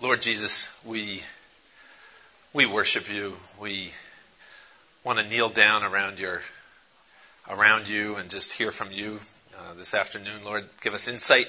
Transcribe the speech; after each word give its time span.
Lord 0.00 0.22
Jesus, 0.22 0.78
we 0.84 1.22
we 2.52 2.66
worship 2.66 3.12
you. 3.12 3.34
We 3.60 3.90
want 5.02 5.18
to 5.18 5.26
kneel 5.28 5.48
down 5.48 5.82
around 5.82 6.20
your 6.20 6.40
around 7.50 7.88
you 7.88 8.14
and 8.14 8.30
just 8.30 8.52
hear 8.52 8.70
from 8.70 8.92
you 8.92 9.18
uh, 9.58 9.74
this 9.74 9.94
afternoon. 9.94 10.44
Lord, 10.44 10.64
give 10.82 10.94
us 10.94 11.08
insight, 11.08 11.48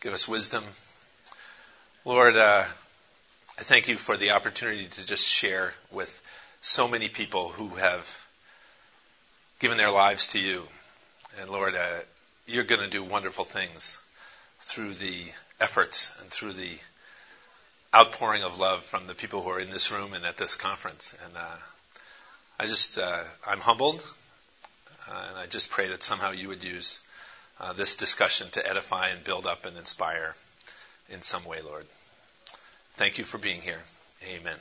give 0.00 0.12
us 0.12 0.26
wisdom. 0.26 0.64
Lord, 2.04 2.36
uh, 2.36 2.64
I 3.56 3.62
thank 3.62 3.86
you 3.86 3.96
for 3.96 4.16
the 4.16 4.32
opportunity 4.32 4.86
to 4.86 5.06
just 5.06 5.28
share 5.28 5.72
with 5.92 6.20
so 6.62 6.88
many 6.88 7.08
people 7.08 7.50
who 7.50 7.68
have 7.76 8.26
given 9.60 9.78
their 9.78 9.92
lives 9.92 10.26
to 10.28 10.40
you. 10.40 10.64
And 11.40 11.48
Lord, 11.48 11.76
uh, 11.76 12.00
you're 12.48 12.64
going 12.64 12.82
to 12.82 12.90
do 12.90 13.04
wonderful 13.04 13.44
things 13.44 14.02
through 14.58 14.94
the 14.94 15.26
efforts 15.60 16.20
and 16.20 16.30
through 16.30 16.54
the 16.54 16.76
outpouring 17.94 18.42
of 18.42 18.58
love 18.58 18.84
from 18.84 19.06
the 19.06 19.14
people 19.14 19.42
who 19.42 19.50
are 19.50 19.60
in 19.60 19.70
this 19.70 19.90
room 19.90 20.12
and 20.12 20.24
at 20.24 20.36
this 20.36 20.54
conference. 20.54 21.18
And 21.24 21.36
uh, 21.36 21.56
I 22.58 22.66
just, 22.66 22.98
uh, 22.98 23.22
I'm 23.46 23.60
humbled, 23.60 24.06
uh, 25.10 25.24
and 25.30 25.38
I 25.38 25.46
just 25.46 25.70
pray 25.70 25.88
that 25.88 26.02
somehow 26.02 26.30
you 26.30 26.48
would 26.48 26.62
use 26.64 27.00
uh, 27.58 27.72
this 27.72 27.96
discussion 27.96 28.46
to 28.52 28.68
edify 28.68 29.08
and 29.08 29.24
build 29.24 29.46
up 29.46 29.66
and 29.66 29.76
inspire 29.76 30.34
in 31.10 31.22
some 31.22 31.44
way, 31.44 31.60
Lord. 31.62 31.84
Thank 32.94 33.18
you 33.18 33.24
for 33.24 33.38
being 33.38 33.60
here. 33.60 33.80
Amen. 34.28 34.56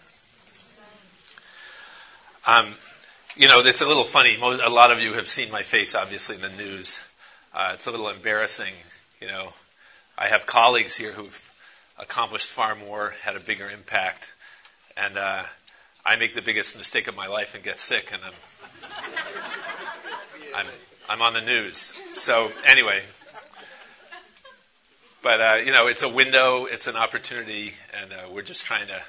Um, 2.48 2.74
you 3.36 3.48
know, 3.48 3.60
it's 3.60 3.82
a 3.82 3.88
little 3.88 4.04
funny. 4.04 4.38
Most, 4.38 4.62
a 4.62 4.70
lot 4.70 4.92
of 4.92 5.02
you 5.02 5.14
have 5.14 5.28
seen 5.28 5.52
my 5.52 5.62
face, 5.62 5.94
obviously, 5.94 6.36
in 6.36 6.42
the 6.42 6.50
news. 6.50 7.00
Uh, 7.54 7.72
it's 7.74 7.86
a 7.88 7.92
little 7.92 8.10
embarrassing. 8.10 8.74
You 9.22 9.28
know, 9.28 9.50
I 10.18 10.28
have 10.28 10.46
colleagues 10.46 10.96
here 10.96 11.12
who've 11.12 11.49
accomplished 12.00 12.50
far 12.50 12.76
more, 12.76 13.14
had 13.22 13.36
a 13.36 13.40
bigger 13.40 13.70
impact, 13.70 14.32
and 14.98 15.18
uh, 15.18 15.44
I 16.06 16.16
make 16.16 16.34
the 16.34 16.42
biggest 16.42 16.78
mistake 16.78 17.08
of 17.08 17.16
my 17.16 17.28
life 17.28 17.56
and 17.56 17.64
get 17.64 17.80
sick, 17.80 18.12
and 18.12 18.22
I'm 18.24 18.34
I'm, 20.56 20.66
I'm 21.10 21.22
on 21.22 21.34
the 21.34 21.42
news. 21.42 21.98
So 22.14 22.52
anyway, 22.66 23.04
but 25.22 25.42
uh, 25.42 25.56
you 25.66 25.72
know, 25.72 25.88
it's 25.88 26.04
a 26.04 26.10
window, 26.10 26.66
it's 26.66 26.88
an 26.88 26.96
opportunity, 26.96 27.74
and 28.02 28.12
uh, 28.14 28.30
we're 28.32 28.42
just 28.42 28.66
trying 28.66 28.88
to 28.88 29.02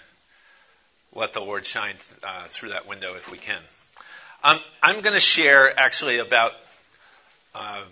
let 1.14 1.32
the 1.32 1.40
Lord 1.40 1.64
shine 1.64 1.94
uh, 2.22 2.44
through 2.48 2.70
that 2.70 2.86
window 2.86 3.14
if 3.14 3.30
we 3.30 3.38
can. 3.38 3.60
Um, 4.42 4.58
I'm 4.82 5.00
going 5.00 5.14
to 5.14 5.20
share 5.20 5.78
actually 5.78 6.18
about 6.18 6.52
uh, 7.54 7.82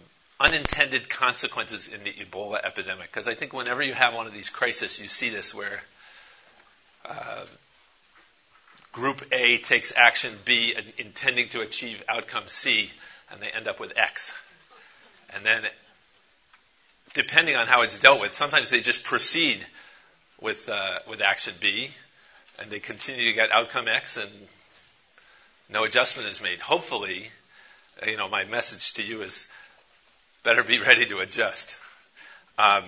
unintended 0.41 1.08
consequences 1.08 1.92
in 1.92 2.05
the 2.05 2.12
Ebola 2.12 2.64
epidemic 2.64 3.06
because 3.11 3.27
I 3.27 3.34
think 3.34 3.53
whenever 3.53 3.83
you 3.83 3.92
have 3.92 4.14
one 4.14 4.27
of 4.27 4.33
these 4.33 4.50
crises, 4.50 5.00
you 5.00 5.08
see 5.08 5.31
this 5.31 5.55
where 5.55 5.83
uh, 7.05 7.44
Group 8.92 9.22
A 9.33 9.59
takes 9.59 9.92
action 9.97 10.33
B 10.44 10.75
intending 10.97 11.48
to 11.50 11.61
achieve 11.61 12.03
outcome 12.09 12.44
C, 12.47 12.91
and 13.31 13.41
they 13.41 13.48
end 13.48 13.69
up 13.69 13.78
with 13.78 13.97
X. 13.97 14.34
And 15.34 15.44
then, 15.44 15.64
depending 17.14 17.55
on 17.55 17.66
how 17.66 17.83
it's 17.83 17.98
dealt 17.98 18.20
with, 18.20 18.33
sometimes 18.33 18.70
they 18.70 18.81
just 18.81 19.05
proceed 19.05 19.64
with 20.41 20.69
uh, 20.69 20.98
with 21.09 21.20
action 21.20 21.55
B, 21.61 21.91
and 22.59 22.70
they 22.70 22.81
continue 22.81 23.27
to 23.27 23.34
get 23.34 23.53
outcome 23.53 23.89
X, 23.89 24.16
and 24.16 24.31
no 25.69 25.84
adjustment 25.84 26.28
is 26.28 26.42
made. 26.42 26.59
Hopefully, 26.59 27.28
you 28.06 28.16
know, 28.16 28.28
my 28.28 28.44
message 28.44 28.94
to 28.94 29.03
you 29.03 29.22
is 29.22 29.48
better 30.42 30.62
be 30.62 30.78
ready 30.78 31.06
to 31.06 31.19
adjust. 31.19 31.77
Um, 32.58 32.84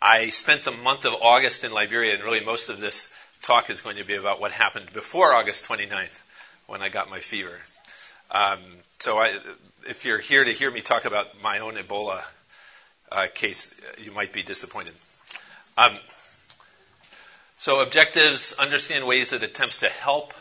I 0.00 0.30
spent 0.30 0.64
the 0.64 0.70
month 0.70 1.04
of 1.04 1.14
August 1.20 1.64
in 1.64 1.72
Liberia, 1.72 2.14
and 2.14 2.22
really 2.22 2.44
most 2.44 2.68
of 2.68 2.78
this 2.78 3.12
talk 3.42 3.70
is 3.70 3.80
going 3.80 3.96
to 3.96 4.04
be 4.04 4.14
about 4.14 4.40
what 4.40 4.52
happened 4.52 4.92
before 4.92 5.32
August 5.32 5.66
29th 5.66 6.20
when 6.66 6.82
I 6.82 6.88
got 6.88 7.10
my 7.10 7.20
fever. 7.20 7.58
Um, 8.30 8.58
so 8.98 9.18
I, 9.18 9.38
if 9.88 10.04
you're 10.04 10.18
here 10.18 10.44
to 10.44 10.50
hear 10.50 10.70
me 10.70 10.80
talk 10.80 11.04
about 11.04 11.42
my 11.42 11.58
own 11.60 11.74
Ebola 11.74 12.22
uh, 13.12 13.26
case, 13.32 13.78
you 13.98 14.12
might 14.12 14.32
be 14.32 14.42
disappointed. 14.42 14.94
Um, 15.76 15.96
so 17.58 17.80
objectives, 17.80 18.54
understand 18.58 19.06
ways 19.06 19.30
that 19.30 19.42
attempts 19.42 19.78
to 19.78 19.88
help 19.88 20.34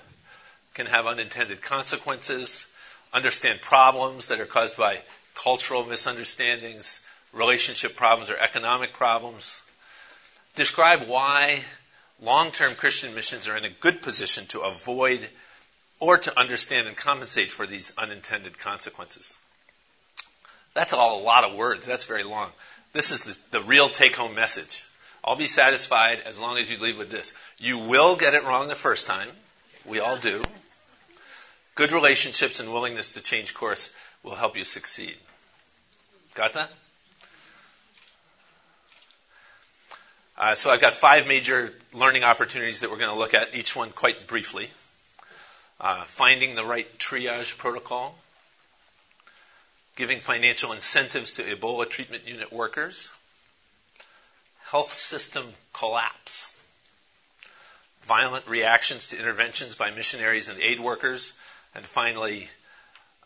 can 0.74 0.88
have 0.88 1.06
unintended 1.06 1.62
consequences, 1.62 2.68
understand 3.14 3.62
problems 3.62 4.28
that 4.28 4.40
are 4.40 4.46
caused 4.46 4.76
by 4.76 5.00
cultural 5.36 5.86
misunderstandings, 5.86 7.06
relationship 7.32 7.96
problems, 7.96 8.30
or 8.30 8.38
economic 8.38 8.94
problems. 8.94 9.62
Describe 10.56 11.08
why 11.08 11.62
long 12.22 12.52
term 12.52 12.76
Christian 12.76 13.16
missions 13.16 13.48
are 13.48 13.58
in 13.58 13.66
a 13.66 13.70
good 13.70 14.02
position 14.02 14.46
to 14.48 14.62
avoid 14.62 15.28
or 16.00 16.18
to 16.18 16.40
understand 16.40 16.88
and 16.88 16.98
compensate 16.98 17.50
for 17.50 17.66
these 17.66 17.98
unintended 17.98 18.60
consequences. 18.60 19.38
That's 20.74 20.94
all 20.94 21.22
a 21.22 21.24
lot 21.24 21.44
of 21.44 21.56
words. 21.56 21.88
That's 21.88 22.06
very 22.06 22.24
long. 22.24 22.52
This 22.94 23.12
is 23.12 23.24
the, 23.24 23.60
the 23.60 23.66
real 23.66 23.90
take 23.90 24.16
home 24.16 24.36
message. 24.36 24.86
I'll 25.24 25.36
be 25.36 25.46
satisfied 25.46 26.20
as 26.26 26.40
long 26.40 26.58
as 26.58 26.70
you 26.70 26.78
leave 26.78 26.98
with 26.98 27.10
this. 27.10 27.34
You 27.58 27.78
will 27.78 28.16
get 28.16 28.34
it 28.34 28.44
wrong 28.44 28.68
the 28.68 28.76
first 28.76 29.08
time. 29.08 29.30
We 29.86 30.00
all 30.00 30.18
do. 30.18 30.42
Good 31.76 31.92
relationships 31.92 32.60
and 32.60 32.72
willingness 32.72 33.14
to 33.14 33.22
change 33.22 33.54
course 33.54 33.92
will 34.22 34.36
help 34.36 34.56
you 34.58 34.64
succeed. 34.64 35.16
Got 36.36 36.54
that? 36.54 36.70
Uh, 40.38 40.56
so 40.56 40.70
I've 40.70 40.82
got 40.82 40.94
five 40.94 41.28
major 41.28 41.72
learning 41.94 42.24
opportunities 42.24 42.82
that 42.82 42.92
we're 42.92 42.98
going 42.98 43.10
to 43.10 43.18
look 43.18 43.34
at, 43.34 43.56
each 43.56 43.76
one 43.76 43.90
quite 43.92 44.28
briefly. 44.28 44.70
Uh, 45.80 46.04
finding 46.04 46.56
the 46.56 46.64
right 46.64 46.88
triage 46.98 47.58
protocol, 47.58 48.16
giving 49.96 50.20
financial 50.20 50.72
incentives 50.74 51.34
to 51.34 51.44
Ebola 51.44 51.90
treatment 51.90 52.28
unit 52.28 52.54
workers, 52.54 53.12
health 54.66 54.92
system 54.92 55.46
collapse, 55.74 56.60
violent 58.02 58.48
reactions 58.48 59.10
to 59.10 59.20
interventions 59.20 59.76
by 59.76 59.92
missionaries 59.92 60.50
and 60.50 60.60
aid 60.62 60.80
workers, 60.80 61.34
and 61.76 61.86
finally, 61.86 62.48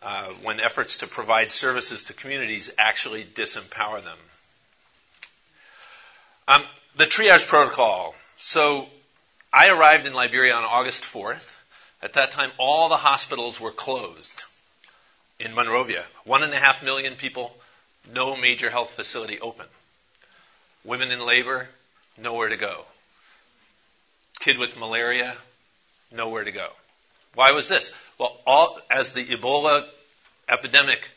uh, 0.01 0.27
when 0.43 0.59
efforts 0.59 0.97
to 0.97 1.07
provide 1.07 1.51
services 1.51 2.03
to 2.03 2.13
communities 2.13 2.71
actually 2.77 3.23
disempower 3.23 4.03
them. 4.03 4.17
Um, 6.47 6.63
the 6.95 7.05
triage 7.05 7.47
protocol. 7.47 8.15
So 8.37 8.87
I 9.51 9.69
arrived 9.69 10.05
in 10.05 10.13
Liberia 10.13 10.55
on 10.55 10.63
August 10.63 11.03
4th. 11.03 11.55
At 12.01 12.13
that 12.13 12.31
time, 12.31 12.51
all 12.57 12.89
the 12.89 12.97
hospitals 12.97 13.59
were 13.59 13.71
closed 13.71 14.43
in 15.39 15.53
Monrovia. 15.53 16.03
One 16.25 16.43
and 16.43 16.53
a 16.53 16.57
half 16.57 16.83
million 16.83 17.15
people, 17.15 17.55
no 18.13 18.35
major 18.35 18.69
health 18.69 18.91
facility 18.91 19.39
open. 19.39 19.65
Women 20.83 21.11
in 21.11 21.25
labor, 21.25 21.67
nowhere 22.17 22.49
to 22.49 22.57
go. 22.57 22.85
Kid 24.39 24.57
with 24.57 24.77
malaria, 24.77 25.35
nowhere 26.11 26.43
to 26.43 26.51
go. 26.51 26.69
Why 27.35 27.51
was 27.51 27.67
this? 27.67 27.93
Well, 28.17 28.37
all, 28.45 28.79
as 28.89 29.13
the 29.13 29.25
Ebola 29.25 29.85
epidemic 30.49 31.09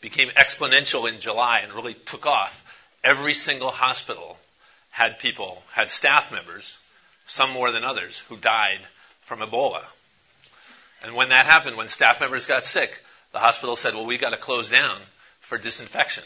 became 0.00 0.28
exponential 0.30 1.08
in 1.08 1.20
July 1.20 1.60
and 1.60 1.72
really 1.72 1.94
took 1.94 2.26
off, 2.26 2.62
every 3.02 3.34
single 3.34 3.70
hospital 3.70 4.38
had 4.90 5.18
people, 5.18 5.62
had 5.72 5.90
staff 5.90 6.30
members, 6.30 6.78
some 7.26 7.50
more 7.50 7.72
than 7.72 7.84
others, 7.84 8.20
who 8.28 8.36
died 8.36 8.80
from 9.20 9.40
Ebola. 9.40 9.82
And 11.02 11.14
when 11.14 11.30
that 11.30 11.46
happened, 11.46 11.76
when 11.76 11.88
staff 11.88 12.20
members 12.20 12.46
got 12.46 12.66
sick, 12.66 13.02
the 13.32 13.38
hospital 13.38 13.76
said, 13.76 13.94
well, 13.94 14.06
we've 14.06 14.20
got 14.20 14.30
to 14.30 14.36
close 14.36 14.70
down 14.70 14.96
for 15.40 15.58
disinfection. 15.58 16.24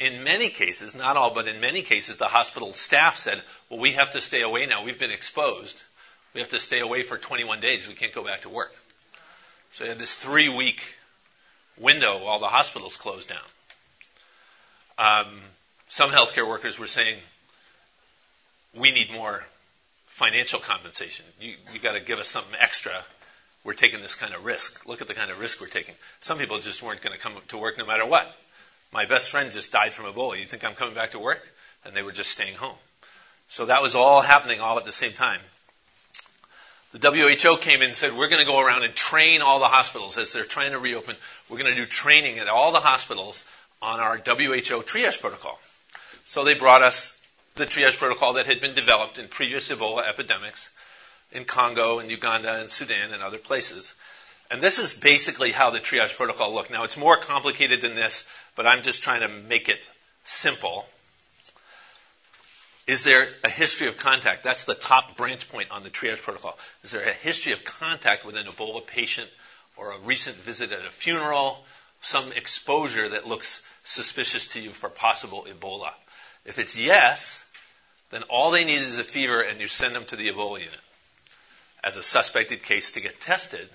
In 0.00 0.24
many 0.24 0.48
cases, 0.48 0.94
not 0.94 1.16
all, 1.16 1.34
but 1.34 1.48
in 1.48 1.60
many 1.60 1.82
cases, 1.82 2.16
the 2.16 2.26
hospital 2.26 2.72
staff 2.72 3.16
said, 3.16 3.40
well, 3.68 3.80
we 3.80 3.92
have 3.92 4.12
to 4.12 4.20
stay 4.20 4.42
away 4.42 4.66
now. 4.66 4.84
We've 4.84 4.98
been 4.98 5.10
exposed. 5.10 5.82
We 6.38 6.42
have 6.42 6.50
to 6.50 6.60
stay 6.60 6.78
away 6.78 7.02
for 7.02 7.18
21 7.18 7.58
days. 7.58 7.88
We 7.88 7.94
can't 7.94 8.14
go 8.14 8.22
back 8.22 8.42
to 8.42 8.48
work. 8.48 8.72
So 9.72 9.82
you 9.82 9.90
had 9.90 9.98
this 9.98 10.14
three 10.14 10.48
week 10.48 10.80
window 11.76 12.24
while 12.24 12.38
the 12.38 12.46
hospitals 12.46 12.96
closed 12.96 13.28
down. 13.28 13.40
Um, 14.98 15.40
some 15.88 16.10
healthcare 16.10 16.48
workers 16.48 16.78
were 16.78 16.86
saying, 16.86 17.16
we 18.72 18.92
need 18.92 19.10
more 19.10 19.44
financial 20.06 20.60
compensation. 20.60 21.26
You, 21.40 21.54
you 21.74 21.80
got 21.80 21.94
to 21.94 22.00
give 22.00 22.20
us 22.20 22.28
something 22.28 22.54
extra. 22.60 22.92
We're 23.64 23.72
taking 23.72 24.00
this 24.00 24.14
kind 24.14 24.32
of 24.32 24.44
risk. 24.44 24.86
Look 24.86 25.02
at 25.02 25.08
the 25.08 25.14
kind 25.14 25.32
of 25.32 25.40
risk 25.40 25.60
we're 25.60 25.66
taking. 25.66 25.96
Some 26.20 26.38
people 26.38 26.60
just 26.60 26.84
weren't 26.84 27.02
going 27.02 27.16
to 27.16 27.20
come 27.20 27.32
to 27.48 27.58
work 27.58 27.78
no 27.78 27.84
matter 27.84 28.06
what. 28.06 28.32
My 28.92 29.06
best 29.06 29.30
friend 29.30 29.50
just 29.50 29.72
died 29.72 29.92
from 29.92 30.04
Ebola. 30.04 30.38
You 30.38 30.44
think 30.44 30.64
I'm 30.64 30.74
coming 30.74 30.94
back 30.94 31.10
to 31.10 31.18
work? 31.18 31.42
And 31.84 31.96
they 31.96 32.02
were 32.02 32.12
just 32.12 32.30
staying 32.30 32.54
home. 32.54 32.76
So 33.48 33.66
that 33.66 33.82
was 33.82 33.96
all 33.96 34.20
happening 34.20 34.60
all 34.60 34.78
at 34.78 34.84
the 34.84 34.92
same 34.92 35.14
time. 35.14 35.40
The 36.92 37.10
WHO 37.10 37.58
came 37.58 37.82
in 37.82 37.88
and 37.88 37.96
said, 37.96 38.16
we're 38.16 38.30
going 38.30 38.44
to 38.44 38.50
go 38.50 38.60
around 38.60 38.82
and 38.82 38.94
train 38.94 39.42
all 39.42 39.58
the 39.58 39.66
hospitals 39.66 40.16
as 40.16 40.32
they're 40.32 40.44
trying 40.44 40.72
to 40.72 40.78
reopen. 40.78 41.16
We're 41.48 41.58
going 41.58 41.74
to 41.74 41.80
do 41.80 41.86
training 41.86 42.38
at 42.38 42.48
all 42.48 42.72
the 42.72 42.80
hospitals 42.80 43.44
on 43.82 44.00
our 44.00 44.16
WHO 44.16 44.82
triage 44.82 45.20
protocol. 45.20 45.58
So 46.24 46.44
they 46.44 46.54
brought 46.54 46.82
us 46.82 47.24
the 47.56 47.66
triage 47.66 47.98
protocol 47.98 48.34
that 48.34 48.46
had 48.46 48.60
been 48.60 48.74
developed 48.74 49.18
in 49.18 49.28
previous 49.28 49.70
Ebola 49.70 50.08
epidemics 50.08 50.70
in 51.32 51.44
Congo 51.44 51.98
and 51.98 52.10
Uganda 52.10 52.54
and 52.54 52.70
Sudan 52.70 53.12
and 53.12 53.22
other 53.22 53.38
places. 53.38 53.94
And 54.50 54.62
this 54.62 54.78
is 54.78 54.94
basically 54.94 55.52
how 55.52 55.70
the 55.70 55.80
triage 55.80 56.16
protocol 56.16 56.54
looked. 56.54 56.70
Now, 56.70 56.84
it's 56.84 56.96
more 56.96 57.18
complicated 57.18 57.82
than 57.82 57.94
this, 57.94 58.26
but 58.56 58.66
I'm 58.66 58.82
just 58.82 59.02
trying 59.02 59.20
to 59.20 59.28
make 59.28 59.68
it 59.68 59.78
simple. 60.24 60.86
Is 62.88 63.04
there 63.04 63.28
a 63.44 63.50
history 63.50 63.86
of 63.86 63.98
contact? 63.98 64.42
That's 64.42 64.64
the 64.64 64.74
top 64.74 65.14
branch 65.18 65.50
point 65.50 65.70
on 65.70 65.82
the 65.82 65.90
triage 65.90 66.22
protocol. 66.22 66.58
Is 66.82 66.92
there 66.92 67.06
a 67.06 67.12
history 67.12 67.52
of 67.52 67.62
contact 67.62 68.24
with 68.24 68.34
an 68.34 68.46
Ebola 68.46 68.84
patient 68.84 69.28
or 69.76 69.92
a 69.92 69.98
recent 69.98 70.36
visit 70.36 70.72
at 70.72 70.86
a 70.86 70.90
funeral, 70.90 71.62
some 72.00 72.32
exposure 72.32 73.10
that 73.10 73.28
looks 73.28 73.62
suspicious 73.84 74.46
to 74.48 74.60
you 74.60 74.70
for 74.70 74.88
possible 74.88 75.46
Ebola? 75.50 75.90
If 76.46 76.58
it's 76.58 76.78
yes, 76.78 77.52
then 78.08 78.22
all 78.30 78.50
they 78.52 78.64
need 78.64 78.80
is 78.80 78.98
a 78.98 79.04
fever 79.04 79.42
and 79.42 79.60
you 79.60 79.68
send 79.68 79.94
them 79.94 80.06
to 80.06 80.16
the 80.16 80.32
Ebola 80.32 80.60
unit 80.60 80.80
as 81.84 81.98
a 81.98 82.02
suspected 82.02 82.62
case 82.62 82.92
to 82.92 83.02
get 83.02 83.20
tested 83.20 83.68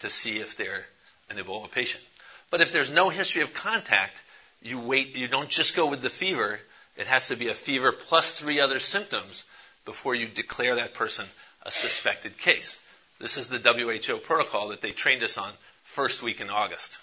to 0.00 0.10
see 0.10 0.38
if 0.38 0.58
they're 0.58 0.84
an 1.30 1.38
Ebola 1.38 1.70
patient. 1.70 2.04
But 2.50 2.60
if 2.60 2.72
there's 2.72 2.90
no 2.90 3.08
history 3.08 3.40
of 3.40 3.54
contact, 3.54 4.22
you 4.60 4.78
wait, 4.78 5.16
you 5.16 5.28
don't 5.28 5.48
just 5.48 5.74
go 5.74 5.86
with 5.86 6.02
the 6.02 6.10
fever, 6.10 6.60
it 6.96 7.06
has 7.06 7.28
to 7.28 7.36
be 7.36 7.48
a 7.48 7.54
fever 7.54 7.92
plus 7.92 8.38
three 8.38 8.60
other 8.60 8.78
symptoms 8.78 9.44
before 9.84 10.14
you 10.14 10.26
declare 10.26 10.76
that 10.76 10.94
person 10.94 11.26
a 11.62 11.70
suspected 11.70 12.36
case. 12.38 12.80
This 13.18 13.36
is 13.36 13.48
the 13.48 13.58
WHO 13.58 14.18
protocol 14.18 14.68
that 14.68 14.80
they 14.80 14.92
trained 14.92 15.22
us 15.22 15.36
on 15.36 15.50
first 15.82 16.22
week 16.22 16.40
in 16.40 16.50
August. 16.50 16.98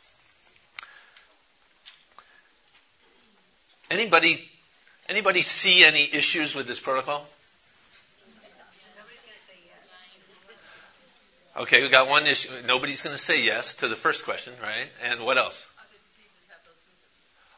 Anybody 3.89 4.44
anybody 5.07 5.42
see 5.42 5.84
any 5.84 6.04
issues 6.12 6.56
with 6.56 6.68
this 6.68 6.80
protocol? 6.80 7.25
Okay, 11.56 11.81
we 11.81 11.89
got 11.89 12.07
one 12.07 12.28
issue. 12.28 12.50
Nobody's 12.68 13.01
going 13.01 13.16
to 13.16 13.22
say 13.22 13.44
yes 13.44 13.75
to 13.75 13.88
the 13.88 13.95
first 13.95 14.25
question, 14.25 14.54
right? 14.62 14.89
And 15.04 15.22
what 15.22 15.38
else? 15.38 15.68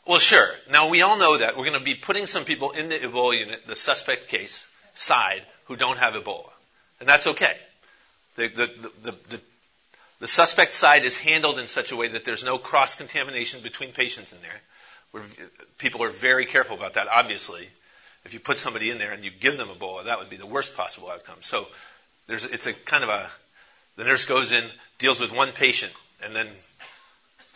Well, 0.09 0.17
sure. 0.17 0.49
Now, 0.71 0.89
we 0.89 1.03
all 1.03 1.19
know 1.19 1.37
that. 1.37 1.55
We're 1.55 1.65
going 1.65 1.77
to 1.77 1.85
be 1.85 1.93
putting 1.93 2.25
some 2.25 2.43
people 2.43 2.71
in 2.71 2.89
the 2.89 2.95
Ebola 2.95 3.37
unit, 3.37 3.67
the 3.67 3.75
suspect 3.75 4.27
case 4.27 4.67
side, 4.95 5.43
who 5.65 5.75
don't 5.75 5.99
have 5.99 6.15
Ebola. 6.15 6.49
And 6.99 7.07
that's 7.07 7.27
okay. 7.27 7.55
The, 8.35 8.47
the, 8.47 8.91
the, 9.03 9.11
the, 9.29 9.41
the 10.21 10.25
suspect 10.25 10.73
side 10.73 11.05
is 11.05 11.15
handled 11.15 11.59
in 11.59 11.67
such 11.67 11.91
a 11.91 11.95
way 11.95 12.07
that 12.07 12.25
there's 12.25 12.43
no 12.43 12.57
cross 12.57 12.95
contamination 12.95 13.61
between 13.61 13.91
patients 13.91 14.33
in 14.33 14.41
there. 14.41 14.59
We're, 15.13 15.21
people 15.77 16.01
are 16.01 16.09
very 16.09 16.47
careful 16.47 16.75
about 16.75 16.95
that, 16.95 17.07
obviously. 17.07 17.69
If 18.25 18.33
you 18.33 18.39
put 18.39 18.57
somebody 18.57 18.89
in 18.89 18.97
there 18.97 19.11
and 19.11 19.23
you 19.23 19.29
give 19.29 19.57
them 19.57 19.67
Ebola, 19.67 20.05
that 20.05 20.17
would 20.17 20.31
be 20.31 20.37
the 20.37 20.47
worst 20.47 20.75
possible 20.75 21.11
outcome. 21.11 21.37
So 21.41 21.67
there's, 22.25 22.45
it's 22.45 22.65
a 22.65 22.73
kind 22.73 23.03
of 23.03 23.11
a, 23.11 23.29
the 23.95 24.05
nurse 24.05 24.25
goes 24.25 24.51
in, 24.51 24.63
deals 24.97 25.19
with 25.19 25.31
one 25.31 25.51
patient, 25.51 25.93
and 26.23 26.35
then 26.35 26.47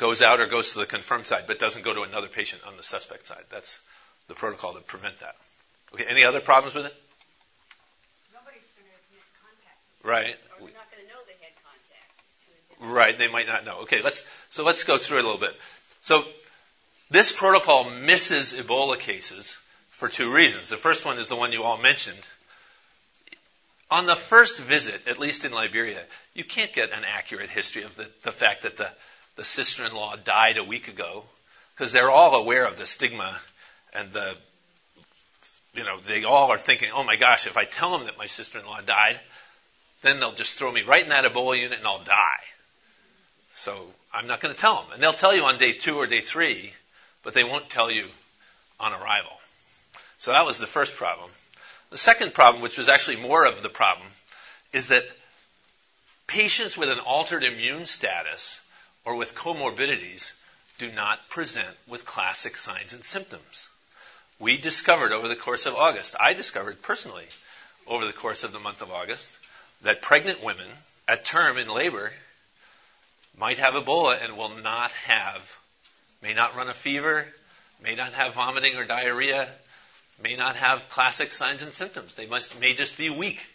goes 0.03 0.21
out 0.21 0.41
or 0.41 0.47
goes 0.47 0.73
to 0.73 0.79
the 0.79 0.85
confirmed 0.85 1.25
side, 1.25 1.45
but 1.47 1.59
doesn't 1.59 1.85
go 1.85 1.94
to 1.94 2.01
another 2.01 2.27
patient 2.27 2.61
on 2.67 2.75
the 2.75 2.83
suspect 2.83 3.25
side. 3.25 3.45
That's 3.50 3.79
the 4.27 4.33
protocol 4.33 4.73
to 4.73 4.81
prevent 4.81 5.17
that. 5.21 5.33
Okay, 5.94 6.03
any 6.09 6.25
other 6.25 6.41
problems 6.41 6.75
with 6.75 6.88
it? 6.88 6.94
Nobody's 8.33 8.67
going 8.75 8.89
to. 10.03 10.05
Right. 10.05 10.35
Or 10.59 10.65
we're 10.65 10.73
not 10.73 10.91
going 10.91 11.07
to 11.07 11.13
know 11.13 11.21
they 11.25 11.39
had 11.39 11.55
contact. 11.63 12.94
Right, 12.94 13.17
they 13.17 13.29
might 13.29 13.47
not 13.47 13.63
know. 13.63 13.83
Okay, 13.83 14.01
let's 14.01 14.29
so 14.50 14.65
let's 14.65 14.83
go 14.83 14.97
through 14.97 15.19
it 15.19 15.23
a 15.23 15.27
little 15.27 15.39
bit. 15.39 15.55
So 16.01 16.25
this 17.09 17.31
protocol 17.31 17.89
misses 17.89 18.51
Ebola 18.51 19.00
cases 19.00 19.57
for 19.89 20.09
two 20.09 20.33
reasons. 20.33 20.67
The 20.67 20.75
first 20.75 21.05
one 21.05 21.17
is 21.17 21.29
the 21.29 21.38
one 21.38 21.53
you 21.53 21.63
all 21.63 21.77
mentioned. 21.77 22.19
On 23.89 24.05
the 24.05 24.17
first 24.17 24.59
visit, 24.59 25.07
at 25.07 25.17
least 25.17 25.45
in 25.45 25.53
Liberia, 25.53 26.01
you 26.33 26.44
can't 26.44 26.73
get 26.73 26.91
an 26.91 27.05
accurate 27.05 27.50
history 27.50 27.83
of 27.83 27.95
the, 27.95 28.09
the 28.23 28.33
fact 28.33 28.63
that 28.63 28.75
the 28.75 28.89
the 29.35 29.44
sister 29.44 29.85
in 29.85 29.94
law 29.94 30.15
died 30.15 30.57
a 30.57 30.63
week 30.63 30.88
ago, 30.88 31.24
because 31.75 31.91
they're 31.91 32.12
all 32.12 32.35
aware 32.35 32.65
of 32.65 32.77
the 32.77 32.85
stigma 32.85 33.35
and 33.94 34.12
the, 34.13 34.35
you 35.74 35.83
know, 35.83 36.00
they 36.00 36.24
all 36.24 36.51
are 36.51 36.57
thinking, 36.57 36.89
oh 36.94 37.03
my 37.03 37.15
gosh, 37.15 37.47
if 37.47 37.57
I 37.57 37.65
tell 37.65 37.97
them 37.97 38.06
that 38.06 38.18
my 38.18 38.27
sister 38.27 38.59
in 38.59 38.65
law 38.65 38.81
died, 38.81 39.19
then 40.01 40.19
they'll 40.19 40.33
just 40.33 40.53
throw 40.53 40.71
me 40.71 40.83
right 40.83 41.03
in 41.03 41.09
that 41.09 41.25
Ebola 41.25 41.59
unit 41.59 41.80
and 41.80 41.88
I'll 41.88 42.03
die. 42.03 42.44
So 43.53 43.75
I'm 44.13 44.27
not 44.27 44.39
going 44.39 44.53
to 44.53 44.59
tell 44.59 44.81
them. 44.81 44.94
And 44.94 45.01
they'll 45.01 45.13
tell 45.13 45.36
you 45.36 45.44
on 45.44 45.57
day 45.57 45.74
two 45.74 45.95
or 45.95 46.07
day 46.07 46.21
three, 46.21 46.74
but 47.24 47.33
they 47.33 47.44
won't 47.44 47.69
tell 47.69 47.89
you 47.89 48.07
on 48.79 48.94
arrival. 48.94 49.31
So 50.18 50.31
that 50.31 50.45
was 50.45 50.59
the 50.59 50.68
first 50.68 50.95
problem. 50.95 51.29
The 51.89 51.97
second 51.97 52.33
problem, 52.33 52.62
which 52.62 52.77
was 52.77 52.89
actually 52.89 53.18
more 53.18 53.45
of 53.45 53.62
the 53.62 53.69
problem, 53.69 54.07
is 54.71 54.88
that 54.89 55.03
patients 56.27 56.77
with 56.77 56.89
an 56.89 57.00
altered 57.00 57.44
immune 57.44 57.86
status 57.86 58.62
or 59.05 59.15
with 59.15 59.35
comorbidities 59.35 60.31
do 60.77 60.91
not 60.91 61.29
present 61.29 61.67
with 61.88 62.05
classic 62.05 62.57
signs 62.57 62.94
and 62.94 63.03
symptoms. 63.03 63.69
We 64.39 64.57
discovered 64.57 65.11
over 65.11 65.27
the 65.27 65.35
course 65.35 65.65
of 65.65 65.75
August, 65.75 66.15
I 66.19 66.33
discovered 66.33 66.81
personally 66.81 67.25
over 67.88 68.05
the 68.05 68.13
course 68.13 68.44
of 68.44 68.51
the 68.51 68.59
month 68.59 68.81
of 68.81 68.91
August, 68.91 69.38
that 69.81 70.01
pregnant 70.01 70.44
women 70.44 70.67
at 71.07 71.25
term 71.25 71.57
in 71.57 71.67
labor 71.67 72.11
might 73.38 73.57
have 73.57 73.73
Ebola 73.73 74.23
and 74.23 74.38
will 74.38 74.57
not 74.57 74.91
have, 74.91 75.57
may 76.21 76.33
not 76.33 76.55
run 76.55 76.69
a 76.69 76.73
fever, 76.73 77.27
may 77.81 77.95
not 77.95 78.13
have 78.13 78.33
vomiting 78.33 78.75
or 78.75 78.85
diarrhea, 78.85 79.47
may 80.21 80.35
not 80.35 80.55
have 80.55 80.89
classic 80.89 81.31
signs 81.31 81.63
and 81.63 81.73
symptoms. 81.73 82.15
They 82.15 82.27
must, 82.27 82.59
may 82.59 82.73
just 82.73 82.97
be 82.97 83.09
weak. 83.09 83.45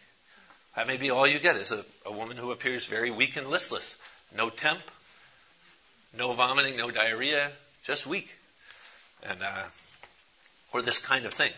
That 0.76 0.86
may 0.86 0.96
be 0.96 1.10
all 1.10 1.26
you 1.26 1.38
get 1.38 1.56
is 1.56 1.72
a, 1.72 1.84
a 2.04 2.12
woman 2.12 2.36
who 2.36 2.50
appears 2.52 2.86
very 2.86 3.10
weak 3.10 3.36
and 3.36 3.48
listless. 3.48 3.96
No 4.36 4.50
temp, 4.50 4.80
no 6.16 6.32
vomiting, 6.32 6.76
no 6.76 6.90
diarrhea, 6.90 7.50
just 7.82 8.06
weak. 8.06 8.36
And, 9.22 9.42
uh, 9.42 9.64
or 10.72 10.82
this 10.82 10.98
kind 10.98 11.24
of 11.24 11.32
thing. 11.32 11.52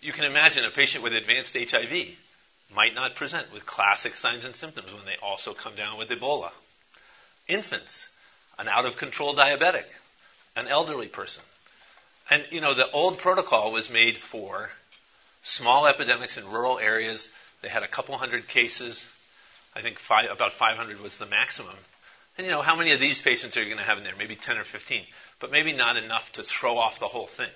You 0.00 0.12
can 0.12 0.24
imagine 0.24 0.64
a 0.64 0.70
patient 0.70 1.02
with 1.02 1.12
advanced 1.14 1.56
HIV 1.56 2.16
might 2.74 2.94
not 2.94 3.14
present 3.14 3.52
with 3.52 3.66
classic 3.66 4.14
signs 4.14 4.44
and 4.44 4.54
symptoms 4.54 4.92
when 4.92 5.04
they 5.06 5.16
also 5.22 5.54
come 5.54 5.74
down 5.74 5.98
with 5.98 6.10
Ebola. 6.10 6.50
Infants, 7.48 8.10
an 8.58 8.68
out 8.68 8.84
of 8.84 8.98
control 8.98 9.34
diabetic, 9.34 9.86
an 10.54 10.68
elderly 10.68 11.08
person. 11.08 11.42
And, 12.30 12.44
you 12.50 12.60
know, 12.60 12.74
the 12.74 12.90
old 12.90 13.18
protocol 13.18 13.72
was 13.72 13.90
made 13.90 14.18
for 14.18 14.70
small 15.42 15.86
epidemics 15.86 16.36
in 16.36 16.48
rural 16.48 16.78
areas. 16.78 17.32
They 17.62 17.68
had 17.68 17.82
a 17.82 17.88
couple 17.88 18.16
hundred 18.18 18.48
cases. 18.48 19.10
I 19.74 19.80
think 19.80 19.98
five, 19.98 20.30
about 20.30 20.52
500 20.52 21.00
was 21.00 21.16
the 21.16 21.26
maximum. 21.26 21.74
And 22.38 22.46
you 22.46 22.52
know, 22.52 22.62
how 22.62 22.76
many 22.76 22.92
of 22.92 23.00
these 23.00 23.20
patients 23.20 23.56
are 23.56 23.60
you 23.60 23.66
going 23.66 23.78
to 23.78 23.84
have 23.84 23.98
in 23.98 24.04
there? 24.04 24.14
Maybe 24.16 24.36
10 24.36 24.58
or 24.58 24.62
15, 24.62 25.02
but 25.40 25.50
maybe 25.50 25.72
not 25.72 25.96
enough 25.96 26.32
to 26.34 26.44
throw 26.44 26.78
off 26.78 27.00
the 27.00 27.08
whole 27.08 27.26
thing. 27.26 27.50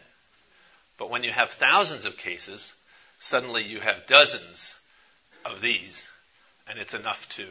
But 0.99 1.09
when 1.09 1.23
you 1.23 1.31
have 1.31 1.51
thousands 1.51 2.05
of 2.05 2.19
cases, 2.19 2.75
suddenly 3.21 3.63
you 3.63 3.79
have 3.79 4.09
dozens 4.09 4.77
of 5.45 5.61
these, 5.61 6.11
and 6.69 6.81
it's 6.81 6.95
enough 6.95 7.29
to 7.37 7.45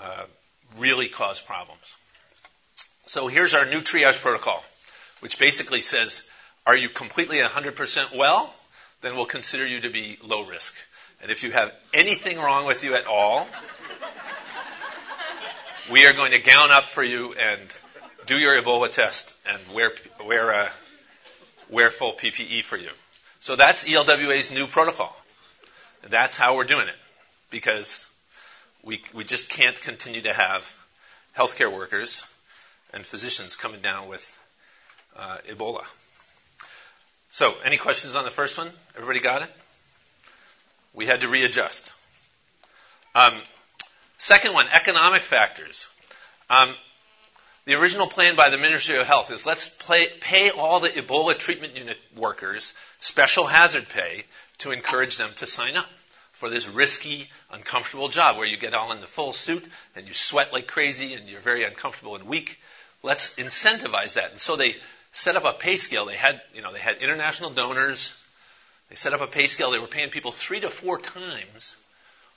uh, 0.00 0.24
really 0.78 1.08
cause 1.08 1.40
problems. 1.40 1.94
So 3.04 3.28
here's 3.28 3.52
our 3.52 3.66
new 3.66 3.80
triage 3.80 4.22
protocol, 4.22 4.64
which 5.20 5.38
basically 5.38 5.82
says, 5.82 6.26
are 6.66 6.76
you 6.76 6.88
completely 6.88 7.38
100% 7.38 8.16
well? 8.16 8.52
Then 9.02 9.14
we'll 9.14 9.26
consider 9.26 9.66
you 9.66 9.82
to 9.82 9.90
be 9.90 10.18
low 10.22 10.46
risk. 10.46 10.74
And 11.20 11.30
if 11.30 11.42
you 11.42 11.50
have 11.50 11.70
anything 11.92 12.38
wrong 12.38 12.64
with 12.64 12.82
you 12.82 12.94
at 12.94 13.06
all, 13.06 13.46
we 15.90 16.06
are 16.06 16.12
going 16.12 16.32
to 16.32 16.38
gown 16.38 16.70
up 16.70 16.84
for 16.84 17.02
you 17.02 17.34
and 17.34 17.60
do 18.26 18.38
your 18.38 18.60
Ebola 18.60 18.90
test 18.90 19.34
and 19.46 19.60
wear, 19.74 19.92
wear, 20.24 20.52
uh, 20.52 20.68
wear 21.68 21.90
full 21.90 22.14
PPE 22.14 22.62
for 22.62 22.76
you. 22.76 22.88
So 23.40 23.56
that's 23.56 23.84
ELWA's 23.84 24.50
new 24.50 24.66
protocol. 24.66 25.14
That's 26.08 26.36
how 26.36 26.56
we're 26.56 26.64
doing 26.64 26.88
it 26.88 26.94
because 27.50 28.10
we, 28.82 29.02
we 29.14 29.24
just 29.24 29.50
can't 29.50 29.78
continue 29.80 30.22
to 30.22 30.32
have 30.32 30.86
healthcare 31.36 31.72
workers 31.72 32.26
and 32.94 33.04
physicians 33.04 33.56
coming 33.56 33.80
down 33.80 34.08
with 34.08 34.38
uh, 35.16 35.36
Ebola. 35.48 35.84
So, 37.30 37.52
any 37.64 37.78
questions 37.78 38.14
on 38.14 38.24
the 38.24 38.30
first 38.30 38.56
one? 38.56 38.68
Everybody 38.94 39.18
got 39.18 39.42
it? 39.42 39.50
We 40.92 41.06
had 41.06 41.22
to 41.22 41.28
readjust. 41.28 41.92
Um, 43.14 43.34
Second 44.24 44.54
one, 44.54 44.66
economic 44.72 45.20
factors. 45.20 45.86
Um, 46.48 46.70
the 47.66 47.74
original 47.74 48.06
plan 48.06 48.36
by 48.36 48.48
the 48.48 48.56
Ministry 48.56 48.96
of 48.96 49.06
Health 49.06 49.30
is 49.30 49.44
let's 49.44 49.68
play, 49.68 50.06
pay 50.22 50.48
all 50.48 50.80
the 50.80 50.88
Ebola 50.88 51.38
treatment 51.38 51.76
unit 51.76 51.98
workers 52.16 52.72
special 53.00 53.44
hazard 53.44 53.86
pay 53.86 54.24
to 54.60 54.70
encourage 54.72 55.18
them 55.18 55.28
to 55.36 55.46
sign 55.46 55.76
up 55.76 55.90
for 56.32 56.48
this 56.48 56.66
risky, 56.66 57.28
uncomfortable 57.52 58.08
job 58.08 58.38
where 58.38 58.46
you 58.46 58.56
get 58.56 58.72
all 58.72 58.92
in 58.92 59.02
the 59.02 59.06
full 59.06 59.34
suit 59.34 59.62
and 59.94 60.08
you 60.08 60.14
sweat 60.14 60.54
like 60.54 60.68
crazy 60.68 61.12
and 61.12 61.28
you're 61.28 61.38
very 61.38 61.64
uncomfortable 61.64 62.16
and 62.16 62.26
weak. 62.26 62.58
Let's 63.02 63.36
incentivize 63.36 64.14
that. 64.14 64.30
And 64.30 64.40
so 64.40 64.56
they 64.56 64.76
set 65.12 65.36
up 65.36 65.44
a 65.44 65.52
pay 65.52 65.76
scale. 65.76 66.06
They 66.06 66.16
had, 66.16 66.40
you 66.54 66.62
know, 66.62 66.72
they 66.72 66.78
had 66.78 66.96
international 66.96 67.50
donors. 67.50 68.24
They 68.88 68.96
set 68.96 69.12
up 69.12 69.20
a 69.20 69.26
pay 69.26 69.48
scale. 69.48 69.70
They 69.70 69.78
were 69.78 69.86
paying 69.86 70.08
people 70.08 70.32
three 70.32 70.60
to 70.60 70.70
four 70.70 70.98
times 70.98 71.76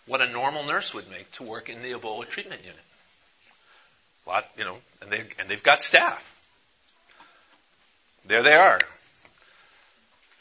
what 0.07 0.21
a 0.21 0.27
normal 0.27 0.65
nurse 0.65 0.93
would 0.93 1.09
make 1.09 1.31
to 1.33 1.43
work 1.43 1.69
in 1.69 1.81
the 1.83 1.91
Ebola 1.91 2.27
treatment 2.27 2.61
unit. 2.61 2.79
A 4.25 4.29
lot, 4.29 4.49
you 4.57 4.63
know, 4.63 4.75
and 5.01 5.11
they 5.11 5.23
and 5.39 5.47
they've 5.47 5.63
got 5.63 5.83
staff. 5.83 6.33
There 8.25 8.43
they 8.43 8.55
are, 8.55 8.81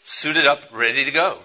suited 0.02 0.46
up, 0.46 0.60
ready 0.72 1.04
to 1.04 1.10
go. 1.12 1.38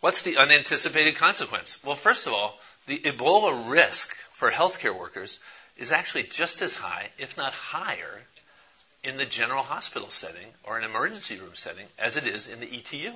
What's 0.00 0.22
the 0.22 0.38
unanticipated 0.38 1.16
consequence? 1.16 1.82
Well, 1.84 1.96
first 1.96 2.26
of 2.26 2.32
all, 2.32 2.58
the 2.86 2.98
Ebola 3.00 3.70
risk 3.70 4.14
for 4.30 4.50
healthcare 4.50 4.96
workers 4.96 5.40
is 5.76 5.92
actually 5.92 6.24
just 6.24 6.62
as 6.62 6.76
high, 6.76 7.08
if 7.18 7.36
not 7.36 7.52
higher, 7.52 8.22
in 9.02 9.16
the 9.16 9.26
general 9.26 9.62
hospital 9.62 10.10
setting 10.10 10.46
or 10.64 10.78
an 10.78 10.84
emergency 10.84 11.36
room 11.36 11.54
setting 11.54 11.86
as 11.98 12.16
it 12.16 12.26
is 12.26 12.48
in 12.48 12.60
the 12.60 12.66
ETU. 12.66 13.12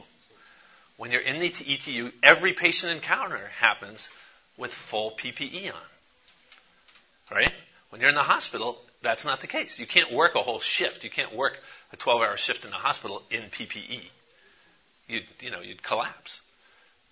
When 0.96 1.10
you're 1.10 1.20
in 1.20 1.40
the 1.40 1.48
ETU, 1.48 2.12
every 2.22 2.52
patient 2.52 2.92
encounter 2.92 3.50
happens 3.58 4.08
with 4.56 4.72
full 4.72 5.10
PPE 5.12 5.72
on. 5.72 7.36
Right? 7.36 7.52
When 7.90 8.00
you're 8.00 8.10
in 8.10 8.16
the 8.16 8.22
hospital, 8.22 8.80
that's 9.02 9.24
not 9.24 9.40
the 9.40 9.46
case. 9.46 9.78
You 9.78 9.86
can't 9.86 10.12
work 10.12 10.34
a 10.34 10.42
whole 10.42 10.60
shift. 10.60 11.04
You 11.04 11.10
can't 11.10 11.34
work 11.34 11.58
a 11.92 11.96
12-hour 11.96 12.36
shift 12.36 12.64
in 12.64 12.70
the 12.70 12.76
hospital 12.76 13.22
in 13.30 13.42
PPE. 13.42 14.00
You'd, 15.08 15.24
you 15.40 15.50
know, 15.50 15.60
you'd 15.60 15.82
collapse. 15.82 16.40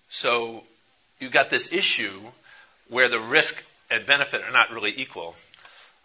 So 0.09 0.65
you've 1.19 1.33
got 1.33 1.51
this 1.51 1.73
issue 1.73 2.21
where 2.89 3.09
the 3.09 3.21
risk 3.21 3.65
and 3.91 4.07
benefit 4.07 4.43
are 4.43 4.53
not 4.53 4.71
really 4.71 4.93
equal. 4.97 5.35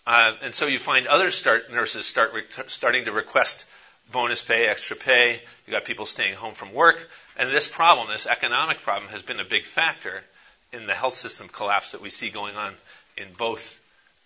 Uh, 0.05 0.33
and 0.41 0.53
so 0.53 0.67
you 0.67 0.79
find 0.79 1.07
other 1.07 1.31
start, 1.31 1.71
nurses 1.71 2.05
start 2.05 2.33
re- 2.33 2.43
starting 2.67 3.05
to 3.05 3.11
request 3.11 3.65
bonus 4.11 4.41
pay, 4.41 4.67
extra 4.67 4.95
pay. 4.95 5.41
You 5.65 5.71
got 5.71 5.85
people 5.85 6.05
staying 6.05 6.35
home 6.35 6.53
from 6.53 6.73
work, 6.73 7.09
and 7.37 7.49
this 7.49 7.67
problem, 7.67 8.07
this 8.09 8.27
economic 8.27 8.79
problem, 8.79 9.11
has 9.11 9.21
been 9.21 9.39
a 9.39 9.45
big 9.45 9.65
factor 9.65 10.21
in 10.73 10.85
the 10.85 10.93
health 10.93 11.15
system 11.15 11.47
collapse 11.47 11.91
that 11.91 12.01
we 12.01 12.09
see 12.09 12.29
going 12.29 12.55
on 12.55 12.73
in 13.17 13.27
both 13.37 13.81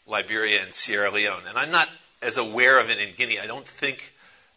Liberia 0.07 0.61
and 0.61 0.73
Sierra 0.73 1.11
Leone. 1.11 1.43
And 1.47 1.57
I'm 1.57 1.71
not 1.71 1.89
as 2.21 2.37
aware 2.37 2.79
of 2.79 2.89
it 2.89 2.99
in 2.99 3.15
Guinea. 3.15 3.39
I 3.39 3.47
don't 3.47 3.67
think 3.67 4.13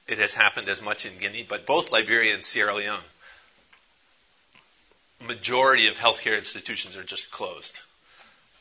it 0.06 0.18
has 0.18 0.34
happened 0.34 0.68
as 0.68 0.82
much 0.82 1.06
in 1.06 1.16
Guinea, 1.18 1.46
but 1.48 1.66
both 1.66 1.92
Liberia 1.92 2.34
and 2.34 2.44
Sierra 2.44 2.74
Leone, 2.74 3.00
majority 5.26 5.88
of 5.88 5.96
healthcare 5.96 6.36
institutions 6.36 6.96
are 6.96 7.04
just 7.04 7.30
closed, 7.30 7.80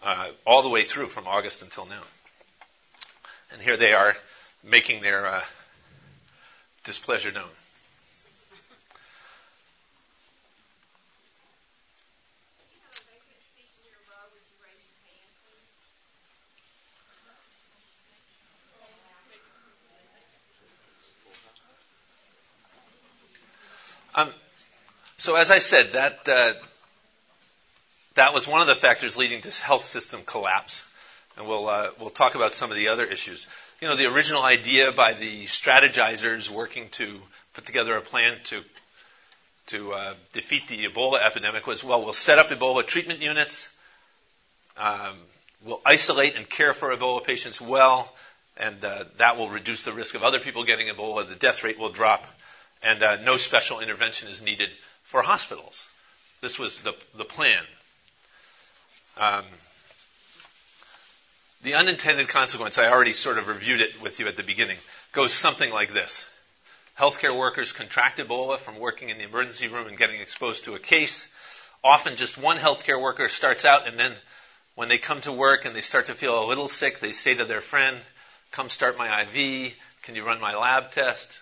uh, 0.03 0.27
all 0.45 0.61
the 0.61 0.69
way 0.69 0.83
through 0.83 1.07
from 1.07 1.27
August 1.27 1.61
until 1.61 1.85
now. 1.85 2.01
And 3.51 3.61
here 3.61 3.77
they 3.77 3.93
are 3.93 4.15
making 4.63 5.01
their 5.01 5.27
uh, 5.27 5.41
displeasure 6.83 7.31
known. 7.31 7.43
Um, 24.15 24.31
so 25.17 25.35
as 25.35 25.49
I 25.49 25.57
said, 25.57 25.93
that 25.93 26.19
uh, 26.27 26.53
that 28.13 28.33
was 28.33 28.47
one 28.47 28.61
of 28.61 28.67
the 28.67 28.75
factors 28.75 29.17
leading 29.17 29.41
to 29.41 29.63
health 29.63 29.85
system 29.85 30.21
collapse 30.25 30.85
and 31.37 31.47
we'll 31.47 31.67
uh, 31.67 31.89
we'll 31.99 32.09
talk 32.09 32.35
about 32.35 32.53
some 32.53 32.69
of 32.69 32.77
the 32.77 32.89
other 32.89 33.05
issues. 33.05 33.47
You 33.81 33.87
know, 33.87 33.95
the 33.95 34.13
original 34.13 34.43
idea 34.43 34.91
by 34.91 35.13
the 35.13 35.43
strategizers 35.45 36.49
working 36.49 36.89
to 36.91 37.19
put 37.53 37.65
together 37.65 37.95
a 37.97 38.01
plan 38.01 38.37
to 38.45 38.63
to 39.67 39.93
uh, 39.93 40.13
defeat 40.33 40.67
the 40.67 40.85
Ebola 40.85 41.23
epidemic 41.25 41.65
was 41.65 41.83
well, 41.83 42.03
we'll 42.03 42.13
set 42.13 42.39
up 42.39 42.47
Ebola 42.47 42.85
treatment 42.85 43.21
units, 43.21 43.75
um, 44.77 45.17
we'll 45.65 45.81
isolate 45.85 46.35
and 46.35 46.49
care 46.49 46.73
for 46.73 46.95
Ebola 46.95 47.23
patients 47.23 47.61
well, 47.61 48.13
and 48.57 48.83
uh, 48.83 49.05
that 49.17 49.37
will 49.37 49.49
reduce 49.49 49.83
the 49.83 49.93
risk 49.93 50.15
of 50.15 50.23
other 50.23 50.39
people 50.39 50.63
getting 50.65 50.87
Ebola. 50.87 51.27
The 51.27 51.35
death 51.35 51.63
rate 51.63 51.79
will 51.79 51.89
drop, 51.89 52.27
and 52.83 53.01
uh, 53.01 53.17
no 53.23 53.37
special 53.37 53.79
intervention 53.79 54.29
is 54.29 54.41
needed 54.41 54.69
for 55.01 55.21
hospitals. 55.21 55.87
This 56.41 56.59
was 56.59 56.79
the 56.81 56.93
the 57.17 57.25
plan. 57.25 57.63
Um, 59.17 59.45
the 61.63 61.75
unintended 61.75 62.27
consequence, 62.27 62.77
I 62.77 62.91
already 62.91 63.13
sort 63.13 63.37
of 63.37 63.47
reviewed 63.47 63.81
it 63.81 64.01
with 64.01 64.19
you 64.19 64.27
at 64.27 64.35
the 64.35 64.43
beginning, 64.43 64.77
goes 65.13 65.33
something 65.33 65.71
like 65.71 65.93
this. 65.93 66.29
Healthcare 66.99 67.35
workers 67.35 67.71
contract 67.71 68.19
Ebola 68.19 68.57
from 68.57 68.77
working 68.77 69.09
in 69.09 69.17
the 69.17 69.23
emergency 69.23 69.67
room 69.67 69.87
and 69.87 69.97
getting 69.97 70.19
exposed 70.19 70.65
to 70.65 70.75
a 70.75 70.79
case. 70.79 71.33
Often 71.83 72.17
just 72.17 72.37
one 72.37 72.57
healthcare 72.57 73.01
worker 73.01 73.29
starts 73.29 73.65
out 73.65 73.87
and 73.87 73.97
then 73.97 74.11
when 74.75 74.89
they 74.89 74.97
come 74.97 75.21
to 75.21 75.31
work 75.31 75.65
and 75.65 75.75
they 75.75 75.81
start 75.81 76.07
to 76.07 76.13
feel 76.13 76.43
a 76.43 76.47
little 76.47 76.67
sick, 76.67 76.99
they 76.99 77.11
say 77.11 77.33
to 77.33 77.45
their 77.45 77.61
friend, 77.61 77.97
come 78.51 78.69
start 78.69 78.97
my 78.97 79.21
IV, 79.21 79.73
can 80.03 80.15
you 80.15 80.25
run 80.25 80.41
my 80.41 80.55
lab 80.55 80.91
test? 80.91 81.39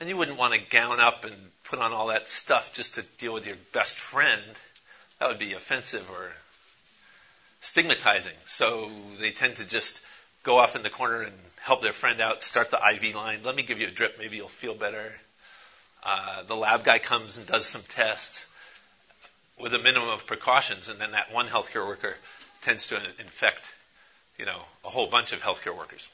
And 0.00 0.08
you 0.08 0.16
wouldn't 0.16 0.38
want 0.38 0.54
to 0.54 0.60
gown 0.60 0.98
up 0.98 1.24
and 1.24 1.34
put 1.64 1.78
on 1.78 1.92
all 1.92 2.08
that 2.08 2.28
stuff 2.28 2.72
just 2.72 2.94
to 2.94 3.02
deal 3.18 3.34
with 3.34 3.46
your 3.46 3.56
best 3.72 3.98
friend. 3.98 4.42
That 5.18 5.28
would 5.28 5.38
be 5.38 5.52
offensive 5.52 6.08
or 6.10 6.32
stigmatizing. 7.62 8.36
So 8.44 8.90
they 9.18 9.30
tend 9.30 9.56
to 9.56 9.64
just 9.64 10.04
go 10.42 10.58
off 10.58 10.76
in 10.76 10.82
the 10.82 10.90
corner 10.90 11.22
and 11.22 11.32
help 11.60 11.80
their 11.80 11.92
friend 11.92 12.20
out, 12.20 12.42
start 12.42 12.70
the 12.70 12.78
IV 12.78 13.14
line. 13.14 13.40
Let 13.44 13.56
me 13.56 13.62
give 13.62 13.80
you 13.80 13.86
a 13.86 13.90
drip, 13.90 14.18
maybe 14.18 14.36
you'll 14.36 14.48
feel 14.48 14.74
better. 14.74 15.12
Uh, 16.02 16.42
the 16.42 16.56
lab 16.56 16.84
guy 16.84 16.98
comes 16.98 17.38
and 17.38 17.46
does 17.46 17.64
some 17.64 17.82
tests 17.88 18.46
with 19.58 19.72
a 19.72 19.78
minimum 19.78 20.08
of 20.08 20.26
precautions, 20.26 20.88
and 20.88 20.98
then 20.98 21.12
that 21.12 21.32
one 21.32 21.46
healthcare 21.46 21.86
worker 21.86 22.14
tends 22.60 22.88
to 22.88 22.96
infect, 23.20 23.62
you 24.36 24.44
know, 24.44 24.60
a 24.84 24.88
whole 24.88 25.06
bunch 25.06 25.32
of 25.32 25.40
healthcare 25.40 25.76
workers. 25.76 26.12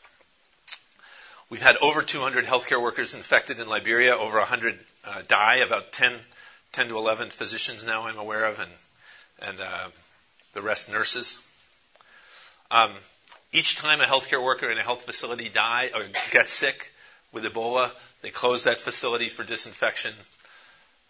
We've 1.48 1.62
had 1.62 1.76
over 1.80 2.02
200 2.02 2.44
healthcare 2.44 2.82
workers 2.82 3.14
infected 3.14 3.58
in 3.58 3.68
Liberia, 3.68 4.14
over 4.14 4.36
100 4.36 4.78
uh, 5.06 5.22
die, 5.26 5.56
about 5.56 5.92
10, 5.92 6.12
10 6.72 6.88
to 6.88 6.98
11 6.98 7.30
physicians 7.30 7.84
now 7.84 8.06
I'm 8.06 8.18
aware 8.18 8.44
of, 8.44 8.60
and, 8.60 8.70
and 9.40 9.60
uh, 9.60 9.88
the 10.54 10.62
rest 10.62 10.90
nurses. 10.90 11.44
Um, 12.70 12.90
each 13.52 13.76
time 13.76 14.00
a 14.00 14.04
healthcare 14.04 14.42
worker 14.42 14.70
in 14.70 14.78
a 14.78 14.82
health 14.82 15.02
facility 15.02 15.48
die 15.48 15.90
or 15.94 16.04
gets 16.30 16.50
sick 16.50 16.92
with 17.32 17.44
Ebola, 17.44 17.90
they 18.22 18.30
close 18.30 18.64
that 18.64 18.80
facility 18.80 19.28
for 19.28 19.44
disinfection. 19.44 20.12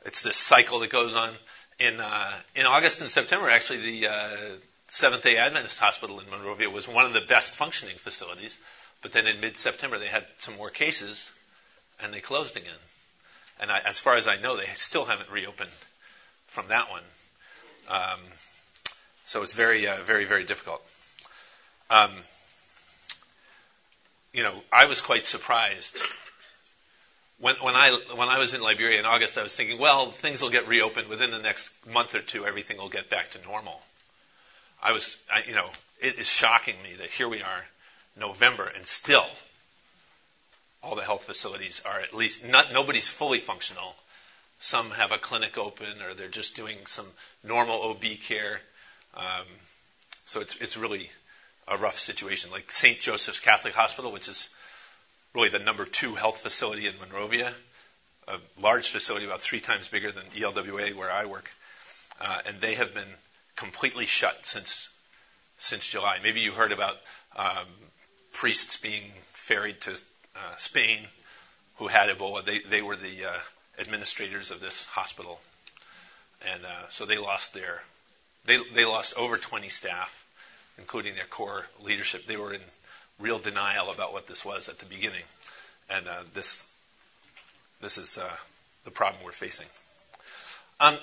It's 0.04 0.22
this 0.22 0.36
cycle 0.36 0.80
that 0.80 0.90
goes 0.90 1.14
on. 1.14 1.30
In 1.78 2.00
uh, 2.00 2.32
in 2.54 2.66
August 2.66 3.00
and 3.00 3.10
September, 3.10 3.48
actually, 3.48 4.00
the 4.00 4.08
uh, 4.08 4.28
Seventh 4.88 5.22
Day 5.22 5.36
Adventist 5.36 5.78
Hospital 5.78 6.18
in 6.20 6.28
Monrovia 6.30 6.70
was 6.70 6.88
one 6.88 7.04
of 7.04 7.12
the 7.12 7.20
best 7.20 7.54
functioning 7.54 7.96
facilities. 7.96 8.58
But 9.00 9.12
then 9.12 9.26
in 9.26 9.40
mid-September, 9.40 9.98
they 9.98 10.08
had 10.08 10.26
some 10.38 10.56
more 10.56 10.70
cases, 10.70 11.32
and 12.02 12.12
they 12.12 12.20
closed 12.20 12.56
again. 12.56 12.80
And 13.60 13.70
I, 13.70 13.78
as 13.80 14.00
far 14.00 14.16
as 14.16 14.26
I 14.26 14.36
know, 14.36 14.56
they 14.56 14.66
still 14.74 15.04
haven't 15.04 15.30
reopened 15.30 15.70
from 16.46 16.68
that 16.68 16.90
one. 16.90 17.02
Um, 17.88 18.20
so 19.28 19.42
it's 19.42 19.52
very, 19.52 19.86
uh, 19.86 19.96
very, 20.04 20.24
very 20.24 20.44
difficult. 20.44 20.80
Um, 21.90 22.10
you 24.32 24.42
know, 24.42 24.54
I 24.72 24.86
was 24.86 25.02
quite 25.02 25.26
surprised 25.26 25.98
when, 27.38 27.56
when 27.56 27.74
I 27.76 27.90
when 28.14 28.30
I 28.30 28.38
was 28.38 28.54
in 28.54 28.62
Liberia 28.62 28.98
in 28.98 29.04
August. 29.04 29.36
I 29.36 29.42
was 29.42 29.54
thinking, 29.54 29.78
well, 29.78 30.10
things 30.10 30.40
will 30.40 30.48
get 30.48 30.66
reopened 30.66 31.08
within 31.08 31.30
the 31.30 31.40
next 31.40 31.86
month 31.86 32.14
or 32.14 32.20
two. 32.20 32.46
Everything 32.46 32.78
will 32.78 32.88
get 32.88 33.10
back 33.10 33.32
to 33.32 33.42
normal. 33.42 33.78
I 34.82 34.92
was, 34.92 35.22
I, 35.30 35.42
you 35.46 35.54
know, 35.54 35.68
it 36.00 36.18
is 36.18 36.26
shocking 36.26 36.76
me 36.82 36.94
that 36.94 37.10
here 37.10 37.28
we 37.28 37.42
are, 37.42 37.64
November, 38.18 38.72
and 38.74 38.86
still 38.86 39.26
all 40.82 40.96
the 40.96 41.04
health 41.04 41.24
facilities 41.24 41.82
are 41.84 42.00
at 42.00 42.14
least 42.14 42.48
not 42.48 42.72
nobody's 42.72 43.08
fully 43.08 43.40
functional. 43.40 43.94
Some 44.58 44.90
have 44.92 45.12
a 45.12 45.18
clinic 45.18 45.58
open, 45.58 46.00
or 46.00 46.14
they're 46.14 46.28
just 46.28 46.56
doing 46.56 46.78
some 46.86 47.06
normal 47.44 47.82
OB 47.82 48.04
care. 48.22 48.62
Um, 49.18 49.46
so 50.26 50.40
it's, 50.40 50.56
it's 50.56 50.76
really 50.76 51.10
a 51.66 51.76
rough 51.76 51.98
situation. 51.98 52.50
Like 52.50 52.70
St. 52.70 52.98
Joseph's 52.98 53.40
Catholic 53.40 53.74
Hospital, 53.74 54.12
which 54.12 54.28
is 54.28 54.48
really 55.34 55.48
the 55.48 55.58
number 55.58 55.84
two 55.84 56.14
health 56.14 56.38
facility 56.38 56.86
in 56.86 56.94
Monrovia, 56.98 57.52
a 58.28 58.36
large 58.60 58.88
facility 58.88 59.26
about 59.26 59.40
three 59.40 59.60
times 59.60 59.88
bigger 59.88 60.12
than 60.12 60.24
ELWA 60.36 60.94
where 60.94 61.10
I 61.10 61.24
work, 61.26 61.50
uh, 62.20 62.40
and 62.46 62.60
they 62.60 62.74
have 62.74 62.94
been 62.94 63.08
completely 63.56 64.06
shut 64.06 64.46
since 64.46 64.90
since 65.60 65.88
July. 65.88 66.18
Maybe 66.22 66.40
you 66.40 66.52
heard 66.52 66.70
about 66.70 66.96
um, 67.34 67.66
priests 68.32 68.76
being 68.76 69.02
ferried 69.32 69.80
to 69.82 69.92
uh, 69.92 70.56
Spain 70.56 71.00
who 71.76 71.88
had 71.88 72.08
Ebola. 72.08 72.44
They 72.44 72.60
they 72.60 72.82
were 72.82 72.96
the 72.96 73.24
uh, 73.24 73.38
administrators 73.80 74.50
of 74.50 74.60
this 74.60 74.86
hospital, 74.86 75.40
and 76.52 76.64
uh, 76.64 76.88
so 76.88 77.06
they 77.06 77.18
lost 77.18 77.54
their 77.54 77.82
they, 78.48 78.58
they 78.74 78.84
lost 78.84 79.14
over 79.16 79.36
20 79.36 79.68
staff, 79.68 80.24
including 80.78 81.14
their 81.14 81.26
core 81.26 81.66
leadership. 81.82 82.24
They 82.24 82.36
were 82.36 82.52
in 82.52 82.60
real 83.20 83.38
denial 83.38 83.90
about 83.90 84.12
what 84.12 84.26
this 84.26 84.44
was 84.44 84.68
at 84.68 84.78
the 84.78 84.86
beginning, 84.86 85.22
and 85.90 86.08
uh, 86.08 86.22
this 86.34 86.68
this 87.80 87.98
is 87.98 88.18
uh, 88.18 88.28
the 88.84 88.90
problem 88.90 89.22
we're 89.24 89.32
facing. 89.32 89.66
Um, 90.80 90.96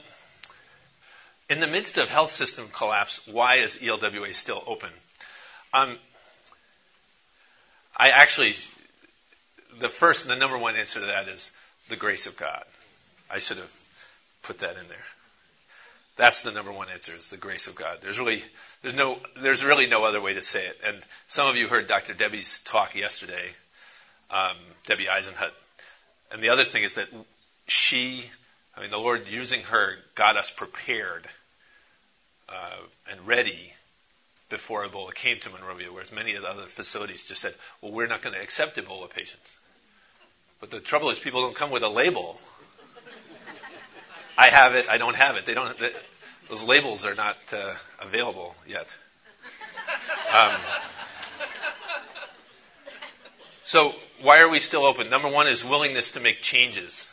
in 1.50 1.60
the 1.60 1.68
midst 1.68 1.98
of 1.98 2.10
health 2.10 2.32
system 2.32 2.66
collapse, 2.74 3.26
why 3.28 3.56
is 3.56 3.78
ELWA 3.78 4.34
still 4.34 4.64
open? 4.66 4.90
Um, 5.74 5.98
I 7.96 8.10
actually, 8.10 8.54
the 9.80 9.88
first, 9.88 10.28
the 10.28 10.36
number 10.36 10.58
one 10.58 10.76
answer 10.76 11.00
to 11.00 11.06
that 11.06 11.28
is 11.28 11.52
the 11.88 11.96
grace 11.96 12.26
of 12.26 12.36
God. 12.36 12.64
I 13.30 13.40
should 13.40 13.58
have 13.58 13.74
put 14.42 14.60
that 14.60 14.78
in 14.78 14.88
there. 14.88 15.06
That's 16.16 16.44
the 16.44 16.52
number 16.52 16.72
one 16.72 16.88
answer 16.90 17.14
is 17.14 17.30
the 17.30 17.38
grace 17.38 17.68
of 17.68 17.76
God. 17.76 17.98
There's 18.02 18.20
really, 18.20 18.42
there's 18.82 18.96
no, 18.96 19.20
there's 19.42 19.66
really 19.66 19.88
no 19.88 20.06
other 20.06 20.22
way 20.22 20.34
to 20.34 20.44
say 20.44 20.66
it. 20.66 20.80
And 20.86 20.98
some 21.28 21.48
of 21.48 21.58
you 21.58 21.68
heard 21.68 21.88
Dr. 21.88 22.14
Debbie's 22.14 22.60
talk 22.60 22.96
yesterday, 22.96 23.50
um, 24.32 24.56
Debbie 24.86 25.08
Eisenhut. 25.08 25.52
And 26.32 26.42
the 26.42 26.50
other 26.50 26.64
thing 26.64 26.84
is 26.84 26.96
that 26.96 27.10
she, 27.68 28.24
I 28.78 28.82
mean, 28.82 28.92
the 28.92 28.98
Lord 28.98 29.28
using 29.28 29.62
her 29.64 29.98
got 30.16 30.38
us 30.38 30.50
prepared 30.50 31.28
uh, 32.48 32.78
and 33.12 33.28
ready 33.28 33.74
before 34.50 34.86
Ebola 34.86 35.14
came 35.14 35.40
to 35.40 35.50
Monrovia, 35.50 35.92
whereas 35.92 36.12
many 36.12 36.36
of 36.36 36.44
the 36.44 36.50
other 36.50 36.64
facilities 36.64 37.28
just 37.28 37.42
said, 37.42 37.54
well, 37.82 37.92
we're 37.92 38.08
not 38.08 38.22
going 38.22 38.36
to 38.36 38.42
accept 38.42 38.78
Ebola 38.78 39.10
patients. 39.10 39.58
But 40.62 40.72
the 40.72 40.80
trouble 40.80 41.10
is 41.10 41.20
people 41.20 41.42
don't 41.42 41.56
come 41.56 41.72
with 41.72 41.84
a 41.84 41.90
label. 41.90 42.40
I 44.38 44.48
have 44.48 44.76
it, 44.76 44.88
I 44.90 44.98
don't 44.98 45.16
have 45.16 45.38
it. 45.38 45.46
They 45.46 45.54
don't, 45.54 45.78
they, 45.78 45.92
those 46.50 46.64
labels 46.64 47.06
are 47.06 47.16
not 47.16 47.38
uh, 47.54 47.74
available 48.02 48.56
yet. 48.68 48.96
Um, 50.34 50.52
so 53.64 53.94
why 54.22 54.42
are 54.42 54.50
we 54.50 54.60
still 54.60 54.86
open? 54.86 55.10
Number 55.10 55.30
one 55.30 55.48
is 55.48 55.64
willingness 55.64 56.12
to 56.12 56.20
make 56.20 56.42
changes. 56.42 57.10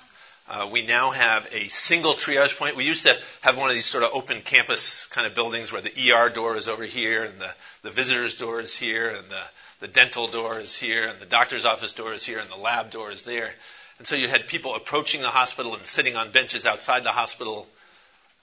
Uh, 0.49 0.69
we 0.71 0.85
now 0.85 1.11
have 1.11 1.49
a 1.53 1.69
single 1.69 2.13
triage 2.15 2.59
point. 2.59 2.77
We 2.77 2.85
used 2.85 3.05
to 3.05 3.17
have 3.43 3.57
one 3.57 3.71
of 3.71 3.75
these 3.75 3.87
sort 3.87 4.05
of 4.05 4.11
open 4.13 4.43
campus 4.43 5.07
kind 5.07 5.27
of 5.27 5.35
buildings 5.35 5.73
where 5.73 5.81
the 5.81 6.13
ER 6.13 6.29
door 6.31 6.57
is 6.57 6.69
over 6.69 6.85
here 6.85 7.23
and 7.25 7.39
the, 7.39 7.51
the 7.83 7.91
visitor's 7.91 8.37
door 8.37 8.61
is 8.61 8.75
here 8.75 9.09
and 9.09 9.29
the, 9.31 9.41
the 9.81 9.89
dental 9.89 10.27
door 10.27 10.59
is 10.59 10.77
here 10.77 11.07
and 11.07 11.21
the 11.21 11.27
doctor's 11.27 11.65
office 11.65 11.95
door 11.95 12.13
is 12.13 12.25
here 12.25 12.39
and 12.39 12.51
the 12.51 12.57
lab 12.57 12.91
door 12.91 13.11
is 13.11 13.23
there. 13.23 13.53
And 13.99 14.07
so 14.07 14.17
you 14.17 14.29
had 14.29 14.47
people 14.47 14.75
approaching 14.75 15.21
the 15.21 15.29
hospital 15.29 15.75
and 15.75 15.87
sitting 15.87 16.17
on 16.17 16.31
benches 16.31 16.67
outside 16.67 17.05
the 17.05 17.13
hospital 17.13 17.67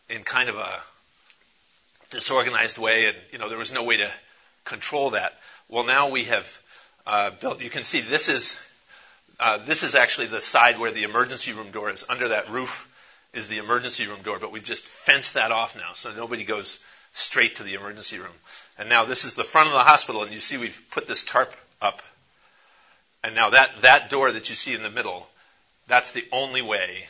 in 0.09 0.23
kind 0.23 0.49
of 0.49 0.55
a 0.55 0.79
disorganized 2.09 2.77
way, 2.77 3.07
and 3.07 3.17
you 3.31 3.39
know 3.39 3.49
there 3.49 3.57
was 3.57 3.73
no 3.73 3.83
way 3.83 3.97
to 3.97 4.09
control 4.65 5.11
that. 5.11 5.33
Well, 5.67 5.83
now 5.83 6.09
we 6.09 6.25
have 6.25 6.61
uh, 7.05 7.31
built. 7.31 7.61
You 7.61 7.69
can 7.69 7.83
see 7.83 8.01
this 8.01 8.29
is 8.29 8.65
uh, 9.39 9.57
this 9.57 9.83
is 9.83 9.95
actually 9.95 10.27
the 10.27 10.41
side 10.41 10.79
where 10.79 10.91
the 10.91 11.03
emergency 11.03 11.53
room 11.53 11.71
door 11.71 11.89
is. 11.89 12.05
Under 12.09 12.29
that 12.29 12.49
roof 12.49 12.87
is 13.33 13.47
the 13.47 13.57
emergency 13.57 14.07
room 14.07 14.21
door, 14.23 14.37
but 14.39 14.51
we've 14.51 14.63
just 14.63 14.85
fenced 14.85 15.35
that 15.35 15.51
off 15.51 15.75
now, 15.77 15.93
so 15.93 16.13
nobody 16.13 16.43
goes 16.43 16.79
straight 17.13 17.55
to 17.55 17.63
the 17.63 17.75
emergency 17.75 18.17
room. 18.17 18.33
And 18.77 18.89
now 18.89 19.05
this 19.05 19.25
is 19.25 19.35
the 19.35 19.43
front 19.43 19.67
of 19.67 19.73
the 19.73 19.83
hospital, 19.83 20.23
and 20.23 20.33
you 20.33 20.39
see 20.39 20.57
we've 20.57 20.81
put 20.91 21.07
this 21.07 21.23
tarp 21.23 21.53
up. 21.81 22.01
And 23.23 23.35
now 23.35 23.51
that, 23.51 23.81
that 23.81 24.09
door 24.09 24.31
that 24.31 24.49
you 24.49 24.55
see 24.55 24.73
in 24.73 24.83
the 24.83 24.89
middle, 24.89 25.27
that's 25.89 26.11
the 26.11 26.23
only 26.31 26.61
way 26.61 27.05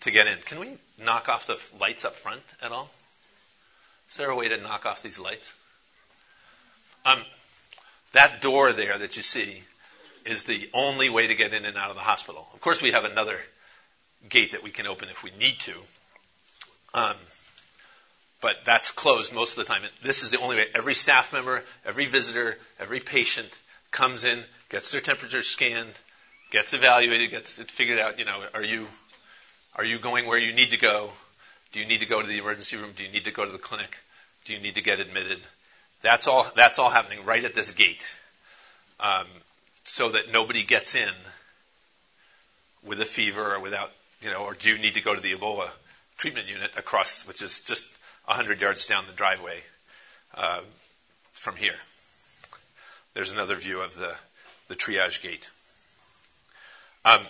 to 0.00 0.10
get 0.10 0.26
in. 0.26 0.36
Can 0.44 0.58
we 0.60 0.76
knock 1.02 1.30
off 1.30 1.46
the 1.46 1.58
lights 1.80 2.04
up 2.04 2.14
front 2.14 2.42
at 2.60 2.72
all? 2.72 2.90
Is 4.10 4.16
there 4.18 4.28
a 4.28 4.36
way 4.36 4.48
to 4.48 4.58
knock 4.58 4.84
off 4.84 5.02
these 5.02 5.18
lights? 5.18 5.52
Um, 7.06 7.22
that 8.12 8.42
door 8.42 8.72
there 8.72 8.98
that 8.98 9.16
you 9.16 9.22
see 9.22 9.62
is 10.26 10.42
the 10.42 10.68
only 10.74 11.08
way 11.08 11.26
to 11.26 11.34
get 11.34 11.54
in 11.54 11.64
and 11.64 11.76
out 11.78 11.90
of 11.90 11.96
the 11.96 12.02
hospital. 12.02 12.46
Of 12.52 12.60
course, 12.60 12.82
we 12.82 12.92
have 12.92 13.04
another 13.04 13.38
gate 14.28 14.52
that 14.52 14.62
we 14.62 14.70
can 14.70 14.86
open 14.86 15.08
if 15.08 15.22
we 15.22 15.30
need 15.38 15.58
to. 15.60 15.74
Um, 16.94 17.16
but 18.40 18.64
that's 18.64 18.90
closed 18.90 19.32
most 19.32 19.56
of 19.56 19.66
the 19.66 19.72
time. 19.72 19.82
This 20.02 20.22
is 20.22 20.30
the 20.30 20.40
only 20.40 20.56
way. 20.56 20.66
Every 20.74 20.94
staff 20.94 21.32
member, 21.32 21.62
every 21.84 22.06
visitor, 22.06 22.58
every 22.78 23.00
patient 23.00 23.58
comes 23.90 24.24
in, 24.24 24.38
gets 24.68 24.92
their 24.92 25.00
temperature 25.00 25.42
scanned, 25.42 25.92
gets 26.54 26.72
evaluated, 26.72 27.30
gets 27.30 27.58
it 27.58 27.70
figured 27.70 27.98
out. 27.98 28.18
You 28.18 28.24
know, 28.24 28.40
are 28.54 28.64
you 28.64 28.86
are 29.74 29.84
you 29.84 29.98
going 29.98 30.26
where 30.26 30.38
you 30.38 30.54
need 30.54 30.70
to 30.70 30.78
go? 30.78 31.10
Do 31.72 31.80
you 31.80 31.86
need 31.86 32.00
to 32.00 32.06
go 32.06 32.22
to 32.22 32.26
the 32.26 32.38
emergency 32.38 32.76
room? 32.76 32.92
Do 32.96 33.02
you 33.02 33.10
need 33.10 33.24
to 33.24 33.32
go 33.32 33.44
to 33.44 33.50
the 33.50 33.58
clinic? 33.58 33.98
Do 34.44 34.52
you 34.52 34.60
need 34.60 34.76
to 34.76 34.82
get 34.82 35.00
admitted? 35.00 35.40
That's 36.00 36.28
all. 36.28 36.46
That's 36.54 36.78
all 36.78 36.90
happening 36.90 37.24
right 37.24 37.44
at 37.44 37.54
this 37.54 37.72
gate. 37.72 38.06
Um, 39.00 39.26
so 39.82 40.10
that 40.10 40.30
nobody 40.32 40.62
gets 40.62 40.94
in 40.94 41.12
with 42.84 43.00
a 43.00 43.04
fever 43.04 43.54
or 43.56 43.60
without, 43.60 43.90
you 44.22 44.30
know, 44.30 44.44
or 44.44 44.54
do 44.54 44.70
you 44.70 44.78
need 44.78 44.94
to 44.94 45.02
go 45.02 45.14
to 45.14 45.20
the 45.20 45.32
Ebola 45.32 45.68
treatment 46.16 46.48
unit 46.48 46.70
across, 46.76 47.26
which 47.26 47.42
is 47.42 47.62
just 47.62 47.84
100 48.26 48.60
yards 48.60 48.86
down 48.86 49.04
the 49.06 49.12
driveway 49.12 49.58
uh, 50.34 50.60
from 51.32 51.56
here. 51.56 51.74
There's 53.14 53.32
another 53.32 53.56
view 53.56 53.80
of 53.80 53.94
the, 53.96 54.14
the 54.68 54.76
triage 54.76 55.20
gate. 55.20 55.50
Um, 57.04 57.26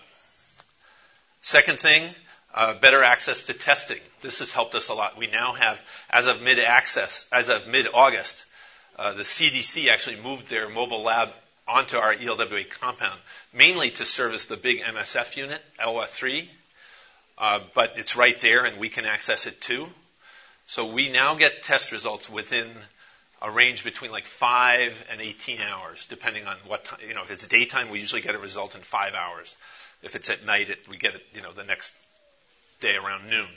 second 1.40 1.80
thing, 1.80 2.08
uh, 2.54 2.74
better 2.74 3.02
access 3.02 3.44
to 3.44 3.54
testing. 3.54 3.98
This 4.20 4.38
has 4.38 4.52
helped 4.52 4.74
us 4.74 4.88
a 4.88 4.94
lot. 4.94 5.18
We 5.18 5.26
now 5.26 5.52
have, 5.52 5.84
as 6.10 6.26
of 6.26 6.42
mid-access, 6.42 7.28
as 7.32 7.48
of 7.48 7.66
mid-August, 7.66 8.46
uh, 8.96 9.12
the 9.14 9.22
CDC 9.22 9.88
actually 9.90 10.20
moved 10.22 10.48
their 10.48 10.68
mobile 10.68 11.02
lab 11.02 11.30
onto 11.66 11.96
our 11.96 12.14
ELWA 12.14 12.64
compound, 12.70 13.18
mainly 13.52 13.90
to 13.90 14.04
service 14.04 14.46
the 14.46 14.56
big 14.56 14.82
MSF 14.82 15.36
unit, 15.36 15.60
ELWA 15.80 16.06
3. 16.06 16.48
Uh, 17.36 17.58
but 17.74 17.94
it's 17.96 18.14
right 18.14 18.40
there 18.40 18.64
and 18.64 18.78
we 18.78 18.88
can 18.88 19.04
access 19.04 19.46
it 19.46 19.60
too. 19.60 19.86
So 20.66 20.86
we 20.86 21.10
now 21.10 21.34
get 21.34 21.64
test 21.64 21.90
results 21.90 22.30
within 22.30 22.70
a 23.42 23.50
range 23.50 23.84
between 23.84 24.10
like 24.10 24.26
5 24.26 25.06
and 25.10 25.20
18 25.20 25.60
hours, 25.60 26.06
depending 26.06 26.46
on 26.46 26.56
what 26.66 26.84
time. 26.84 27.00
You 27.06 27.14
know, 27.14 27.22
if 27.22 27.30
it's 27.30 27.46
daytime, 27.46 27.90
we 27.90 28.00
usually 28.00 28.22
get 28.22 28.34
a 28.34 28.38
result 28.38 28.74
in 28.74 28.80
5 28.80 29.14
hours. 29.14 29.56
If 30.02 30.16
it's 30.16 30.30
at 30.30 30.44
night, 30.44 30.70
it, 30.70 30.88
we 30.88 30.96
get 30.96 31.14
it, 31.14 31.22
you 31.34 31.42
know, 31.42 31.52
the 31.52 31.64
next 31.64 31.94
day 32.80 32.96
around 32.96 33.28
noon 33.28 33.48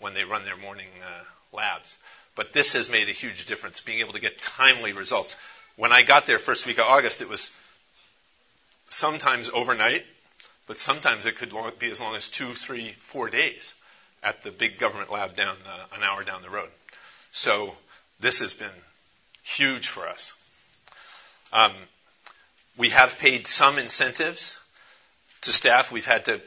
when 0.00 0.14
they 0.14 0.24
run 0.24 0.44
their 0.44 0.56
morning 0.56 0.88
uh, 1.04 1.56
labs. 1.56 1.96
But 2.34 2.52
this 2.52 2.74
has 2.74 2.90
made 2.90 3.08
a 3.08 3.12
huge 3.12 3.46
difference, 3.46 3.80
being 3.80 4.00
able 4.00 4.12
to 4.12 4.20
get 4.20 4.38
timely 4.38 4.92
results. 4.92 5.36
When 5.76 5.92
I 5.92 6.02
got 6.02 6.26
there 6.26 6.38
first 6.38 6.66
week 6.66 6.78
of 6.78 6.84
August, 6.84 7.20
it 7.20 7.28
was 7.28 7.50
sometimes 8.88 9.50
overnight, 9.50 10.04
but 10.66 10.78
sometimes 10.78 11.26
it 11.26 11.36
could 11.36 11.52
be 11.78 11.90
as 11.90 12.00
long 12.00 12.14
as 12.14 12.28
two, 12.28 12.52
three, 12.52 12.92
four 12.92 13.30
days 13.30 13.74
at 14.22 14.42
the 14.42 14.50
big 14.50 14.78
government 14.78 15.10
lab 15.10 15.36
down 15.36 15.56
uh, 15.66 15.96
an 15.96 16.02
hour 16.02 16.24
down 16.24 16.42
the 16.42 16.50
road. 16.50 16.68
So 17.30 17.72
this 18.20 18.40
has 18.40 18.54
been 18.54 18.68
huge 19.46 19.86
for 19.88 20.06
us. 20.08 20.34
Um, 21.52 21.72
we 22.76 22.90
have 22.90 23.18
paid 23.18 23.46
some 23.46 23.78
incentives 23.78 24.58
to 25.42 25.52
staff. 25.52 25.92
We've 25.92 26.04
had 26.04 26.24
to 26.26 26.40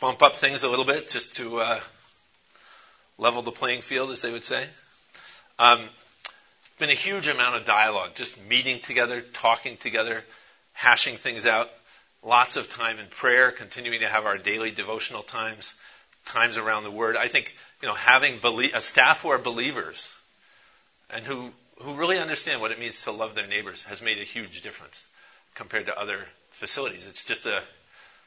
bump 0.00 0.22
up 0.22 0.36
things 0.36 0.62
a 0.62 0.68
little 0.68 0.84
bit 0.84 1.08
just 1.08 1.36
to 1.36 1.58
uh, 1.58 1.80
level 3.18 3.42
the 3.42 3.50
playing 3.50 3.80
field, 3.80 4.10
as 4.10 4.22
they 4.22 4.30
would 4.30 4.44
say. 4.44 4.64
Um, 5.58 5.80
been 6.78 6.90
a 6.90 6.94
huge 6.94 7.28
amount 7.28 7.56
of 7.56 7.64
dialogue, 7.64 8.10
just 8.14 8.42
meeting 8.48 8.80
together, 8.80 9.20
talking 9.20 9.76
together, 9.76 10.24
hashing 10.72 11.16
things 11.16 11.46
out. 11.46 11.68
Lots 12.22 12.56
of 12.56 12.70
time 12.70 12.98
in 12.98 13.06
prayer, 13.06 13.50
continuing 13.50 14.00
to 14.00 14.08
have 14.08 14.24
our 14.24 14.38
daily 14.38 14.70
devotional 14.70 15.22
times, 15.22 15.74
times 16.24 16.56
around 16.56 16.84
the 16.84 16.90
Word. 16.90 17.16
I 17.16 17.28
think 17.28 17.54
you 17.82 17.88
know 17.88 17.94
having 17.94 18.38
belie- 18.38 18.72
a 18.72 18.80
staff 18.80 19.22
who 19.22 19.28
are 19.28 19.38
believers 19.38 20.12
and 21.10 21.24
who 21.24 21.52
who 21.84 21.94
really 21.94 22.18
understand 22.18 22.60
what 22.60 22.70
it 22.70 22.78
means 22.78 23.02
to 23.02 23.12
love 23.12 23.34
their 23.34 23.46
neighbors 23.46 23.84
has 23.84 24.02
made 24.02 24.18
a 24.18 24.24
huge 24.24 24.62
difference 24.62 25.06
compared 25.54 25.86
to 25.86 25.98
other 25.98 26.18
facilities. 26.50 27.06
It's 27.06 27.24
just 27.24 27.46
a 27.46 27.62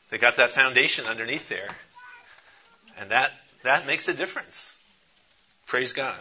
they 0.10 0.17
got 0.17 0.38
that 0.38 0.52
foundation 0.52 1.06
underneath 1.06 1.50
there, 1.50 1.70
and 3.00 3.12
that 3.12 3.32
that 3.63 3.86
makes 3.86 4.08
a 4.08 4.13
difference. 4.13 4.74
Praise 5.65 5.91
God. 5.91 6.20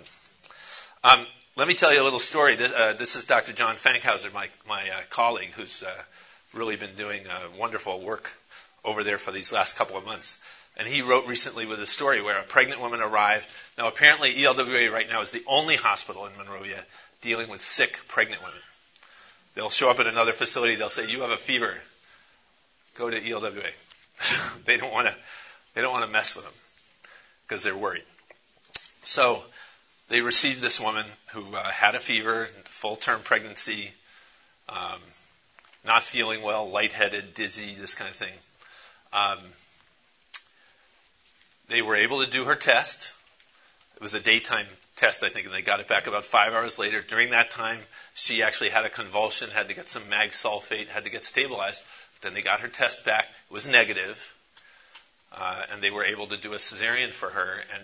Um, 1.05 1.25
let 1.57 1.69
me 1.69 1.75
tell 1.75 1.93
you 1.95 2.03
a 2.03 2.05
little 2.05 2.19
story. 2.19 2.57
This, 2.57 2.73
uh, 2.73 2.95
this 2.99 3.15
is 3.15 3.27
Dr. 3.27 3.53
John 3.53 3.77
Fankhauser, 3.77 4.33
my, 4.33 4.49
my 4.69 4.91
uh, 4.91 5.01
colleague, 5.09 5.53
who's 5.53 5.85
uh, 5.85 5.91
really 6.53 6.75
been 6.75 6.95
doing 6.97 7.23
uh, 7.29 7.49
wonderful 7.57 8.01
work 8.01 8.29
over 8.85 9.05
there 9.05 9.19
for 9.19 9.31
these 9.31 9.53
last 9.53 9.77
couple 9.77 9.97
of 9.97 10.05
months. 10.05 10.37
And 10.77 10.87
he 10.87 11.03
wrote 11.03 11.27
recently 11.27 11.65
with 11.65 11.81
a 11.81 11.87
story 11.87 12.21
where 12.21 12.39
a 12.39 12.43
pregnant 12.43 12.81
woman 12.81 13.01
arrived. 13.01 13.49
Now, 13.79 13.89
apparently, 13.89 14.35
ELWA 14.35 14.91
right 14.91 15.09
now 15.09 15.23
is 15.23 15.31
the 15.31 15.45
only 15.47 15.77
hospital 15.77 16.27
in 16.27 16.37
Monrovia 16.37 16.85
dealing 17.21 17.49
with 17.49 17.61
sick 17.61 17.99
pregnant 18.09 18.43
women. 18.43 18.59
They'll 19.55 19.71
show 19.71 19.91
up 19.91 20.01
at 20.01 20.07
another 20.07 20.33
facility. 20.33 20.75
They'll 20.75 20.89
say, 20.89 21.09
"You 21.09 21.23
have 21.23 21.31
a 21.31 21.37
fever. 21.37 21.75
Go 22.95 23.11
to 23.11 23.21
ELWA." 23.21 23.73
they 24.65 24.77
don't 24.77 24.93
want 24.93 25.09
to. 25.09 25.15
They 25.75 25.83
don't 25.83 25.93
want 25.93 26.05
to 26.05 26.11
mess 26.11 26.35
with 26.35 26.45
them 26.45 26.55
because 27.47 27.63
they're 27.63 27.77
worried. 27.77 28.05
So 29.05 29.43
they 30.09 30.21
received 30.21 30.61
this 30.61 30.81
woman 30.81 31.05
who 31.33 31.55
uh, 31.55 31.63
had 31.71 31.95
a 31.95 31.99
fever, 31.99 32.47
full 32.65 32.97
term 32.97 33.21
pregnancy, 33.23 33.91
um, 34.69 35.01
not 35.85 36.03
feeling 36.03 36.43
well, 36.43 36.69
lightheaded, 36.69 37.35
dizzy, 37.35 37.75
this 37.81 37.95
kind 37.95 38.11
of 38.11 38.17
thing. 38.17 38.35
Um, 39.13 39.39
they 41.69 41.83
were 41.83 41.97
able 41.97 42.25
to 42.25 42.31
do 42.31 42.45
her 42.45 42.55
test. 42.55 43.13
It 43.97 44.03
was 44.03 44.15
a 44.15 44.21
daytime 44.21 44.67
test, 44.97 45.23
I 45.23 45.31
think, 45.31 45.47
and 45.47 45.55
they 45.55 45.63
got 45.63 45.81
it 45.81 45.89
back 45.89 46.07
about 46.07 46.25
five 46.25 46.53
hours 46.53 46.79
later. 46.79 47.01
During 47.01 47.31
that 47.31 47.51
time, 47.51 47.79
she 48.15 48.43
actually 48.43 48.69
had 48.69 48.85
a 48.85 48.91
convulsion, 48.91 49.51
had 49.51 49.69
to 49.69 49.75
get 49.75 49.89
some 49.89 50.09
mag 50.09 50.31
sulfate, 50.31 50.89
had 50.89 51.05
to 51.05 51.11
get 51.11 51.25
stabilized. 51.25 51.83
Then 52.21 52.35
they 52.35 52.43
got 52.43 52.61
her 52.61 52.69
test 52.69 53.05
back. 53.05 53.25
It 53.25 53.53
was 53.53 53.67
negative, 53.67 54.35
uh, 55.33 55.63
and 55.73 55.83
they 55.83 55.91
were 55.91 56.05
able 56.05 56.27
to 56.29 56.37
do 56.37 56.53
a 56.53 56.57
cesarean 56.57 57.11
for 57.11 57.31
her, 57.31 57.63
and 57.75 57.83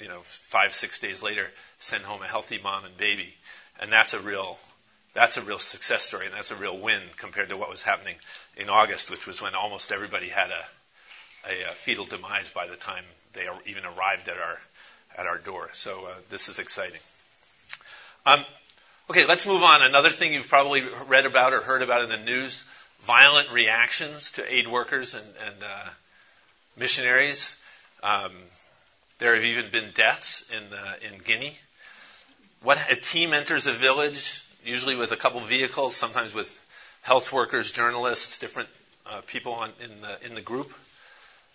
you 0.00 0.08
know, 0.08 0.20
five 0.22 0.74
six 0.74 0.98
days 0.98 1.22
later, 1.22 1.46
send 1.78 2.04
home 2.04 2.22
a 2.22 2.26
healthy 2.26 2.58
mom 2.62 2.84
and 2.84 2.96
baby, 2.96 3.34
and 3.80 3.92
that's 3.92 4.14
a 4.14 4.20
real 4.20 4.58
that's 5.12 5.36
a 5.36 5.42
real 5.42 5.58
success 5.58 6.04
story, 6.04 6.26
and 6.26 6.34
that's 6.34 6.52
a 6.52 6.56
real 6.56 6.78
win 6.78 7.02
compared 7.16 7.48
to 7.48 7.56
what 7.56 7.68
was 7.68 7.82
happening 7.82 8.14
in 8.56 8.70
August, 8.70 9.10
which 9.10 9.26
was 9.26 9.42
when 9.42 9.54
almost 9.54 9.92
everybody 9.92 10.28
had 10.28 10.50
a, 10.50 11.50
a, 11.50 11.70
a 11.70 11.74
fetal 11.74 12.04
demise 12.04 12.48
by 12.50 12.66
the 12.66 12.76
time 12.76 13.04
they 13.32 13.48
even 13.66 13.84
arrived 13.84 14.28
at 14.28 14.36
our 14.36 14.58
at 15.16 15.26
our 15.26 15.38
door. 15.38 15.68
So 15.72 16.06
uh, 16.06 16.14
this 16.28 16.48
is 16.48 16.58
exciting. 16.58 17.00
Um, 18.26 18.44
okay, 19.10 19.26
let's 19.26 19.46
move 19.46 19.62
on. 19.62 19.82
Another 19.82 20.10
thing 20.10 20.32
you've 20.32 20.48
probably 20.48 20.82
read 21.08 21.26
about 21.26 21.52
or 21.52 21.60
heard 21.60 21.82
about 21.82 22.02
in 22.02 22.08
the 22.08 22.18
news: 22.18 22.62
violent 23.02 23.50
reactions 23.52 24.32
to 24.32 24.52
aid 24.52 24.68
workers 24.68 25.14
and, 25.14 25.26
and 25.46 25.62
uh, 25.62 25.88
missionaries. 26.76 27.62
Um, 28.02 28.32
there 29.18 29.34
have 29.34 29.44
even 29.44 29.70
been 29.70 29.90
deaths 29.94 30.50
in 30.50 30.62
uh, 30.72 30.94
in 31.10 31.18
Guinea. 31.18 31.52
What 32.62 32.78
a 32.90 32.96
team 32.96 33.32
enters 33.32 33.66
a 33.66 33.72
village, 33.72 34.42
usually 34.64 34.96
with 34.96 35.12
a 35.12 35.16
couple 35.16 35.40
vehicles, 35.40 35.96
sometimes 35.96 36.34
with 36.34 36.56
health 37.02 37.32
workers, 37.32 37.70
journalists, 37.70 38.38
different 38.38 38.68
uh, 39.06 39.22
people 39.26 39.54
on, 39.54 39.70
in 39.82 40.00
the 40.02 40.26
in 40.26 40.34
the 40.34 40.40
group. 40.40 40.72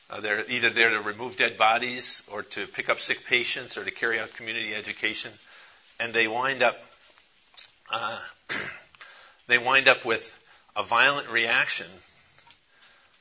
Uh, 0.10 0.20
they're 0.20 0.44
either 0.50 0.70
there 0.70 0.91
to 0.91 1.02
remove 1.02 1.36
dead 1.38 1.58
bodies 1.58 2.28
or 2.32 2.44
to 2.44 2.68
pick 2.68 2.89
up 2.89 3.00
sick 3.00 3.26
patients 3.26 3.78
or 3.78 3.84
to 3.84 3.91
carry 3.91 4.20
out 4.20 4.34
community 4.34 4.74
education, 4.76 5.32
and 6.00 6.13
they 6.13 6.28
wind 6.28 6.62
up 6.62 6.78
uh, 7.91 8.18
they 9.48 9.58
wind 9.58 9.88
up 9.88 10.06
with 10.06 10.38
a 10.76 10.84
violent 10.84 11.30
reaction 11.30 11.88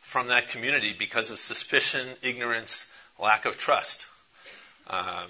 from 0.00 0.28
that 0.28 0.48
community 0.48 0.94
because 0.98 1.30
of 1.30 1.38
suspicion, 1.38 2.06
ignorance, 2.22 2.90
lack 3.18 3.46
of 3.46 3.58
trust. 3.58 4.06
Um, 4.88 5.28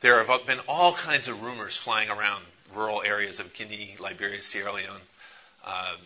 there 0.00 0.22
have 0.22 0.46
been 0.46 0.60
all 0.68 0.92
kinds 0.92 1.28
of 1.28 1.42
rumors 1.42 1.76
flying 1.76 2.08
around 2.08 2.42
rural 2.74 3.02
areas 3.02 3.40
of 3.40 3.52
Guinea, 3.54 3.96
Liberia, 4.00 4.40
Sierra 4.40 4.72
Leone. 4.72 5.00
Um, 5.66 5.96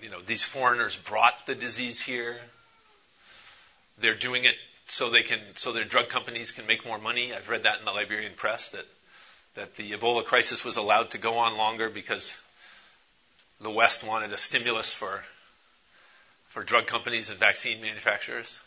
you 0.00 0.10
know, 0.10 0.20
these 0.20 0.44
foreigners 0.44 0.96
brought 0.96 1.46
the 1.46 1.54
disease 1.54 2.00
here. 2.00 2.36
They're 3.98 4.14
doing 4.14 4.44
it 4.44 4.54
so 4.86 5.10
they 5.10 5.22
can, 5.22 5.40
so 5.54 5.72
their 5.72 5.84
drug 5.84 6.08
companies 6.08 6.52
can 6.52 6.66
make 6.66 6.86
more 6.86 6.98
money. 6.98 7.32
I've 7.32 7.48
read 7.48 7.64
that 7.64 7.78
in 7.78 7.84
the 7.84 7.92
Liberian 7.92 8.32
press 8.34 8.70
that 8.70 8.84
that 9.54 9.74
the 9.76 9.92
Ebola 9.92 10.22
crisis 10.22 10.64
was 10.64 10.76
allowed 10.76 11.10
to 11.10 11.18
go 11.18 11.38
on 11.38 11.56
longer 11.56 11.88
because 11.88 12.42
the 13.60 13.70
West 13.70 14.06
wanted 14.06 14.32
a 14.32 14.36
stimulus 14.36 14.92
for 14.92 15.22
for 16.48 16.62
drug 16.62 16.86
companies 16.86 17.30
and 17.30 17.38
vaccine 17.38 17.80
manufacturers. 17.80 18.62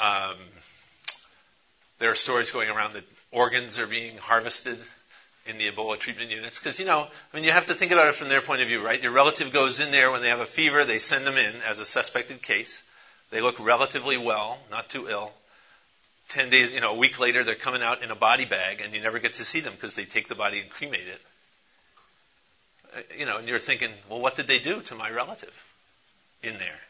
Um, 0.00 0.36
there 1.98 2.10
are 2.10 2.14
stories 2.14 2.50
going 2.50 2.68
around 2.68 2.94
that 2.94 3.04
organs 3.30 3.78
are 3.78 3.86
being 3.86 4.18
harvested 4.18 4.78
in 5.46 5.58
the 5.58 5.70
Ebola 5.70 5.98
treatment 5.98 6.30
units. 6.30 6.58
Because, 6.58 6.78
you 6.78 6.86
know, 6.86 7.06
I 7.32 7.36
mean, 7.36 7.44
you 7.44 7.52
have 7.52 7.66
to 7.66 7.74
think 7.74 7.92
about 7.92 8.08
it 8.08 8.14
from 8.14 8.28
their 8.28 8.42
point 8.42 8.60
of 8.60 8.68
view, 8.68 8.84
right? 8.84 9.02
Your 9.02 9.12
relative 9.12 9.52
goes 9.52 9.80
in 9.80 9.90
there 9.92 10.10
when 10.10 10.20
they 10.20 10.28
have 10.28 10.40
a 10.40 10.46
fever, 10.46 10.84
they 10.84 10.98
send 10.98 11.26
them 11.26 11.36
in 11.36 11.54
as 11.66 11.80
a 11.80 11.86
suspected 11.86 12.42
case. 12.42 12.82
They 13.30 13.40
look 13.40 13.58
relatively 13.58 14.16
well, 14.16 14.58
not 14.70 14.88
too 14.88 15.08
ill. 15.08 15.32
Ten 16.28 16.50
days, 16.50 16.72
you 16.72 16.80
know, 16.80 16.92
a 16.92 16.98
week 16.98 17.18
later, 17.18 17.44
they're 17.44 17.54
coming 17.54 17.82
out 17.82 18.02
in 18.02 18.10
a 18.10 18.16
body 18.16 18.44
bag, 18.44 18.80
and 18.80 18.94
you 18.94 19.00
never 19.00 19.18
get 19.18 19.34
to 19.34 19.44
see 19.44 19.60
them 19.60 19.72
because 19.74 19.94
they 19.94 20.04
take 20.04 20.28
the 20.28 20.34
body 20.34 20.60
and 20.60 20.70
cremate 20.70 21.06
it. 21.06 21.20
Uh, 22.96 23.00
you 23.18 23.26
know, 23.26 23.38
and 23.38 23.48
you're 23.48 23.58
thinking, 23.58 23.90
well, 24.08 24.20
what 24.20 24.36
did 24.36 24.46
they 24.46 24.58
do 24.58 24.80
to 24.82 24.94
my 24.94 25.10
relative 25.10 25.68
in 26.42 26.58
there? 26.58 26.80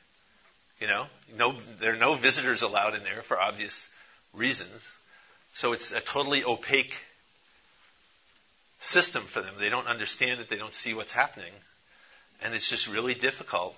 You 0.81 0.87
know, 0.87 1.07
no, 1.39 1.53
there 1.81 1.95
are 1.95 1.99
no 1.99 2.15
visitors 2.15 2.63
allowed 2.63 2.95
in 2.95 3.03
there 3.03 3.23
for 3.23 3.41
obvious 3.41 3.93
reasons. 4.35 4.95
So 5.53 5.73
it's 5.73 5.93
a 5.93 6.01
totally 6.01 6.45
opaque 6.45 6.95
system 8.81 9.23
for 9.23 9.41
them. 9.41 9.55
They 9.59 9.71
don't 9.71 9.87
understand 9.87 10.41
it. 10.41 10.49
They 10.51 10.57
don't 10.57 10.75
see 10.75 10.93
what's 10.93 11.13
happening. 11.13 11.53
And 12.43 12.55
it's 12.55 12.69
just 12.69 12.89
really 12.89 13.15
difficult 13.15 13.75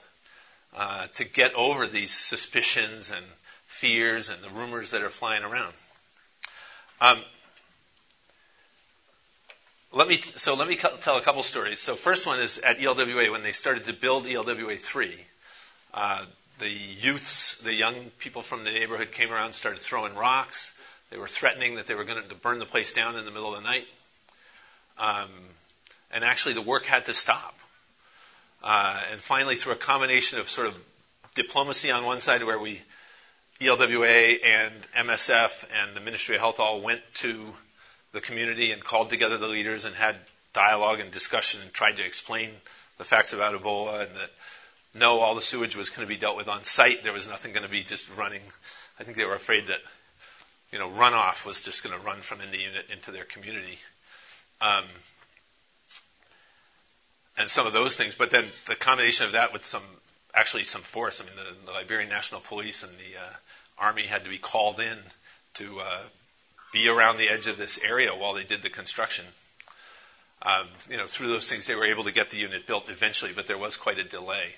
uh, 0.77 1.07
to 1.15 1.25
get 1.25 1.55
over 1.55 1.87
these 1.87 2.13
suspicions 2.13 3.11
and 3.11 3.25
fears 3.67 4.29
and 4.29 4.43
the 4.43 4.51
rumors 4.51 4.91
that 4.91 5.03
are 5.03 5.09
flying 5.09 5.45
around. 5.45 5.73
Um, 7.01 7.21
let 9.93 10.09
me 10.09 10.21
so 10.21 10.55
let 10.55 10.69
me 10.69 10.77
tell 10.77 11.17
a 11.17 11.23
couple 11.23 11.43
stories. 11.43 11.79
So 11.79 11.95
first 11.95 12.27
one 12.27 12.41
is 12.41 12.59
at 12.59 12.79
ELWA 12.79 13.31
when 13.31 13.43
they 13.43 13.53
started 13.53 13.85
to 13.85 13.93
build 13.93 14.27
ELWA 14.27 14.77
three. 14.77 15.15
Uh, 15.95 16.25
the 16.59 16.69
youths, 16.69 17.61
the 17.61 17.73
young 17.73 17.95
people 18.19 18.43
from 18.43 18.65
the 18.65 18.71
neighborhood 18.71 19.13
came 19.13 19.33
around, 19.33 19.53
started 19.53 19.81
throwing 19.81 20.15
rocks. 20.15 20.79
They 21.11 21.17
were 21.17 21.29
threatening 21.29 21.77
that 21.77 21.87
they 21.87 21.95
were 21.95 22.05
going 22.05 22.23
to 22.29 22.35
burn 22.35 22.59
the 22.59 22.67
place 22.67 22.93
down 22.93 23.17
in 23.17 23.25
the 23.25 23.31
middle 23.31 23.55
of 23.55 23.63
the 23.63 23.69
night. 23.69 23.87
Um, 24.99 25.31
and 26.11 26.25
actually, 26.25 26.55
the 26.55 26.63
work 26.63 26.85
had 26.85 27.07
to 27.07 27.15
stop. 27.15 27.55
Uh, 28.63 29.01
and 29.11 29.21
finally, 29.21 29.55
through 29.55 29.73
a 29.73 29.77
combination 29.77 30.39
of 30.39 30.49
sort 30.49 30.69
of 30.69 30.77
diplomacy 31.35 31.91
on 31.91 32.05
one 32.05 32.21
side, 32.21 32.43
where 32.43 32.59
we, 32.59 32.81
ELWA 33.61 34.39
and 34.45 34.75
MSF 35.09 35.65
and 35.83 35.97
the 35.97 36.01
Ministry 36.01 36.35
of 36.35 36.41
Health 36.41 36.61
all 36.61 36.81
went 36.81 37.01
to 37.15 37.47
the 38.13 38.21
community 38.21 38.73
and 38.73 38.83
called 38.83 39.11
together 39.11 39.39
the 39.39 39.47
leaders 39.47 39.85
and 39.85 39.95
had 39.95 40.17
dialogue 40.53 41.01
and 41.01 41.11
discussion 41.11 41.61
and 41.63 41.73
tried 41.73 41.97
to 41.97 42.05
explain 42.05 42.51
the 42.97 43.05
facts 43.05 43.33
about 43.33 43.55
Ebola 43.55 44.07
and 44.07 44.17
that 44.17 44.31
no, 44.95 45.21
all 45.21 45.35
the 45.35 45.41
sewage 45.41 45.77
was 45.77 45.91
going 45.91 46.07
to 46.07 46.13
be 46.13 46.19
dealt 46.19 46.37
with 46.37 46.49
on 46.49 46.65
site. 46.65 47.03
There 47.03 47.13
was 47.13 47.29
nothing 47.29 47.53
going 47.53 47.65
to 47.65 47.71
be 47.71 47.83
just 47.83 48.15
running. 48.17 48.41
I 48.99 49.05
think 49.05 49.17
they 49.17 49.25
were 49.25 49.35
afraid 49.35 49.67
that, 49.67 49.81
you 50.73 50.79
know, 50.79 50.89
runoff 50.89 51.47
was 51.47 51.63
just 51.63 51.85
going 51.85 51.99
to 51.99 52.05
run 52.05 52.21
from 52.21 52.41
in 52.41 52.51
the 52.51 52.59
unit 52.59 52.87
into 52.91 53.11
their 53.11 53.25
community. 53.25 53.79
Um, 54.61 54.85
and 57.39 57.49
some 57.49 57.67
of 57.67 57.73
those 57.73 57.97
things, 57.97 58.15
but 58.15 58.31
then 58.31 58.45
the 58.67 58.75
combination 58.75 59.27
of 59.27 59.33
that 59.33 59.53
with 59.53 59.65
some, 59.65 59.83
actually 60.35 60.65
some 60.65 60.83
force. 60.83 61.21
I 61.21 61.25
mean, 61.25 61.35
the, 61.37 61.67
the 61.67 61.73
Liberian 61.73 62.09
National 62.09 62.41
Police 62.41 62.83
and 62.83 62.93
the 62.93 63.21
uh, 63.21 63.33
Army 63.79 64.03
had 64.03 64.25
to 64.25 64.31
be 64.31 64.39
called 64.39 64.81
in 64.81 64.99
to 65.55 65.81
uh, 65.81 66.03
be 66.73 66.89
around 66.89 67.17
the 67.17 67.29
edge 67.29 67.47
of 67.47 67.57
this 67.57 67.81
area 67.83 68.11
while 68.11 68.35
they 68.35 68.45
did 68.45 68.63
the 68.63 68.71
construction. 68.71 69.25
Um, 70.43 70.67
you 70.91 70.97
know, 70.97 71.07
through 71.07 71.29
those 71.29 71.49
things, 71.49 71.67
they 71.67 71.75
were 71.75 71.87
able 71.87 72.05
to 72.05 72.13
get 72.13 72.31
the 72.31 72.37
unit 72.37 72.67
built 72.67 72.89
eventually, 72.89 73.33
but 73.35 73.47
there 73.47 73.59
was 73.59 73.77
quite 73.77 73.99
a 73.99 74.05
delay 74.05 74.55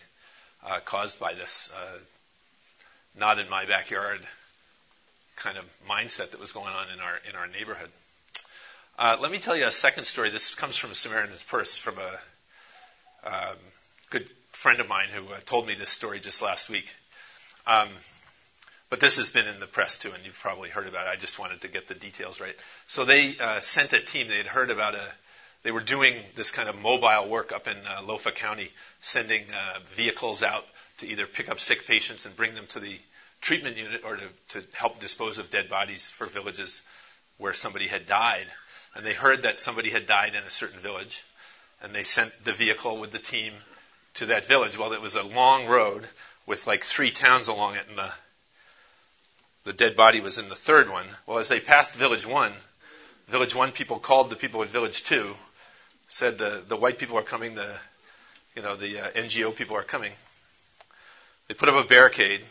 uh, 0.66 0.80
caused 0.84 1.18
by 1.18 1.34
this 1.34 1.72
uh, 1.74 1.98
not 3.18 3.38
in 3.38 3.48
my 3.48 3.64
backyard 3.64 4.20
kind 5.36 5.56
of 5.56 5.64
mindset 5.88 6.32
that 6.32 6.40
was 6.40 6.52
going 6.52 6.72
on 6.72 6.90
in 6.90 7.00
our 7.00 7.18
in 7.28 7.36
our 7.36 7.48
neighborhood. 7.48 7.88
Uh, 8.98 9.16
let 9.20 9.32
me 9.32 9.38
tell 9.38 9.56
you 9.56 9.64
a 9.64 9.70
second 9.70 10.04
story. 10.04 10.28
This 10.28 10.54
comes 10.54 10.76
from 10.76 10.92
Samaritan's 10.92 11.42
Purse 11.42 11.78
from 11.78 11.98
a 11.98 12.20
um, 13.24 13.56
good 14.10 14.30
friend 14.52 14.80
of 14.80 14.88
mine 14.88 15.08
who 15.08 15.32
uh, 15.32 15.38
told 15.44 15.66
me 15.66 15.74
this 15.74 15.90
story 15.90 16.20
just 16.20 16.42
last 16.42 16.70
week. 16.70 16.94
Um, 17.66 17.88
but 18.88 19.00
this 19.00 19.18
has 19.18 19.30
been 19.30 19.46
in 19.46 19.60
the 19.60 19.66
press 19.66 19.96
too, 19.96 20.10
and 20.12 20.24
you've 20.24 20.38
probably 20.38 20.68
heard 20.68 20.88
about 20.88 21.06
it. 21.06 21.10
I 21.10 21.16
just 21.16 21.38
wanted 21.38 21.60
to 21.60 21.68
get 21.68 21.86
the 21.86 21.94
details 21.94 22.40
right. 22.40 22.56
So 22.86 23.04
they 23.04 23.36
uh, 23.38 23.60
sent 23.60 23.92
a 23.92 24.00
team. 24.00 24.28
They 24.28 24.36
had 24.36 24.46
heard 24.46 24.70
about 24.70 24.94
a 24.94 25.04
they 25.62 25.72
were 25.72 25.80
doing 25.80 26.14
this 26.36 26.50
kind 26.50 26.68
of 26.68 26.80
mobile 26.80 27.28
work 27.28 27.52
up 27.52 27.68
in 27.68 27.76
uh, 27.76 28.00
Lofa 28.02 28.34
County, 28.34 28.70
sending 29.00 29.42
uh, 29.42 29.80
vehicles 29.88 30.42
out 30.42 30.64
to 30.98 31.06
either 31.06 31.26
pick 31.26 31.50
up 31.50 31.60
sick 31.60 31.86
patients 31.86 32.24
and 32.24 32.34
bring 32.34 32.54
them 32.54 32.66
to 32.68 32.80
the 32.80 32.98
treatment 33.42 33.76
unit 33.76 34.02
or 34.04 34.16
to, 34.16 34.60
to 34.60 34.66
help 34.72 34.98
dispose 35.00 35.38
of 35.38 35.50
dead 35.50 35.68
bodies 35.68 36.08
for 36.10 36.26
villages 36.26 36.82
where 37.36 37.52
somebody 37.52 37.86
had 37.86 38.06
died. 38.06 38.46
And 38.94 39.04
they 39.04 39.12
heard 39.12 39.42
that 39.42 39.60
somebody 39.60 39.90
had 39.90 40.06
died 40.06 40.34
in 40.34 40.42
a 40.42 40.50
certain 40.50 40.78
village, 40.78 41.24
and 41.82 41.94
they 41.94 42.02
sent 42.02 42.32
the 42.44 42.52
vehicle 42.52 42.98
with 42.98 43.10
the 43.10 43.18
team 43.18 43.52
to 44.14 44.26
that 44.26 44.46
village. 44.46 44.78
Well, 44.78 44.92
it 44.92 45.00
was 45.00 45.16
a 45.16 45.22
long 45.22 45.66
road 45.66 46.06
with 46.46 46.66
like 46.66 46.84
three 46.84 47.10
towns 47.10 47.48
along 47.48 47.76
it, 47.76 47.88
and 47.88 47.98
the 47.98 48.12
the 49.64 49.72
dead 49.72 49.94
body 49.94 50.20
was 50.20 50.38
in 50.38 50.48
the 50.48 50.54
third 50.54 50.88
one. 50.88 51.06
Well, 51.26 51.38
as 51.38 51.48
they 51.48 51.60
passed 51.60 51.94
village 51.94 52.26
one, 52.26 52.52
village 53.28 53.54
one 53.54 53.72
people 53.72 53.98
called 53.98 54.30
the 54.30 54.36
people 54.36 54.62
at 54.62 54.68
village 54.68 55.04
two 55.04 55.34
said 56.10 56.38
the, 56.38 56.62
the 56.66 56.76
white 56.76 56.98
people 56.98 57.16
are 57.16 57.22
coming, 57.22 57.54
the 57.54 57.72
you 58.54 58.62
know 58.62 58.76
the 58.76 58.98
uh, 58.98 59.10
NGO 59.10 59.54
people 59.54 59.76
are 59.76 59.82
coming. 59.82 60.12
They 61.48 61.54
put 61.54 61.68
up 61.68 61.82
a 61.82 61.86
barricade, 61.86 62.42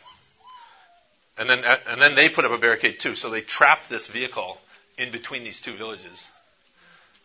and 1.38 1.50
then 1.50 1.64
uh, 1.66 1.78
and 1.88 2.02
then 2.02 2.16
they 2.16 2.30
put 2.30 2.46
up 2.46 2.52
a 2.52 2.58
barricade 2.58 3.00
too. 3.00 3.16
So 3.16 3.30
they 3.30 3.42
trapped 3.42 3.90
this 3.90 4.08
vehicle 4.08 4.58
in 4.98 5.12
between 5.12 5.44
these 5.44 5.62
two 5.62 5.74
villages. 5.74 6.30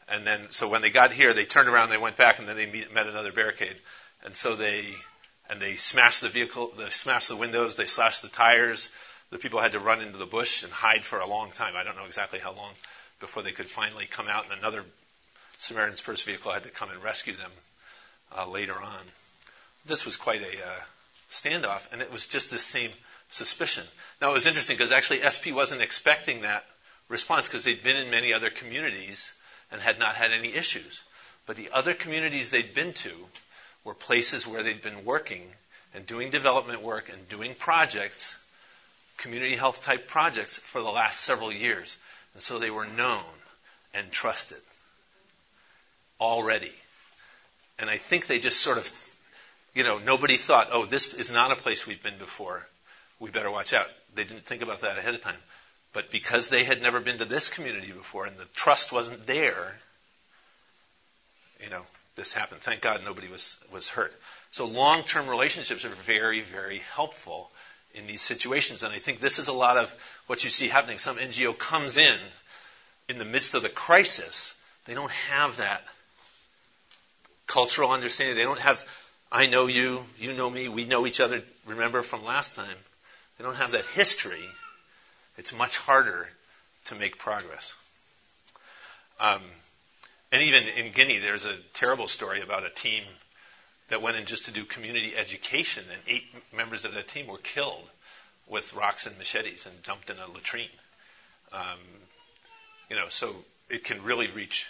And 0.09 0.27
then 0.27 0.51
so 0.51 0.69
when 0.69 0.83
they 0.83 0.91
got 0.91 1.13
here, 1.13 1.33
they 1.33 1.45
turned 1.45 1.69
around, 1.69 1.91
they 1.91 1.97
went 1.97 2.17
back, 2.17 2.39
and 2.39 2.49
then 2.49 2.57
they 2.57 2.67
meet, 2.67 2.93
met 2.93 3.07
another 3.07 3.33
barricade. 3.33 3.77
and 4.25 4.37
so 4.37 4.57
they 4.57 4.95
and 5.51 5.61
they 5.61 5.75
smashed 5.75 6.23
the 6.23 6.29
vehicle, 6.29 6.73
they 6.79 6.89
smashed 6.89 7.29
the 7.29 7.37
windows, 7.37 7.77
they 7.77 7.87
slashed 7.87 8.23
the 8.23 8.29
tires. 8.29 8.89
The 9.31 9.39
people 9.39 9.61
had 9.61 9.73
to 9.73 9.79
run 9.79 10.01
into 10.01 10.17
the 10.17 10.27
bush 10.27 10.63
and 10.63 10.73
hide 10.73 11.05
for 11.05 11.19
a 11.19 11.27
long 11.27 11.51
time. 11.51 11.75
I 11.77 11.85
don't 11.85 11.97
know 11.97 12.07
exactly 12.07 12.39
how 12.39 12.53
long 12.53 12.73
before 13.21 13.43
they 13.43 13.53
could 13.53 13.67
finally 13.67 14.07
come 14.07 14.29
out, 14.29 14.45
and 14.45 14.59
another 14.59 14.85
Samaritan's 15.59 16.01
Purse 16.01 16.23
vehicle 16.23 16.53
had 16.53 16.63
to 16.65 16.71
come 16.71 16.91
and 16.91 17.03
rescue 17.03 17.35
them 17.35 17.51
uh, 18.37 18.49
later 18.49 18.75
on. 18.75 19.01
This 19.87 20.05
was 20.05 20.17
quite 20.17 20.43
a 20.43 20.67
uh, 20.67 20.81
standoff, 21.31 21.93
and 21.93 22.01
it 22.01 22.13
was 22.13 22.27
just 22.27 22.51
the 22.51 22.59
same 22.59 22.91
suspicion. 23.31 23.85
Now, 24.21 24.31
it 24.31 24.35
was 24.35 24.47
interesting 24.47 24.77
because 24.77 24.93
actually 24.93 25.21
SP 25.25 25.53
wasn't 25.53 25.83
expecting 25.83 26.43
that 26.43 26.65
response 27.09 27.49
because 27.49 27.65
they'd 27.65 27.83
been 27.83 27.97
in 27.97 28.11
many 28.11 28.33
other 28.33 28.51
communities 28.51 29.33
and 29.75 29.83
had 29.83 29.99
not 29.99 30.15
had 30.15 30.31
any 30.31 30.55
issues. 30.55 31.03
But 31.47 31.57
the 31.57 31.69
other 31.73 31.95
communities 31.95 32.51
they'd 32.51 32.75
been 32.75 32.93
to 32.93 33.11
were 33.83 33.93
places 33.93 34.47
where 34.47 34.63
they'd 34.63 34.81
been 34.81 35.05
working 35.05 35.43
and 35.95 36.07
doing 36.07 36.31
development 36.31 36.81
work 36.81 37.11
and 37.13 37.29
doing 37.29 37.57
projects, 37.57 38.41
community 39.17 39.57
health 39.57 39.83
type 39.83 40.07
projects, 40.07 40.57
for 40.57 40.81
the 40.81 40.91
last 40.91 41.23
several 41.23 41.53
years. 41.53 41.99
And 42.35 42.41
so 42.41 42.61
they 42.61 42.71
were 42.71 42.87
known 42.87 43.25
and 43.93 44.13
trusted 44.13 44.63
already. 46.21 46.73
And 47.81 47.91
I 47.91 47.97
think 47.97 48.29
they 48.29 48.39
just 48.39 48.61
sort 48.61 48.79
of, 48.79 48.89
you 49.75 49.83
know, 49.83 49.99
nobody 49.99 50.37
thought, 50.37 50.69
oh, 50.71 50.87
this 50.87 51.15
is 51.15 51.33
not 51.33 51.51
a 51.51 51.57
place 51.57 51.85
we've 51.85 52.03
been 52.03 52.19
before. 52.19 52.65
We 53.19 53.31
better 53.31 53.51
watch 53.51 53.73
out. 53.73 53.89
They 54.15 54.23
didn't 54.23 54.45
think 54.45 54.63
about 54.63 54.83
that 54.83 54.99
ahead 54.99 55.15
of 55.15 55.21
time. 55.21 55.35
But 55.95 56.11
because 56.11 56.51
they 56.51 56.65
had 56.65 56.83
never 56.83 57.01
been 57.01 57.19
to 57.19 57.25
this 57.25 57.49
community 57.49 57.93
before 57.93 58.27
and 58.27 58.37
the 58.37 58.45
trust 58.55 58.93
wasn't 58.93 59.27
there, 59.27 59.75
you 61.63 61.71
know, 61.71 61.83
this 62.17 62.33
happened. 62.33 62.61
Thank 62.61 62.83
God 62.83 63.01
nobody 63.05 63.29
was, 63.29 63.57
was 63.73 63.89
hurt. 63.89 64.13
So 64.51 64.67
long 64.67 65.03
term 65.05 65.29
relationships 65.29 65.85
are 65.85 65.89
very, 65.89 66.43
very 66.43 66.79
helpful 66.95 67.51
in 67.95 68.09
these 68.09 68.21
situations. 68.21 68.83
And 68.83 68.93
I 68.93 68.99
think 68.99 69.21
this 69.21 69.39
is 69.39 69.49
a 69.49 69.53
lot 69.53 69.77
of 69.77 69.95
what 70.27 70.45
you 70.45 70.51
see 70.51 70.69
happening. 70.69 70.99
Some 70.99 71.17
NGO 71.17 71.57
comes 71.57 71.97
in 71.97 72.19
in 73.09 73.19
the 73.19 73.25
midst 73.25 73.55
of 73.55 73.63
the 73.63 73.69
crisis. 73.69 74.61
They 74.87 74.95
don't 74.95 75.11
have 75.11 75.59
that 75.59 75.83
cultural 77.47 77.93
understanding. 77.93 78.37
They 78.37 78.43
don't 78.43 78.61
have, 78.61 78.85
I 79.31 79.47
know 79.47 79.67
you, 79.69 80.01
you 80.19 80.33
know 80.33 80.51
me, 80.51 80.69
we 80.69 80.87
know 80.87 81.07
each 81.07 81.21
other, 81.21 81.43
remember 81.67 82.03
from 82.03 82.25
last 82.25 82.57
time. 82.57 82.77
They 83.39 83.45
don't 83.45 83.57
have 83.57 83.73
that 83.73 83.85
history. 83.87 84.45
It's 85.37 85.53
much 85.53 85.77
harder 85.77 86.29
to 86.87 86.95
make 86.95 87.19
progress. 87.19 87.75
Um, 89.21 89.41
and 90.33 90.43
even 90.43 90.65
in 90.65 90.93
Guinea, 90.93 91.19
there's 91.19 91.45
a 91.45 91.57
terrible 91.73 92.09
story 92.09 92.41
about 92.41 92.65
a 92.65 92.71
team 92.71 93.05
that 93.89 94.03
went 94.03 94.17
in 94.17 94.25
just 94.25 94.47
to 94.47 94.51
do 94.51 94.65
community 94.65 95.15
education, 95.17 95.85
and 95.91 96.01
eight 96.09 96.25
members 96.57 96.85
of 96.85 96.95
that 96.95 97.09
team 97.09 97.27
were 97.27 97.39
killed 97.39 97.89
with 98.49 98.75
rocks 98.75 99.07
and 99.07 99.17
machetes 99.19 99.67
and 99.67 99.83
dumped 99.83 100.11
in 100.11 100.17
a 100.19 100.31
latrine. 100.33 100.69
Um, 101.53 101.79
you 102.91 102.97
know, 102.97 103.09
so 103.09 103.35
it 103.71 103.85
can 103.85 104.03
really 104.03 104.29
reach 104.29 104.67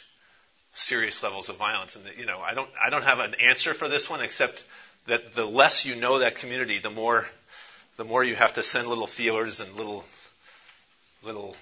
serious 0.72 1.22
levels 1.22 1.48
of 1.48 1.56
violence. 1.56 1.96
And 1.96 2.04
you 2.18 2.26
know, 2.26 2.40
I 2.40 2.54
don't, 2.54 2.68
I 2.82 2.90
don't 2.90 3.04
have 3.04 3.20
an 3.20 3.34
answer 3.40 3.74
for 3.74 3.88
this 3.88 4.10
one 4.10 4.20
except 4.20 4.64
that 5.06 5.32
the 5.32 5.44
less 5.44 5.86
you 5.86 5.96
know 5.96 6.18
that 6.18 6.36
community, 6.36 6.78
the 6.78 6.90
more, 6.90 7.26
the 7.96 8.04
more 8.04 8.24
you 8.24 8.34
have 8.34 8.54
to 8.54 8.62
send 8.62 8.88
little 8.88 9.06
feelers 9.06 9.60
and 9.60 9.72
little, 9.74 10.04
little 11.24 11.56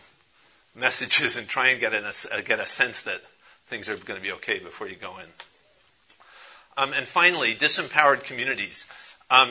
messages 0.74 1.36
and 1.36 1.46
try 1.46 1.68
and 1.68 1.80
get, 1.80 1.92
a, 1.92 2.42
get 2.42 2.60
a 2.60 2.66
sense 2.66 3.02
that 3.02 3.20
things 3.66 3.88
are 3.88 3.96
going 3.96 4.18
to 4.18 4.22
be 4.22 4.32
okay 4.32 4.58
before 4.58 4.88
you 4.88 4.96
go 4.96 5.18
in. 5.18 5.26
Um, 6.76 6.92
and 6.94 7.06
finally, 7.06 7.54
disempowered 7.54 8.24
communities. 8.24 8.90
Um, 9.30 9.50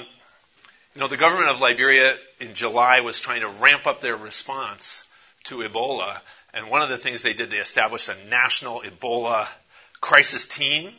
you 0.96 1.02
know, 1.02 1.08
the 1.08 1.18
government 1.18 1.50
of 1.50 1.62
Liberia 1.62 2.14
in 2.40 2.54
July 2.54 3.02
was 3.02 3.20
trying 3.20 3.42
to 3.42 3.48
ramp 3.48 3.88
up 3.88 4.02
their 4.02 4.18
response 4.18 5.08
to 5.46 5.58
Ebola, 5.58 6.20
and 6.54 6.70
one 6.70 6.82
of 6.82 6.90
the 6.90 6.98
things 6.98 7.22
they 7.22 7.34
did, 7.34 7.50
they 7.50 7.58
established 7.58 8.10
a 8.10 8.30
national 8.30 8.82
Ebola 8.82 9.48
crisis 10.02 10.46
team. 10.48 10.90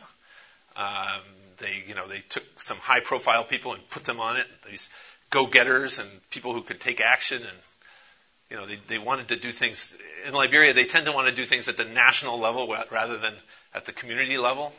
Um, 0.76 1.20
they, 1.58 1.82
you 1.86 1.94
know, 1.94 2.08
they 2.08 2.20
took 2.20 2.44
some 2.56 2.78
high-profile 2.78 3.44
people 3.44 3.74
and 3.74 3.90
put 3.90 4.04
them 4.04 4.18
on 4.20 4.38
it. 4.38 4.46
These 4.68 4.88
go-getters 5.30 5.98
and 5.98 6.08
people 6.30 6.54
who 6.54 6.62
could 6.62 6.80
take 6.80 7.00
action 7.00 7.42
and 7.42 7.58
you 8.52 8.58
know, 8.58 8.66
they, 8.66 8.78
they 8.86 8.98
wanted 8.98 9.28
to 9.28 9.36
do 9.36 9.50
things 9.50 9.98
in 10.26 10.34
Liberia. 10.34 10.74
They 10.74 10.84
tend 10.84 11.06
to 11.06 11.12
want 11.12 11.26
to 11.26 11.34
do 11.34 11.44
things 11.44 11.68
at 11.68 11.78
the 11.78 11.86
national 11.86 12.38
level 12.38 12.68
rather 12.90 13.16
than 13.16 13.32
at 13.74 13.86
the 13.86 13.92
community 13.92 14.36
level. 14.36 14.74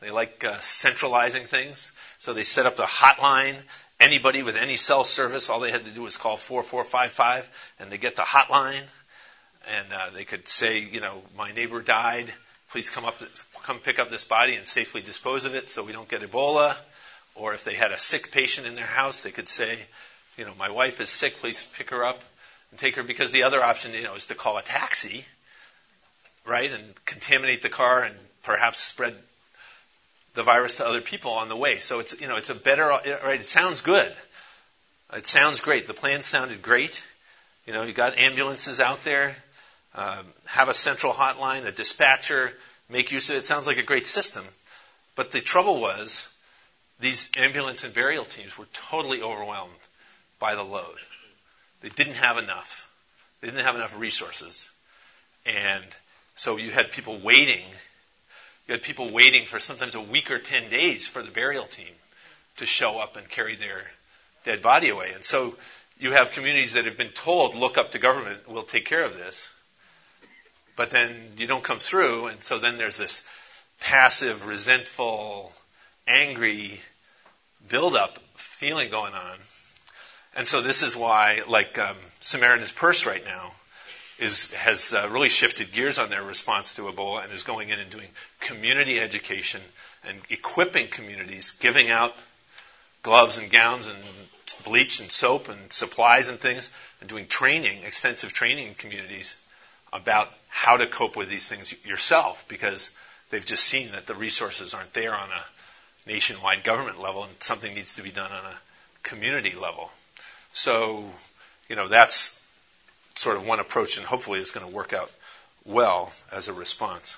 They 0.00 0.10
like 0.10 0.42
uh, 0.42 0.58
centralizing 0.60 1.44
things, 1.44 1.92
so 2.18 2.32
they 2.32 2.44
set 2.44 2.64
up 2.64 2.76
the 2.76 2.84
hotline. 2.84 3.56
Anybody 4.00 4.42
with 4.42 4.56
any 4.56 4.78
cell 4.78 5.04
service, 5.04 5.50
all 5.50 5.60
they 5.60 5.70
had 5.70 5.84
to 5.84 5.90
do 5.90 6.00
was 6.00 6.16
call 6.16 6.38
4455, 6.38 7.74
and 7.78 7.90
they 7.90 7.98
get 7.98 8.16
the 8.16 8.22
hotline, 8.22 8.80
and 9.70 9.86
uh, 9.92 10.08
they 10.14 10.24
could 10.24 10.48
say, 10.48 10.80
you 10.80 11.00
know, 11.00 11.22
my 11.36 11.52
neighbor 11.52 11.82
died. 11.82 12.32
Please 12.70 12.88
come 12.88 13.04
up, 13.04 13.18
to, 13.18 13.26
come 13.64 13.80
pick 13.80 13.98
up 13.98 14.08
this 14.08 14.24
body 14.24 14.54
and 14.54 14.66
safely 14.66 15.02
dispose 15.02 15.44
of 15.44 15.54
it, 15.54 15.68
so 15.68 15.84
we 15.84 15.92
don't 15.92 16.08
get 16.08 16.22
Ebola. 16.22 16.74
Or 17.34 17.52
if 17.52 17.64
they 17.64 17.74
had 17.74 17.92
a 17.92 17.98
sick 17.98 18.30
patient 18.32 18.66
in 18.66 18.76
their 18.76 18.86
house, 18.86 19.20
they 19.20 19.30
could 19.30 19.50
say, 19.50 19.78
you 20.38 20.46
know, 20.46 20.54
my 20.58 20.70
wife 20.70 21.02
is 21.02 21.10
sick. 21.10 21.34
Please 21.34 21.70
pick 21.76 21.90
her 21.90 22.02
up 22.02 22.22
and 22.70 22.78
take 22.78 22.96
her 22.96 23.02
because 23.02 23.32
the 23.32 23.44
other 23.44 23.62
option, 23.62 23.92
you 23.94 24.02
know, 24.02 24.14
is 24.14 24.26
to 24.26 24.34
call 24.34 24.58
a 24.58 24.62
taxi, 24.62 25.24
right, 26.46 26.70
and 26.70 27.04
contaminate 27.04 27.62
the 27.62 27.68
car 27.68 28.02
and 28.02 28.14
perhaps 28.42 28.78
spread 28.78 29.14
the 30.34 30.42
virus 30.42 30.76
to 30.76 30.86
other 30.86 31.00
people 31.00 31.32
on 31.32 31.48
the 31.48 31.56
way. 31.56 31.78
So 31.78 31.98
it's, 32.00 32.20
you 32.20 32.28
know, 32.28 32.36
it's 32.36 32.50
a 32.50 32.54
better, 32.54 32.86
right? 32.86 33.40
It 33.40 33.46
sounds 33.46 33.80
good. 33.80 34.12
It 35.12 35.26
sounds 35.26 35.60
great. 35.60 35.86
The 35.86 35.94
plan 35.94 36.22
sounded 36.22 36.62
great. 36.62 37.02
You 37.66 37.72
know, 37.72 37.82
you 37.82 37.92
got 37.92 38.16
ambulances 38.16 38.80
out 38.80 39.02
there. 39.02 39.34
Um, 39.94 40.24
have 40.44 40.68
a 40.68 40.74
central 40.74 41.12
hotline, 41.12 41.66
a 41.66 41.72
dispatcher, 41.72 42.52
make 42.88 43.10
use 43.10 43.28
of 43.28 43.36
it. 43.36 43.38
It 43.40 43.44
sounds 43.44 43.66
like 43.66 43.78
a 43.78 43.82
great 43.82 44.06
system. 44.06 44.44
But 45.16 45.32
the 45.32 45.40
trouble 45.40 45.80
was, 45.80 46.32
these 47.00 47.30
ambulance 47.36 47.82
and 47.82 47.92
burial 47.92 48.24
teams 48.24 48.56
were 48.56 48.68
totally 48.72 49.20
overwhelmed 49.20 49.72
by 50.38 50.54
the 50.54 50.62
load. 50.62 50.96
They 51.80 51.88
didn't 51.88 52.14
have 52.14 52.38
enough. 52.38 52.86
They 53.40 53.48
didn't 53.48 53.64
have 53.64 53.74
enough 53.74 53.98
resources. 53.98 54.68
And 55.46 55.84
so 56.34 56.56
you 56.56 56.70
had 56.70 56.92
people 56.92 57.18
waiting. 57.18 57.64
You 58.66 58.72
had 58.72 58.82
people 58.82 59.10
waiting 59.10 59.46
for 59.46 59.58
sometimes 59.58 59.94
a 59.94 60.00
week 60.00 60.30
or 60.30 60.38
10 60.38 60.70
days 60.70 61.06
for 61.06 61.22
the 61.22 61.30
burial 61.30 61.64
team 61.64 61.92
to 62.56 62.66
show 62.66 62.98
up 62.98 63.16
and 63.16 63.28
carry 63.28 63.56
their 63.56 63.90
dead 64.44 64.62
body 64.62 64.90
away. 64.90 65.12
And 65.14 65.24
so 65.24 65.54
you 65.98 66.12
have 66.12 66.32
communities 66.32 66.74
that 66.74 66.84
have 66.84 66.96
been 66.96 67.08
told, 67.08 67.54
look 67.54 67.78
up 67.78 67.92
to 67.92 67.98
government, 67.98 68.48
we'll 68.48 68.62
take 68.62 68.86
care 68.86 69.04
of 69.04 69.16
this. 69.16 69.52
But 70.76 70.90
then 70.90 71.14
you 71.36 71.46
don't 71.46 71.64
come 71.64 71.78
through, 71.78 72.28
and 72.28 72.40
so 72.42 72.58
then 72.58 72.78
there's 72.78 72.96
this 72.96 73.22
passive, 73.80 74.46
resentful, 74.46 75.52
angry 76.06 76.80
buildup 77.68 78.18
feeling 78.36 78.90
going 78.90 79.12
on. 79.12 79.38
And 80.40 80.48
so 80.48 80.62
this 80.62 80.82
is 80.82 80.96
why, 80.96 81.42
like 81.48 81.78
um, 81.78 81.98
Samaritan's 82.20 82.72
Purse 82.72 83.04
right 83.04 83.22
now, 83.26 83.52
is, 84.18 84.50
has 84.54 84.94
uh, 84.94 85.06
really 85.12 85.28
shifted 85.28 85.70
gears 85.70 85.98
on 85.98 86.08
their 86.08 86.22
response 86.22 86.76
to 86.76 86.82
Ebola 86.84 87.24
and 87.24 87.32
is 87.34 87.42
going 87.42 87.68
in 87.68 87.78
and 87.78 87.90
doing 87.90 88.08
community 88.40 88.98
education 88.98 89.60
and 90.02 90.18
equipping 90.30 90.88
communities, 90.88 91.50
giving 91.60 91.90
out 91.90 92.14
gloves 93.02 93.36
and 93.36 93.50
gowns 93.50 93.88
and 93.88 93.98
bleach 94.64 94.98
and 95.00 95.12
soap 95.12 95.50
and 95.50 95.70
supplies 95.70 96.30
and 96.30 96.38
things, 96.38 96.70
and 97.02 97.10
doing 97.10 97.26
training, 97.26 97.82
extensive 97.82 98.32
training 98.32 98.68
in 98.68 98.74
communities 98.74 99.46
about 99.92 100.30
how 100.48 100.78
to 100.78 100.86
cope 100.86 101.16
with 101.16 101.28
these 101.28 101.48
things 101.48 101.84
yourself 101.84 102.46
because 102.48 102.88
they've 103.28 103.44
just 103.44 103.64
seen 103.64 103.92
that 103.92 104.06
the 104.06 104.14
resources 104.14 104.72
aren't 104.72 104.94
there 104.94 105.14
on 105.14 105.28
a 105.28 106.08
nationwide 106.08 106.64
government 106.64 106.98
level 106.98 107.24
and 107.24 107.32
something 107.40 107.74
needs 107.74 107.96
to 107.96 108.02
be 108.02 108.10
done 108.10 108.32
on 108.32 108.44
a 108.46 108.56
community 109.02 109.52
level. 109.52 109.90
So, 110.52 111.04
you 111.68 111.76
know, 111.76 111.88
that's 111.88 112.44
sort 113.14 113.36
of 113.36 113.46
one 113.46 113.60
approach, 113.60 113.96
and 113.96 114.06
hopefully 114.06 114.40
it's 114.40 114.52
going 114.52 114.66
to 114.66 114.72
work 114.72 114.92
out 114.92 115.10
well 115.64 116.12
as 116.32 116.48
a 116.48 116.52
response. 116.52 117.16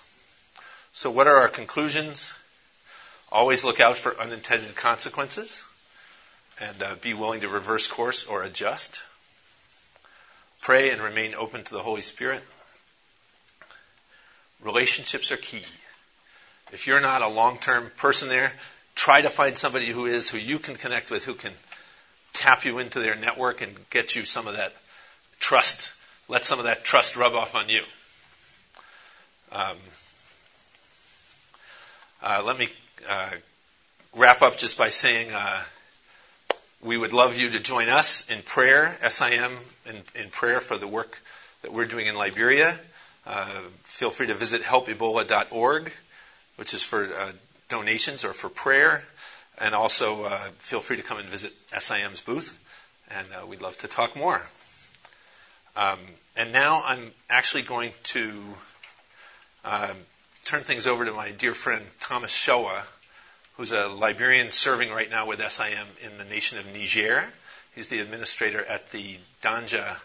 So, 0.93 1.11
what 1.11 1.27
are 1.27 1.37
our 1.37 1.49
conclusions? 1.49 2.35
Always 3.31 3.65
look 3.65 3.81
out 3.81 3.97
for 3.97 4.19
unintended 4.21 4.77
consequences 4.77 5.65
and 6.61 6.83
uh, 6.83 6.95
be 7.01 7.15
willing 7.15 7.41
to 7.41 7.49
reverse 7.49 7.89
course 7.89 8.27
or 8.27 8.43
adjust. 8.43 9.03
Pray 10.61 10.91
and 10.91 11.01
remain 11.01 11.35
open 11.35 11.65
to 11.65 11.75
the 11.75 11.83
Holy 11.83 12.03
Spirit. 12.03 12.43
Relationships 14.63 15.33
are 15.33 15.39
key. 15.39 15.65
If 16.73 16.87
you're 16.87 17.01
not 17.01 17.23
a 17.23 17.29
long 17.29 17.59
term 17.59 17.91
person 17.97 18.29
there, 18.29 18.53
try 18.95 19.23
to 19.23 19.29
find 19.29 19.57
somebody 19.57 19.87
who 19.87 20.07
is, 20.07 20.29
who 20.29 20.39
you 20.39 20.59
can 20.59 20.77
connect 20.77 21.11
with, 21.11 21.25
who 21.25 21.35
can 21.35 21.53
tap 22.33 22.65
you 22.65 22.79
into 22.79 23.01
their 23.01 23.15
network 23.15 23.61
and 23.61 23.75
get 23.91 24.17
you 24.17 24.25
some 24.25 24.47
of 24.47 24.57
that 24.57 24.73
trust, 25.39 25.93
let 26.29 26.45
some 26.45 26.59
of 26.59 26.65
that 26.67 26.85
trust 26.85 27.17
rub 27.17 27.35
off 27.35 27.55
on 27.55 27.69
you. 27.69 27.83
Um, 29.51 29.77
uh, 32.23 32.43
let 32.45 32.59
me 32.59 32.69
uh, 33.09 33.31
wrap 34.17 34.43
up 34.43 34.57
just 34.57 34.79
by 34.79 34.89
saying 34.89 35.31
uh, 35.33 35.63
we 36.83 36.97
would 36.97 37.13
love 37.13 37.37
you 37.37 37.51
to 37.51 37.61
join 37.61 37.89
us 37.89 38.31
in 38.31 38.43
prayer, 38.43 38.97
SIM, 39.09 39.53
in, 39.87 39.97
in 40.23 40.31
prayer 40.31 40.61
for 40.61 40.77
the 40.77 40.89
work 40.89 41.19
that 41.63 41.73
we're 41.73 41.87
doing 41.87 42.07
in 42.07 42.15
Liberia. 42.15 42.75
Uh, 43.27 43.47
feel 43.85 44.11
free 44.11 44.27
to 44.27 44.35
visit 44.35 44.63
helpebola.org, 44.63 45.93
which 46.57 46.75
is 46.75 46.83
for 46.83 47.05
uh, 47.05 47.33
donations 47.69 48.25
or 48.25 48.33
for 48.33 48.49
prayer. 48.49 49.03
And 49.59 49.75
also 49.75 50.25
uh, 50.25 50.39
feel 50.59 50.81
free 50.81 50.97
to 50.97 51.03
come 51.03 51.19
and 51.19 51.29
visit 51.29 51.53
SIM's 51.79 52.21
booth, 52.21 52.59
and 53.11 53.27
uh, 53.33 53.47
we'd 53.47 53.61
love 53.61 53.77
to 53.79 53.89
talk 53.89 54.17
more. 54.17 54.41
Um, 55.77 55.99
and 56.37 56.53
now 56.53 56.83
I'm 56.85 57.13
actually 57.31 57.63
going 57.63 57.93
to 58.05 58.33
um, 59.65 59.97
turn 60.45 60.63
things 60.63 60.87
over 60.87 61.05
to 61.05 61.13
my 61.13 61.31
dear 61.31 61.55
friend 61.55 61.85
Thomas 62.01 62.35
Shoa, 62.35 62.83
who's 63.57 63.73
a 63.73 63.89
Liberian 63.89 64.51
serving 64.51 64.91
right 64.91 65.11
now 65.11 65.27
with 65.27 65.41
SIM 65.51 65.87
in 66.03 66.19
the 66.19 66.25
nation 66.25 66.59
of 66.59 66.67
Niger. 66.73 67.25
He's 67.75 67.89
the 67.89 68.01
administrator 68.01 68.65
at 68.65 68.91
the 68.91 69.17
Danja 69.43 69.97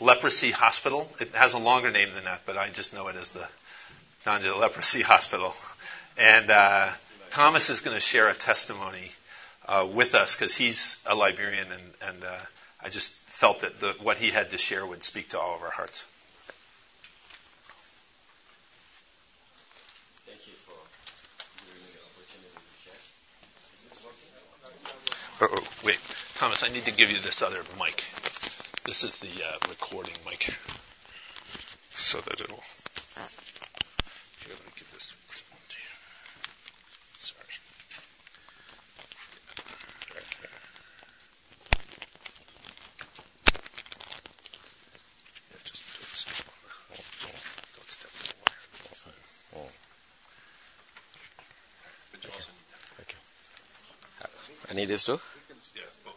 Leprosy 0.00 0.50
Hospital. 0.50 1.08
It 1.20 1.30
has 1.30 1.54
a 1.54 1.58
longer 1.58 1.90
name 1.90 2.14
than 2.14 2.24
that, 2.24 2.42
but 2.44 2.58
I 2.58 2.68
just 2.68 2.92
know 2.92 3.08
it 3.08 3.16
as 3.16 3.28
the 3.30 3.46
Danja 4.24 4.58
Leprosy 4.58 5.02
Hospital. 5.02 5.54
And 6.18 6.50
uh, 6.50 6.88
Thomas 7.34 7.68
is 7.68 7.80
going 7.80 7.96
to 7.96 8.00
share 8.00 8.28
a 8.28 8.34
testimony 8.34 9.10
uh, 9.66 9.86
with 9.92 10.14
us 10.14 10.36
because 10.36 10.54
he's 10.54 11.02
a 11.04 11.14
Liberian, 11.16 11.66
and, 11.72 11.82
and 12.14 12.24
uh, 12.24 12.38
I 12.80 12.88
just 12.90 13.10
felt 13.28 13.60
that 13.62 13.80
the, 13.80 13.96
what 14.02 14.18
he 14.18 14.30
had 14.30 14.50
to 14.50 14.58
share 14.58 14.86
would 14.86 15.02
speak 15.02 15.30
to 15.30 15.40
all 15.40 15.56
of 15.56 15.62
our 15.62 15.70
hearts. 15.70 16.06
Thank 20.26 20.46
you 20.46 20.54
for 20.64 20.78
giving 21.66 21.82
me 21.82 21.90
the 21.90 21.98
opportunity 22.06 22.54
to 22.54 22.74
share. 22.78 23.00
Is 23.82 23.90
this 23.90 23.98
working? 24.04 25.58
Oh, 25.58 25.86
wait, 25.86 25.98
Thomas, 26.36 26.62
I 26.62 26.68
need 26.68 26.84
to 26.84 26.92
give 26.92 27.10
you 27.10 27.18
this 27.18 27.42
other 27.42 27.62
mic. 27.80 28.04
This 28.84 29.02
is 29.02 29.16
the 29.18 29.26
uh, 29.44 29.58
recording 29.68 30.14
mic, 30.24 30.54
so 31.90 32.18
that 32.20 32.40
it'll. 32.40 32.62
Here, 34.44 34.54
let 34.54 34.66
me 34.66 34.72
give 34.76 34.92
this. 34.92 35.08
to 35.08 35.14
you. 35.14 35.90
Sorry. 37.18 37.40
Okay. 40.12 40.48
Yeah, 45.48 45.58
just 45.64 45.82
don't 45.96 46.12
step 46.12 46.44
on 46.44 46.58
the. 46.60 46.68
Don't 47.74 47.88
step 47.88 48.12
on 48.12 48.28
the 48.28 48.36
wire. 48.44 48.60
That's 48.84 49.02
fine. 49.02 49.14
But 52.12 52.20
you 52.24 52.30
also 52.34 52.52
need 52.52 52.68
that. 52.68 52.82
Okay. 53.00 53.20
I 54.70 54.73
need 54.84 54.90
this 54.92 55.04
too? 55.04 55.18
Yeah, 55.74 55.82
both. 56.04 56.14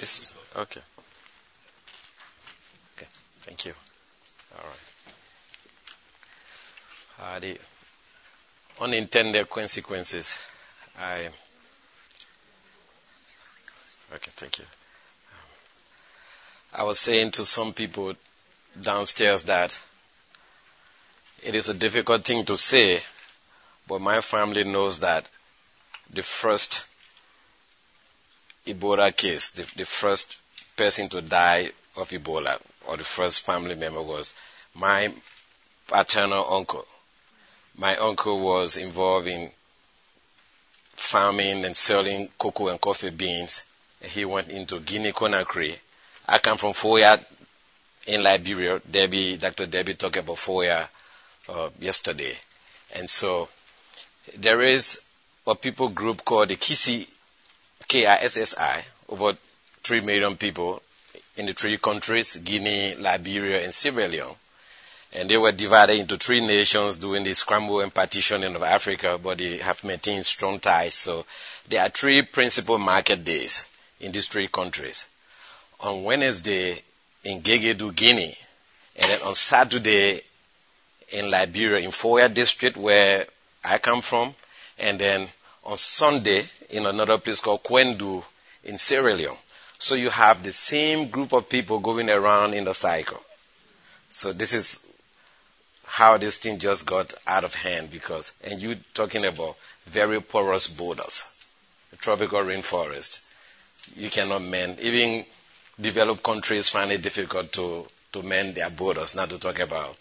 This? 0.00 0.32
Okay. 0.56 0.80
Okay. 2.96 3.06
Thank 3.40 3.66
you. 3.66 3.74
All 4.56 4.64
right. 7.20 7.36
Uh, 7.36 7.38
the 7.40 7.58
unintended 8.80 9.50
consequences. 9.50 10.38
I. 10.98 11.28
Okay. 14.14 14.30
Thank 14.36 14.58
you. 14.58 14.64
Um, 14.64 15.50
I 16.80 16.84
was 16.84 16.98
saying 16.98 17.32
to 17.32 17.44
some 17.44 17.74
people 17.74 18.14
downstairs 18.80 19.42
that 19.44 19.78
it 21.42 21.54
is 21.54 21.68
a 21.68 21.74
difficult 21.74 22.24
thing 22.24 22.46
to 22.46 22.56
say, 22.56 23.00
but 23.86 24.00
my 24.00 24.22
family 24.22 24.64
knows 24.64 25.00
that 25.00 25.28
the 26.12 26.22
first 26.22 26.84
Ebola 28.66 29.14
case, 29.16 29.50
the, 29.50 29.62
the 29.76 29.86
first 29.86 30.38
person 30.76 31.08
to 31.08 31.20
die 31.22 31.70
of 31.96 32.10
Ebola, 32.10 32.60
or 32.86 32.96
the 32.96 33.04
first 33.04 33.42
family 33.42 33.74
member 33.74 34.02
was 34.02 34.34
my 34.74 35.12
paternal 35.86 36.46
uncle. 36.52 36.86
My 37.76 37.96
uncle 37.96 38.38
was 38.40 38.76
involved 38.76 39.26
in 39.28 39.50
farming 40.96 41.64
and 41.64 41.76
selling 41.76 42.28
cocoa 42.38 42.68
and 42.68 42.80
coffee 42.80 43.10
beans. 43.10 43.62
He 44.02 44.24
went 44.24 44.48
into 44.50 44.80
Guinea 44.80 45.12
Conakry. 45.12 45.76
I 46.26 46.38
come 46.38 46.58
from 46.58 46.72
Foya 46.72 47.24
in 48.06 48.22
Liberia. 48.22 48.80
Debbie, 48.90 49.36
Dr. 49.36 49.66
Debbie 49.66 49.94
talked 49.94 50.16
about 50.16 50.36
Foya 50.36 50.88
uh, 51.48 51.70
yesterday. 51.80 52.34
And 52.94 53.08
so 53.08 53.48
there 54.36 54.60
is 54.60 55.00
a 55.48 55.54
people 55.54 55.88
group 55.88 56.24
called 56.24 56.48
the 56.50 56.56
Kisi 56.56 57.06
KISSI, 57.88 58.82
over 59.08 59.36
3 59.82 60.00
million 60.00 60.36
people 60.36 60.82
in 61.36 61.46
the 61.46 61.54
three 61.54 61.78
countries, 61.78 62.36
Guinea, 62.36 62.94
Liberia, 62.96 63.62
and 63.64 63.72
Sierra 63.74 64.08
Leone. 64.08 64.34
And 65.12 65.30
they 65.30 65.38
were 65.38 65.52
divided 65.52 65.96
into 65.98 66.18
three 66.18 66.40
nations 66.46 66.98
during 66.98 67.24
the 67.24 67.32
scramble 67.32 67.80
and 67.80 67.94
partitioning 67.94 68.54
of 68.54 68.62
Africa, 68.62 69.18
but 69.22 69.38
they 69.38 69.56
have 69.58 69.82
maintained 69.84 70.26
strong 70.26 70.60
ties. 70.60 70.94
So 70.94 71.24
there 71.68 71.80
are 71.82 71.88
three 71.88 72.20
principal 72.22 72.76
market 72.78 73.24
days 73.24 73.64
in 74.00 74.12
these 74.12 74.28
three 74.28 74.48
countries. 74.48 75.06
On 75.80 76.04
Wednesday 76.04 76.78
in 77.24 77.40
Guéckédou, 77.40 77.94
Guinea, 77.94 78.36
and 78.96 79.10
then 79.10 79.22
on 79.22 79.34
Saturday 79.34 80.20
in 81.10 81.30
Liberia, 81.30 81.78
in 81.78 81.90
Foya 81.90 82.32
district 82.32 82.76
where 82.76 83.24
I 83.64 83.78
come 83.78 84.02
from, 84.02 84.34
and 84.78 84.98
then 84.98 85.28
on 85.64 85.76
Sunday 85.76 86.44
in 86.70 86.86
another 86.86 87.18
place 87.18 87.40
called 87.40 87.62
Koindu 87.62 88.24
in 88.64 88.78
Sierra 88.78 89.14
Leone. 89.14 89.36
So 89.78 89.94
you 89.94 90.10
have 90.10 90.42
the 90.42 90.52
same 90.52 91.08
group 91.08 91.32
of 91.32 91.48
people 91.48 91.78
going 91.78 92.10
around 92.10 92.54
in 92.54 92.64
the 92.64 92.74
cycle. 92.74 93.22
So 94.10 94.32
this 94.32 94.52
is 94.52 94.90
how 95.84 96.16
this 96.18 96.38
thing 96.38 96.58
just 96.58 96.86
got 96.86 97.14
out 97.26 97.44
of 97.44 97.54
hand 97.54 97.90
because, 97.90 98.32
and 98.44 98.60
you 98.60 98.76
talking 98.94 99.24
about 99.24 99.56
very 99.86 100.20
porous 100.20 100.68
borders, 100.68 101.42
tropical 101.98 102.40
rainforest. 102.40 103.24
You 103.96 104.10
cannot 104.10 104.42
mend. 104.42 104.80
Even 104.80 105.24
developed 105.80 106.22
countries 106.22 106.68
find 106.68 106.90
it 106.92 107.02
difficult 107.02 107.52
to, 107.52 107.86
to 108.12 108.22
mend 108.22 108.54
their 108.54 108.70
borders, 108.70 109.14
not 109.14 109.30
to 109.30 109.38
talk 109.38 109.60
about, 109.60 109.96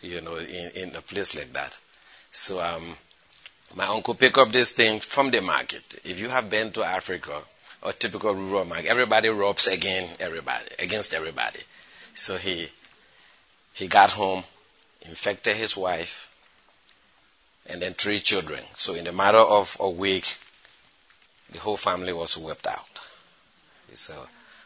you 0.00 0.20
know, 0.20 0.36
in, 0.36 0.70
in 0.74 0.96
a 0.96 1.02
place 1.02 1.34
like 1.36 1.52
that. 1.52 1.76
So, 2.32 2.60
um, 2.60 2.96
my 3.74 3.86
uncle 3.86 4.14
picked 4.14 4.38
up 4.38 4.50
this 4.50 4.72
thing 4.72 5.00
from 5.00 5.30
the 5.30 5.40
market. 5.40 5.82
If 6.04 6.20
you 6.20 6.28
have 6.28 6.50
been 6.50 6.72
to 6.72 6.84
Africa, 6.84 7.42
or 7.82 7.92
typical 7.92 8.34
rural 8.34 8.64
market, 8.64 8.86
everybody 8.86 9.28
robs 9.28 9.66
again 9.66 10.08
everybody, 10.20 10.64
against 10.78 11.14
everybody. 11.14 11.60
So 12.14 12.36
he 12.36 12.68
he 13.72 13.86
got 13.86 14.10
home, 14.10 14.42
infected 15.02 15.56
his 15.56 15.76
wife, 15.76 16.28
and 17.66 17.80
then 17.80 17.94
three 17.94 18.18
children. 18.18 18.60
So 18.72 18.94
in 18.94 19.04
the 19.04 19.12
matter 19.12 19.38
of 19.38 19.76
a 19.78 19.88
week, 19.88 20.34
the 21.52 21.60
whole 21.60 21.76
family 21.76 22.12
was 22.12 22.36
wiped 22.36 22.66
out. 22.66 23.00
So, 23.94 24.14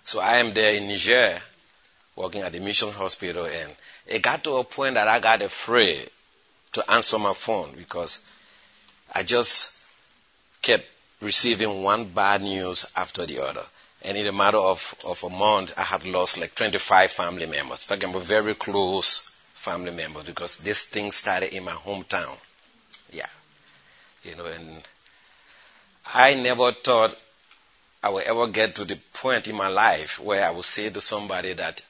so 0.04 0.20
I 0.20 0.38
am 0.38 0.52
there 0.52 0.74
in 0.74 0.88
Niger, 0.88 1.40
working 2.16 2.42
at 2.42 2.52
the 2.52 2.60
mission 2.60 2.90
hospital, 2.90 3.44
and 3.46 3.70
it 4.06 4.22
got 4.22 4.42
to 4.44 4.56
a 4.56 4.64
point 4.64 4.94
that 4.94 5.08
I 5.08 5.20
got 5.20 5.42
afraid 5.42 6.10
to 6.72 6.90
answer 6.90 7.18
my 7.18 7.34
phone 7.34 7.74
because 7.76 8.28
I 9.12 9.22
just 9.22 9.78
kept 10.62 10.84
receiving 11.20 11.82
one 11.82 12.06
bad 12.06 12.42
news 12.42 12.86
after 12.96 13.26
the 13.26 13.40
other. 13.44 13.64
And 14.02 14.16
in 14.16 14.26
a 14.26 14.32
matter 14.32 14.58
of, 14.58 14.94
of 15.04 15.22
a 15.22 15.30
month, 15.30 15.74
I 15.78 15.82
had 15.82 16.04
lost 16.04 16.38
like 16.38 16.54
25 16.54 17.12
family 17.12 17.46
members, 17.46 17.86
talking 17.86 18.10
about 18.10 18.22
very 18.22 18.54
close 18.54 19.30
family 19.54 19.92
members, 19.92 20.24
because 20.24 20.58
this 20.58 20.86
thing 20.86 21.12
started 21.12 21.54
in 21.54 21.64
my 21.64 21.72
hometown. 21.72 22.36
Yeah. 23.12 23.28
You 24.24 24.34
know, 24.34 24.46
and 24.46 24.82
I 26.06 26.34
never 26.34 26.72
thought 26.72 27.16
I 28.02 28.08
would 28.08 28.24
ever 28.24 28.48
get 28.48 28.74
to 28.76 28.84
the 28.84 28.96
point 29.12 29.46
in 29.46 29.54
my 29.54 29.68
life 29.68 30.18
where 30.18 30.44
I 30.44 30.50
would 30.50 30.64
say 30.64 30.90
to 30.90 31.00
somebody 31.00 31.52
that 31.52 31.80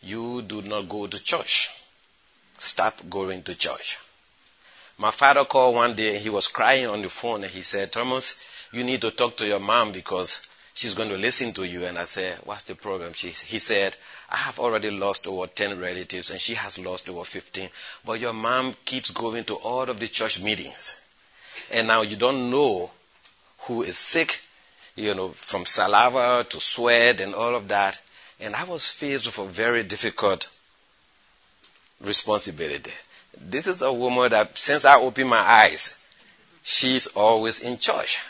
you 0.00 0.42
do 0.42 0.62
not 0.62 0.88
go 0.88 1.06
to 1.06 1.22
church. 1.22 1.70
Stop 2.58 3.08
going 3.08 3.42
to 3.44 3.54
church. 3.54 3.98
My 5.02 5.10
father 5.10 5.44
called 5.44 5.74
one 5.74 5.96
day 5.96 6.14
and 6.14 6.22
he 6.22 6.30
was 6.30 6.46
crying 6.46 6.86
on 6.86 7.02
the 7.02 7.08
phone 7.08 7.42
and 7.42 7.52
he 7.52 7.62
said, 7.62 7.90
Thomas, 7.90 8.46
you 8.70 8.84
need 8.84 9.00
to 9.00 9.10
talk 9.10 9.36
to 9.38 9.44
your 9.44 9.58
mom 9.58 9.90
because 9.90 10.46
she's 10.74 10.94
going 10.94 11.08
to 11.08 11.18
listen 11.18 11.52
to 11.54 11.64
you. 11.64 11.86
And 11.86 11.98
I 11.98 12.04
said, 12.04 12.38
what's 12.44 12.62
the 12.62 12.76
problem? 12.76 13.12
She, 13.12 13.30
he 13.30 13.58
said, 13.58 13.96
I 14.30 14.36
have 14.36 14.60
already 14.60 14.92
lost 14.92 15.26
over 15.26 15.48
10 15.48 15.80
relatives 15.80 16.30
and 16.30 16.40
she 16.40 16.54
has 16.54 16.78
lost 16.78 17.08
over 17.08 17.24
15. 17.24 17.68
But 18.06 18.20
your 18.20 18.32
mom 18.32 18.76
keeps 18.84 19.10
going 19.10 19.42
to 19.46 19.56
all 19.56 19.90
of 19.90 19.98
the 19.98 20.06
church 20.06 20.40
meetings. 20.40 20.94
And 21.72 21.88
now 21.88 22.02
you 22.02 22.14
don't 22.14 22.48
know 22.48 22.88
who 23.62 23.82
is 23.82 23.98
sick, 23.98 24.38
you 24.94 25.16
know, 25.16 25.30
from 25.30 25.66
saliva 25.66 26.46
to 26.48 26.60
sweat 26.60 27.20
and 27.20 27.34
all 27.34 27.56
of 27.56 27.66
that. 27.66 28.00
And 28.38 28.54
I 28.54 28.62
was 28.62 28.86
faced 28.86 29.26
with 29.26 29.38
a 29.38 29.46
very 29.46 29.82
difficult 29.82 30.48
responsibility. 32.00 32.92
This 33.40 33.66
is 33.66 33.82
a 33.82 33.92
woman 33.92 34.30
that 34.30 34.56
since 34.58 34.84
I 34.84 34.96
opened 34.98 35.28
my 35.30 35.38
eyes, 35.38 36.02
she's 36.62 37.06
always 37.08 37.62
in 37.62 37.78
church. 37.78 38.20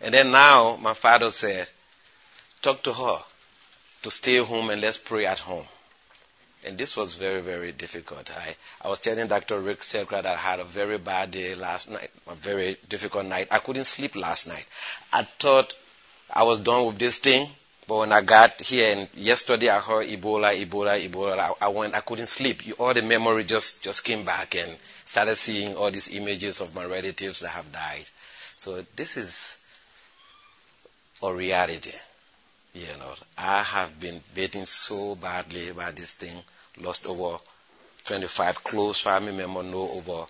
And 0.00 0.14
then 0.14 0.30
now 0.30 0.76
my 0.76 0.94
father 0.94 1.30
said, 1.30 1.68
talk 2.62 2.82
to 2.84 2.92
her 2.92 3.18
to 4.02 4.10
stay 4.10 4.38
home 4.38 4.70
and 4.70 4.80
let's 4.80 4.96
pray 4.96 5.26
at 5.26 5.38
home. 5.40 5.66
And 6.64 6.76
this 6.76 6.96
was 6.96 7.16
very, 7.16 7.40
very 7.40 7.72
difficult. 7.72 8.30
I, 8.36 8.54
I 8.82 8.88
was 8.88 8.98
telling 8.98 9.26
Dr. 9.28 9.60
Rick 9.60 9.82
Sacra 9.82 10.20
that 10.22 10.26
I 10.26 10.36
had 10.36 10.60
a 10.60 10.64
very 10.64 10.98
bad 10.98 11.30
day 11.30 11.54
last 11.54 11.90
night, 11.90 12.10
a 12.28 12.34
very 12.34 12.76
difficult 12.88 13.26
night. 13.26 13.48
I 13.50 13.58
couldn't 13.58 13.84
sleep 13.86 14.14
last 14.14 14.46
night. 14.46 14.66
I 15.12 15.22
thought 15.24 15.72
I 16.30 16.42
was 16.44 16.58
done 16.60 16.86
with 16.86 16.98
this 16.98 17.18
thing, 17.18 17.48
but 17.90 17.98
when 17.98 18.12
I 18.12 18.20
got 18.20 18.60
here 18.60 18.96
and 18.96 19.08
yesterday 19.16 19.68
I 19.68 19.80
heard 19.80 20.06
Ebola, 20.06 20.54
Ebola, 20.54 20.96
Ebola, 21.04 21.36
I, 21.40 21.52
I 21.60 21.68
went, 21.70 21.92
I 21.96 21.98
couldn't 21.98 22.28
sleep. 22.28 22.62
All 22.78 22.94
the 22.94 23.02
memory 23.02 23.42
just, 23.42 23.82
just 23.82 24.04
came 24.04 24.24
back 24.24 24.54
and 24.54 24.70
started 25.04 25.34
seeing 25.34 25.74
all 25.74 25.90
these 25.90 26.14
images 26.14 26.60
of 26.60 26.72
my 26.72 26.84
relatives 26.84 27.40
that 27.40 27.48
have 27.48 27.72
died. 27.72 28.04
So 28.54 28.84
this 28.94 29.16
is 29.16 29.66
a 31.20 31.34
reality. 31.34 31.90
You 32.74 32.86
know, 33.00 33.12
I 33.36 33.64
have 33.64 33.98
been 33.98 34.20
beaten 34.36 34.66
so 34.66 35.16
badly 35.16 35.72
by 35.72 35.90
this 35.90 36.14
thing. 36.14 36.36
Lost 36.80 37.08
over 37.08 37.38
25 38.04 38.62
close 38.62 39.00
family 39.00 39.36
members, 39.36 39.64
no 39.66 39.90
over, 39.90 40.26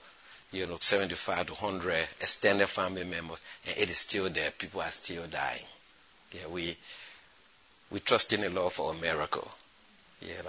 you 0.51 0.67
know, 0.67 0.77
75 0.77 1.49
to 1.49 1.53
100 1.53 2.09
extended 2.23 2.69
family 2.69 3.05
members, 3.05 3.43
and 3.67 3.77
it 3.77 3.91
is 3.91 3.99
still 3.99 4.31
there. 4.31 4.51
People 4.53 4.81
are 4.81 4.91
still 4.91 5.27
dying. 5.27 5.67
Yeah, 6.33 6.47
we 6.49 6.75
we 7.91 8.01
trust 8.01 8.33
in 8.33 8.41
the 8.43 8.51
Lord 8.51 8.73
for 8.73 8.93
a 8.93 8.95
miracle. 8.95 9.51
Yeah, 10.23 10.43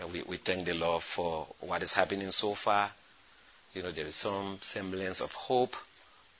and 0.00 0.12
we, 0.12 0.22
we 0.22 0.36
thank 0.36 0.66
the 0.66 0.74
Lord 0.74 1.02
for 1.02 1.46
what 1.60 1.82
is 1.82 1.92
happening 1.92 2.30
so 2.30 2.54
far. 2.54 2.90
You 3.74 3.82
know, 3.82 3.90
there 3.90 4.06
is 4.06 4.14
some 4.14 4.58
semblance 4.60 5.20
of 5.20 5.32
hope, 5.32 5.74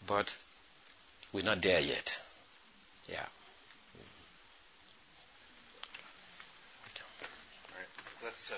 but 0.06 0.34
we're 1.32 1.44
not 1.44 1.62
there 1.62 1.80
yet. 1.80 2.18
Yeah. 3.08 3.16
Uh, 8.24 8.54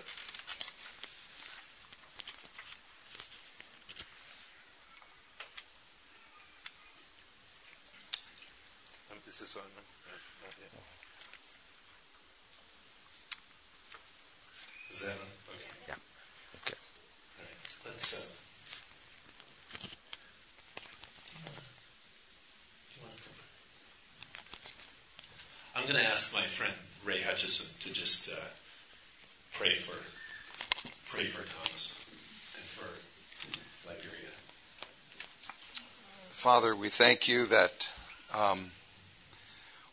um, 9.12 9.18
is 9.26 9.56
on? 9.56 9.62
not 10.42 10.54
yet. 10.60 11.07
Is 14.90 15.00
that 15.00 15.10
on? 15.10 15.16
Okay. 15.54 15.68
Yeah. 15.88 15.94
Okay. 16.64 16.78
All 17.38 17.44
right. 17.44 17.92
Let's. 17.92 18.14
Uh, 18.14 18.34
I'm 25.78 25.84
going 25.84 25.96
to 25.96 26.10
ask 26.10 26.34
my 26.34 26.42
friend 26.42 26.72
Ray 27.04 27.20
Hutchison 27.20 27.66
to 27.82 27.92
just 27.92 28.30
uh, 28.30 28.34
pray 29.52 29.74
for 29.74 29.96
pray 31.14 31.24
for 31.24 31.46
Thomas 31.56 32.04
and 32.56 32.64
for 32.64 33.88
Liberia. 33.88 34.28
Father, 36.30 36.74
we 36.74 36.88
thank 36.88 37.28
you 37.28 37.46
that 37.46 37.88
um, 38.34 38.70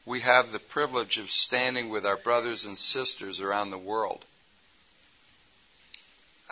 we 0.06 0.22
have 0.22 0.52
the 0.52 0.60
privilege 0.60 1.18
of 1.18 1.30
standing 1.30 1.90
with 1.90 2.06
our 2.06 2.18
brothers 2.18 2.66
and 2.66 2.78
sisters 2.78 3.40
around 3.40 3.70
the 3.70 3.78
world 3.78 4.26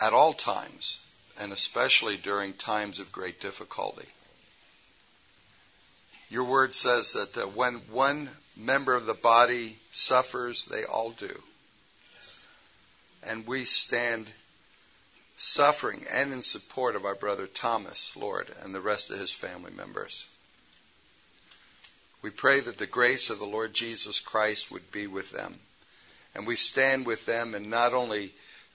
at 0.00 0.12
all 0.12 0.32
times, 0.32 1.04
and 1.40 1.52
especially 1.52 2.16
during 2.16 2.52
times 2.52 3.00
of 3.00 3.12
great 3.12 3.40
difficulty. 3.40 4.08
Your 6.30 6.44
word 6.44 6.72
says 6.72 7.12
that 7.12 7.36
uh, 7.36 7.46
when 7.48 7.74
one 7.90 8.28
member 8.56 8.94
of 8.94 9.06
the 9.06 9.14
body 9.14 9.76
suffers, 9.92 10.64
they 10.64 10.84
all 10.84 11.10
do 11.10 11.42
and 13.26 13.46
we 13.46 13.64
stand 13.64 14.30
suffering 15.36 16.04
and 16.12 16.32
in 16.32 16.42
support 16.42 16.96
of 16.96 17.04
our 17.04 17.14
brother 17.14 17.46
Thomas, 17.46 18.16
Lord, 18.16 18.48
and 18.62 18.74
the 18.74 18.80
rest 18.80 19.10
of 19.10 19.18
his 19.18 19.32
family 19.32 19.72
members. 19.72 20.28
We 22.22 22.30
pray 22.30 22.60
that 22.60 22.78
the 22.78 22.86
grace 22.86 23.30
of 23.30 23.38
the 23.38 23.44
Lord 23.44 23.74
Jesus 23.74 24.20
Christ 24.20 24.70
would 24.70 24.90
be 24.92 25.06
with 25.06 25.30
them. 25.30 25.58
And 26.34 26.46
we 26.46 26.56
stand 26.56 27.06
with 27.06 27.26
them 27.26 27.54
and 27.54 27.70
not 27.70 27.92
only 27.92 28.32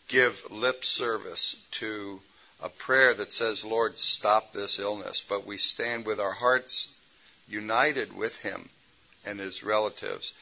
give 0.10 0.52
lip 0.52 0.84
service 0.84 1.68
to 1.72 2.20
a 2.62 2.70
prayer 2.70 3.14
that 3.14 3.32
says, 3.32 3.64
Lord, 3.64 3.98
stop 3.98 4.52
this 4.52 4.80
illness, 4.80 5.26
but 5.28 5.46
we 5.46 5.58
stand 5.58 6.06
with 6.06 6.20
our 6.20 6.34
hearts 6.34 7.00
united 7.48 8.16
with 8.16 8.38
him 8.42 8.70
and 9.26 9.40
his 9.40 9.64
relatives 9.64 10.34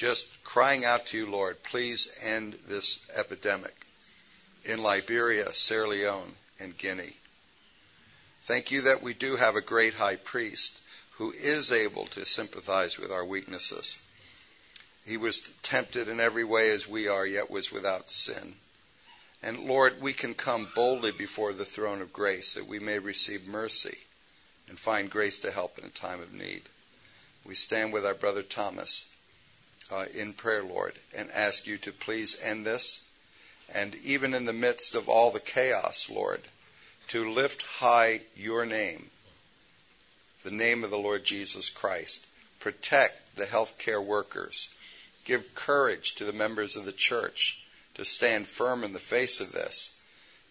just 0.00 0.42
crying 0.44 0.86
out 0.86 1.04
to 1.04 1.18
you, 1.18 1.30
Lord, 1.30 1.62
please 1.62 2.18
end 2.22 2.58
this 2.66 3.06
epidemic 3.14 3.74
in 4.64 4.82
Liberia, 4.82 5.52
Sierra 5.52 5.88
Leone, 5.88 6.32
and 6.58 6.76
Guinea. 6.78 7.14
Thank 8.44 8.70
you 8.70 8.80
that 8.82 9.02
we 9.02 9.12
do 9.12 9.36
have 9.36 9.56
a 9.56 9.60
great 9.60 9.92
high 9.92 10.16
priest 10.16 10.80
who 11.18 11.32
is 11.32 11.70
able 11.70 12.06
to 12.06 12.24
sympathize 12.24 12.98
with 12.98 13.10
our 13.10 13.26
weaknesses. 13.26 13.98
He 15.04 15.18
was 15.18 15.40
tempted 15.62 16.08
in 16.08 16.18
every 16.18 16.44
way 16.44 16.70
as 16.70 16.88
we 16.88 17.08
are, 17.08 17.26
yet 17.26 17.50
was 17.50 17.70
without 17.70 18.08
sin. 18.08 18.54
And 19.42 19.60
Lord, 19.60 20.02
we 20.02 20.12
can 20.12 20.34
come 20.34 20.68
boldly 20.74 21.12
before 21.12 21.52
the 21.52 21.64
throne 21.64 22.02
of 22.02 22.12
grace 22.12 22.54
that 22.54 22.66
we 22.66 22.78
may 22.78 22.98
receive 22.98 23.48
mercy 23.48 23.96
and 24.68 24.78
find 24.78 25.10
grace 25.10 25.38
to 25.40 25.50
help 25.50 25.78
in 25.78 25.84
a 25.84 25.88
time 25.88 26.20
of 26.20 26.32
need. 26.32 26.62
We 27.44 27.54
stand 27.54 27.92
with 27.92 28.04
our 28.04 28.14
brother 28.14 28.42
Thomas 28.42 29.14
uh, 29.90 30.06
in 30.14 30.34
prayer, 30.34 30.62
Lord, 30.62 30.94
and 31.16 31.30
ask 31.30 31.66
you 31.66 31.78
to 31.78 31.92
please 31.92 32.40
end 32.42 32.66
this. 32.66 33.08
And 33.74 33.94
even 34.04 34.34
in 34.34 34.44
the 34.44 34.52
midst 34.52 34.94
of 34.94 35.08
all 35.08 35.30
the 35.30 35.40
chaos, 35.40 36.10
Lord, 36.10 36.42
to 37.08 37.32
lift 37.32 37.62
high 37.62 38.20
your 38.36 38.66
name, 38.66 39.10
the 40.44 40.50
name 40.50 40.84
of 40.84 40.90
the 40.90 40.98
Lord 40.98 41.24
Jesus 41.24 41.70
Christ. 41.70 42.26
Protect 42.60 43.36
the 43.36 43.46
healthcare 43.46 44.04
workers. 44.04 44.74
Give 45.24 45.54
courage 45.54 46.16
to 46.16 46.24
the 46.24 46.32
members 46.32 46.76
of 46.76 46.84
the 46.84 46.92
church 46.92 47.66
to 48.00 48.06
stand 48.06 48.48
firm 48.48 48.82
in 48.82 48.94
the 48.94 48.98
face 48.98 49.40
of 49.40 49.52
this 49.52 50.00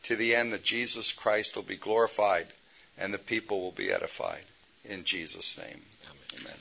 to 0.04 0.16
the 0.16 0.36
end 0.36 0.54
that 0.54 0.64
Jesus 0.64 1.12
Christ 1.12 1.56
will 1.56 1.64
be 1.64 1.78
glorified 1.78 2.45
and 2.95 3.12
the 3.12 3.18
people 3.18 3.60
will 3.62 3.72
be 3.72 3.91
edified. 3.91 4.43
In 4.86 5.04
Jesus' 5.04 5.58
name. 5.58 5.82
Amen. 6.38 6.43
Amen. 6.45 6.54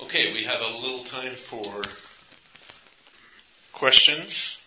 Okay, 0.00 0.32
we 0.32 0.44
have 0.44 0.60
a 0.60 0.78
little 0.78 1.02
time 1.02 1.32
for 1.32 1.82
questions. 3.72 4.64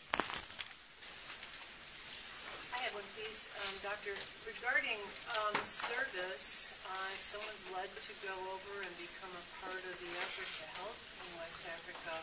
I 2.76 2.80
have 2.84 2.94
one, 2.94 3.04
please, 3.16 3.50
um, 3.66 3.76
Doctor. 3.92 4.16
Regarding 4.48 5.04
um, 5.36 5.56
service, 5.68 6.72
uh, 6.88 7.12
if 7.12 7.20
someone's 7.28 7.68
led 7.76 7.92
to 7.92 8.14
go 8.24 8.32
over 8.56 8.74
and 8.88 8.94
become 8.96 9.28
a 9.36 9.46
part 9.60 9.84
of 9.84 9.96
the 10.00 10.12
effort 10.16 10.48
to 10.48 10.66
help 10.80 10.96
in 11.20 11.28
West 11.36 11.68
Africa, 11.68 12.16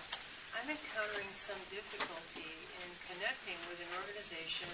I'm 0.56 0.64
encountering 0.64 1.28
some 1.36 1.60
difficulty 1.68 2.48
in 2.72 2.88
connecting 3.12 3.60
with 3.68 3.84
an 3.84 3.90
organization 4.00 4.72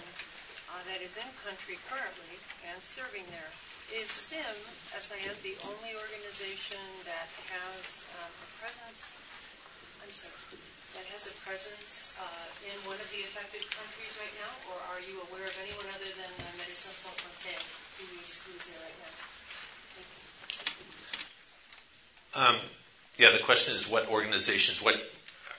uh, 0.71 0.79
that 0.87 1.03
is 1.03 1.19
in 1.19 1.27
country 1.43 1.75
currently 1.91 2.39
and 2.71 2.79
serving 2.79 3.27
there. 3.27 3.51
Is 3.91 4.07
SIM, 4.07 4.55
S-I-M, 4.95 5.35
the 5.43 5.59
only 5.67 5.99
organization 5.99 6.79
that 7.03 7.27
has 7.59 8.07
um, 8.23 8.31
a 8.39 8.47
presence, 8.63 9.11
I'm 9.99 10.15
sorry, 10.15 10.63
has 11.15 11.31
a 11.31 11.35
presence 11.47 12.11
uh, 12.19 12.67
in 12.67 12.75
one 12.83 12.99
of 12.99 13.07
the 13.15 13.23
affected 13.23 13.63
countries 13.71 14.19
right 14.19 14.35
now, 14.35 14.51
or 14.67 14.75
are 14.91 14.99
you 14.99 15.15
aware 15.31 15.47
of 15.47 15.55
anyone 15.63 15.87
other 15.95 16.11
than 16.11 16.27
uh, 16.43 16.51
Medicine 16.59 16.91
Sans 16.91 17.15
Frontières 17.15 17.63
who's, 18.03 18.43
who's 18.43 18.75
there 18.75 18.83
right 18.83 18.99
now? 18.99 19.15
Um, 22.35 22.59
yeah, 23.15 23.31
the 23.31 23.39
question 23.39 23.75
is 23.75 23.87
what 23.87 24.09
organizations, 24.11 24.83
what 24.83 24.99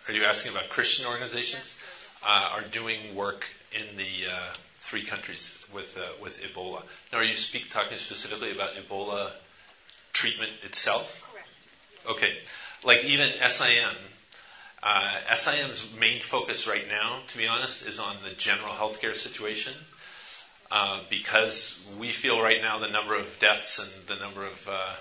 are 0.07 0.13
you 0.13 0.25
asking 0.25 0.53
about 0.53 0.69
Christian 0.69 1.07
organizations, 1.07 1.83
uh, 2.23 2.51
are 2.53 2.69
doing 2.69 3.17
work 3.17 3.47
in 3.73 3.97
the 3.97 4.29
uh, 4.31 4.53
three 4.81 5.05
countries 5.05 5.65
with 5.73 5.97
uh, 5.97 6.05
with 6.23 6.37
Ebola. 6.43 6.83
Now, 7.13 7.19
are 7.21 7.25
you 7.25 7.35
speak 7.35 7.73
talking 7.73 7.97
specifically 7.97 8.53
about 8.53 8.75
Ebola 8.75 9.31
treatment 10.13 10.53
itself? 10.65 11.33
Correct. 11.33 11.49
Okay, 12.19 12.39
like 12.85 13.05
even 13.05 13.33
SIM. 13.49 13.97
Uh, 14.83 15.35
SIM's 15.35 15.97
main 15.99 16.21
focus 16.21 16.67
right 16.67 16.87
now, 16.89 17.19
to 17.29 17.39
be 17.39 17.49
honest, 17.49 17.89
is 17.89 17.99
on 17.99 18.15
the 18.29 18.35
general 18.35 18.73
healthcare 18.73 19.15
situation. 19.15 19.73
Uh, 20.71 21.01
because 21.09 21.87
we 21.99 22.09
feel 22.09 22.43
right 22.43 22.61
now 22.61 22.79
the 22.79 22.89
number 22.89 23.15
of 23.15 23.39
deaths 23.39 23.79
and 23.79 24.07
the 24.09 24.23
number 24.25 24.45
of 24.45 24.69
uh, 24.69 24.93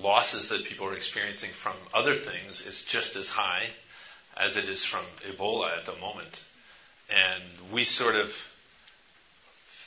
losses 0.00 0.50
that 0.50 0.64
people 0.64 0.86
are 0.86 0.94
experiencing 0.94 1.50
from 1.50 1.72
other 1.92 2.14
things 2.14 2.64
is 2.66 2.84
just 2.84 3.16
as 3.16 3.28
high 3.28 3.66
as 4.36 4.56
it 4.56 4.68
is 4.68 4.84
from 4.84 5.04
Ebola 5.28 5.76
at 5.76 5.84
the 5.84 5.96
moment. 5.96 6.44
and 7.10 7.42
we 7.72 7.84
sort 7.84 8.14
of 8.14 8.48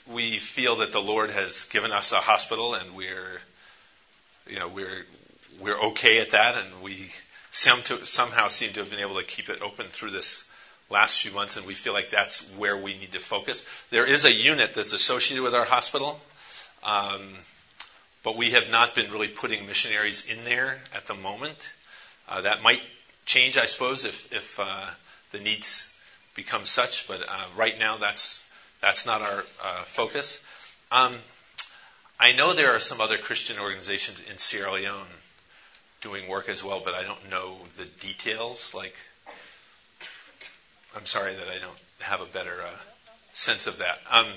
we 0.08 0.38
feel 0.38 0.78
that 0.78 0.92
the 0.92 1.02
Lord 1.02 1.32
has 1.32 1.66
given 1.66 1.92
us 1.92 2.12
a 2.12 2.18
hospital, 2.18 2.76
and 2.76 2.96
we're 2.96 3.42
you 4.48 4.60
know 4.60 4.68
we're 4.68 5.06
we're 5.60 5.80
okay 5.80 6.20
at 6.20 6.32
that, 6.32 6.56
and 6.58 6.84
we 6.84 7.10
seem 7.56 7.82
to, 7.84 8.06
somehow 8.06 8.50
seem 8.50 8.74
to 8.74 8.82
have 8.82 8.90
been 8.90 9.00
able 9.00 9.16
to 9.16 9.24
keep 9.24 9.50
it 9.50 9.62
open 9.62 9.88
through 9.88 10.12
this 10.12 10.52
last 10.90 11.22
few 11.22 11.32
months, 11.32 11.56
and 11.56 11.66
we 11.66 11.74
feel 11.74 11.94
like 11.94 12.10
that's 12.10 12.46
where 12.58 12.76
we 12.76 12.98
need 12.98 13.14
to 13.14 13.20
focus. 13.20 13.66
There 13.92 14.06
is 14.06 14.26
a 14.26 14.32
unit 14.32 14.74
that's 14.74 14.92
associated 14.92 15.42
with 15.42 15.56
our 15.56 15.64
hospital, 15.64 16.20
um, 16.84 17.22
but 18.24 18.36
we 18.36 18.52
have 18.52 18.70
not 18.70 18.94
been 18.94 19.10
really 19.10 19.30
putting 19.30 19.66
missionaries 19.66 20.30
in 20.30 20.44
there 20.44 20.78
at 20.94 21.08
the 21.08 21.14
moment. 21.14 21.74
Uh, 22.28 22.42
that 22.42 22.62
might 22.62 22.82
change, 23.26 23.58
I 23.58 23.66
suppose, 23.66 24.04
if, 24.04 24.34
if 24.34 24.60
uh, 24.60 24.88
the 25.32 25.40
needs 25.40 25.96
become 26.36 26.66
such, 26.66 27.08
but 27.08 27.22
uh, 27.22 27.46
right 27.56 27.80
now 27.80 27.96
that's 27.98 28.42
that's 28.82 29.06
not 29.06 29.22
our 29.22 29.44
uh, 29.64 29.84
focus. 29.86 30.46
Um, 30.92 31.16
I 32.20 32.34
know 32.34 32.54
there 32.54 32.76
are 32.76 32.80
some 32.80 33.00
other 33.00 33.18
Christian 33.18 33.58
organizations 33.60 34.22
in 34.30 34.38
Sierra 34.38 34.74
Leone 34.74 35.08
doing 36.06 36.28
work 36.30 36.50
as 36.50 36.64
well, 36.64 36.82
but 36.86 36.94
I 36.94 37.02
don't 37.02 37.32
know 37.32 37.58
the 37.78 37.86
details. 37.86 38.76
Like 38.76 38.96
I'm 40.96 41.06
sorry 41.06 41.34
that 41.34 41.48
I 41.48 41.58
don't 41.58 41.80
have 42.00 42.22
a 42.22 42.32
better 42.32 42.54
uh, 42.62 42.78
sense 43.34 43.66
of 43.66 43.80
that. 43.80 43.98
Um, 44.10 44.28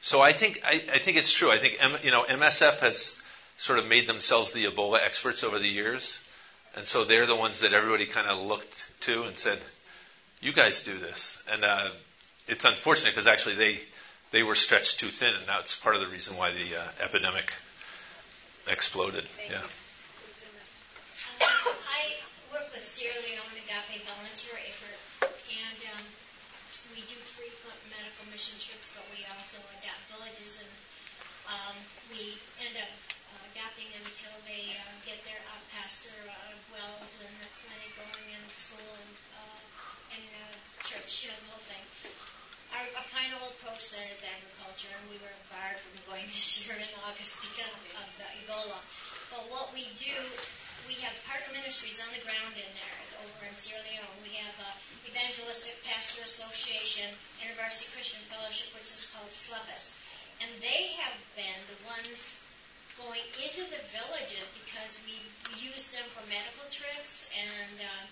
so 0.00 0.22
I 0.22 0.32
think 0.32 0.62
I, 0.64 0.82
I, 0.92 0.98
think 0.98 1.18
it's 1.18 1.32
true. 1.32 1.50
I 1.50 1.58
think 1.58 1.76
M, 1.78 1.92
you 2.02 2.10
know 2.10 2.24
MSF 2.24 2.80
has 2.80 3.22
sort 3.58 3.78
of 3.78 3.86
made 3.86 4.06
themselves 4.06 4.52
the 4.52 4.64
Ebola 4.64 4.98
experts 5.04 5.44
over 5.44 5.58
the 5.58 5.68
years, 5.68 6.26
and 6.74 6.86
so 6.86 7.04
they're 7.04 7.26
the 7.26 7.36
ones 7.36 7.60
that 7.60 7.74
everybody 7.74 8.06
kind 8.06 8.26
of 8.26 8.40
looked 8.40 9.00
to 9.02 9.24
and 9.24 9.38
said, 9.38 9.58
"You 10.40 10.54
guys 10.54 10.84
do 10.84 10.96
this." 10.96 11.44
And 11.52 11.64
uh, 11.64 11.88
it's 12.46 12.64
unfortunate 12.64 13.10
because 13.10 13.26
actually 13.26 13.56
they 13.56 13.78
they 14.30 14.42
were 14.42 14.54
stretched 14.54 15.00
too 15.00 15.08
thin, 15.08 15.34
and 15.34 15.46
that's 15.46 15.78
part 15.78 15.96
of 15.96 16.00
the 16.00 16.08
reason 16.08 16.38
why 16.38 16.52
the 16.52 16.80
uh, 16.80 17.04
epidemic 17.04 17.52
exploded. 18.70 19.24
Thank 19.24 19.50
yeah. 19.50 19.60
Work 19.60 19.87
with 22.78 22.86
Sierra 22.86 23.18
Leone 23.26 23.58
Agape 23.58 24.06
Volunteer 24.06 24.54
Effort 24.70 25.26
and 25.26 25.78
um, 25.98 26.06
we 26.94 27.02
do 27.10 27.18
frequent 27.26 27.74
medical 27.90 28.22
mission 28.30 28.54
trips, 28.62 28.94
but 28.94 29.02
we 29.10 29.26
also 29.34 29.58
adopt 29.82 29.98
villages, 30.14 30.62
and 30.62 30.70
um, 31.50 31.74
we 32.06 32.38
end 32.62 32.78
up 32.78 32.94
uh, 33.34 33.42
adopting 33.50 33.90
them 33.90 34.06
until 34.06 34.30
they 34.46 34.78
uh, 34.78 34.94
get 35.02 35.18
their 35.26 35.42
out 35.50 35.64
past 35.74 36.06
their 36.06 36.30
uh, 36.30 36.54
wells 36.70 37.10
and 37.18 37.34
the 37.42 37.50
clinic 37.58 37.90
going 37.98 38.30
and 38.30 38.46
school 38.54 38.94
and, 38.94 39.12
uh, 39.34 40.14
and 40.14 40.22
uh, 40.38 40.54
church, 40.86 41.26
you 41.26 41.34
know, 41.34 41.38
the 41.42 41.58
whole 41.58 41.66
thing. 41.66 41.82
Our, 42.78 42.86
our 42.94 43.06
final 43.10 43.42
approach 43.58 43.90
then 43.90 44.06
is 44.14 44.22
agriculture, 44.22 44.94
and 44.94 45.10
we 45.10 45.18
were 45.18 45.34
barred 45.50 45.82
from 45.82 45.98
going 46.06 46.30
this 46.30 46.62
year 46.62 46.78
in 46.78 46.86
August 47.02 47.42
because 47.42 47.74
of 47.74 48.06
the 48.22 48.28
Ebola. 48.46 48.78
But 49.34 49.50
what 49.50 49.74
we 49.74 49.90
do 49.98 50.14
we 50.88 50.96
have 51.04 51.12
partner 51.28 51.52
ministries 51.52 52.00
on 52.00 52.08
the 52.16 52.24
ground 52.24 52.56
in 52.56 52.70
there 52.72 53.00
over 53.20 53.44
in 53.44 53.52
Sierra 53.60 53.84
Leone. 53.84 54.18
We 54.24 54.32
have 54.40 54.56
uh, 54.56 54.72
Evangelistic 55.04 55.76
Pastor 55.84 56.24
Association, 56.24 57.12
InterVarsity 57.44 57.92
Christian 57.92 58.24
Fellowship, 58.32 58.72
which 58.72 58.88
is 58.88 59.12
called 59.12 59.28
SLUFUS. 59.28 60.00
And 60.40 60.48
they 60.64 60.96
have 60.96 61.12
been 61.36 61.60
the 61.68 61.78
ones 61.92 62.40
going 62.96 63.20
into 63.36 63.68
the 63.68 63.84
villages 63.92 64.48
because 64.64 65.04
we, 65.04 65.20
use 65.56 65.96
them 65.96 66.04
for 66.12 66.22
medical 66.28 66.68
trips 66.70 67.32
and 67.32 67.80
uh, 67.80 68.04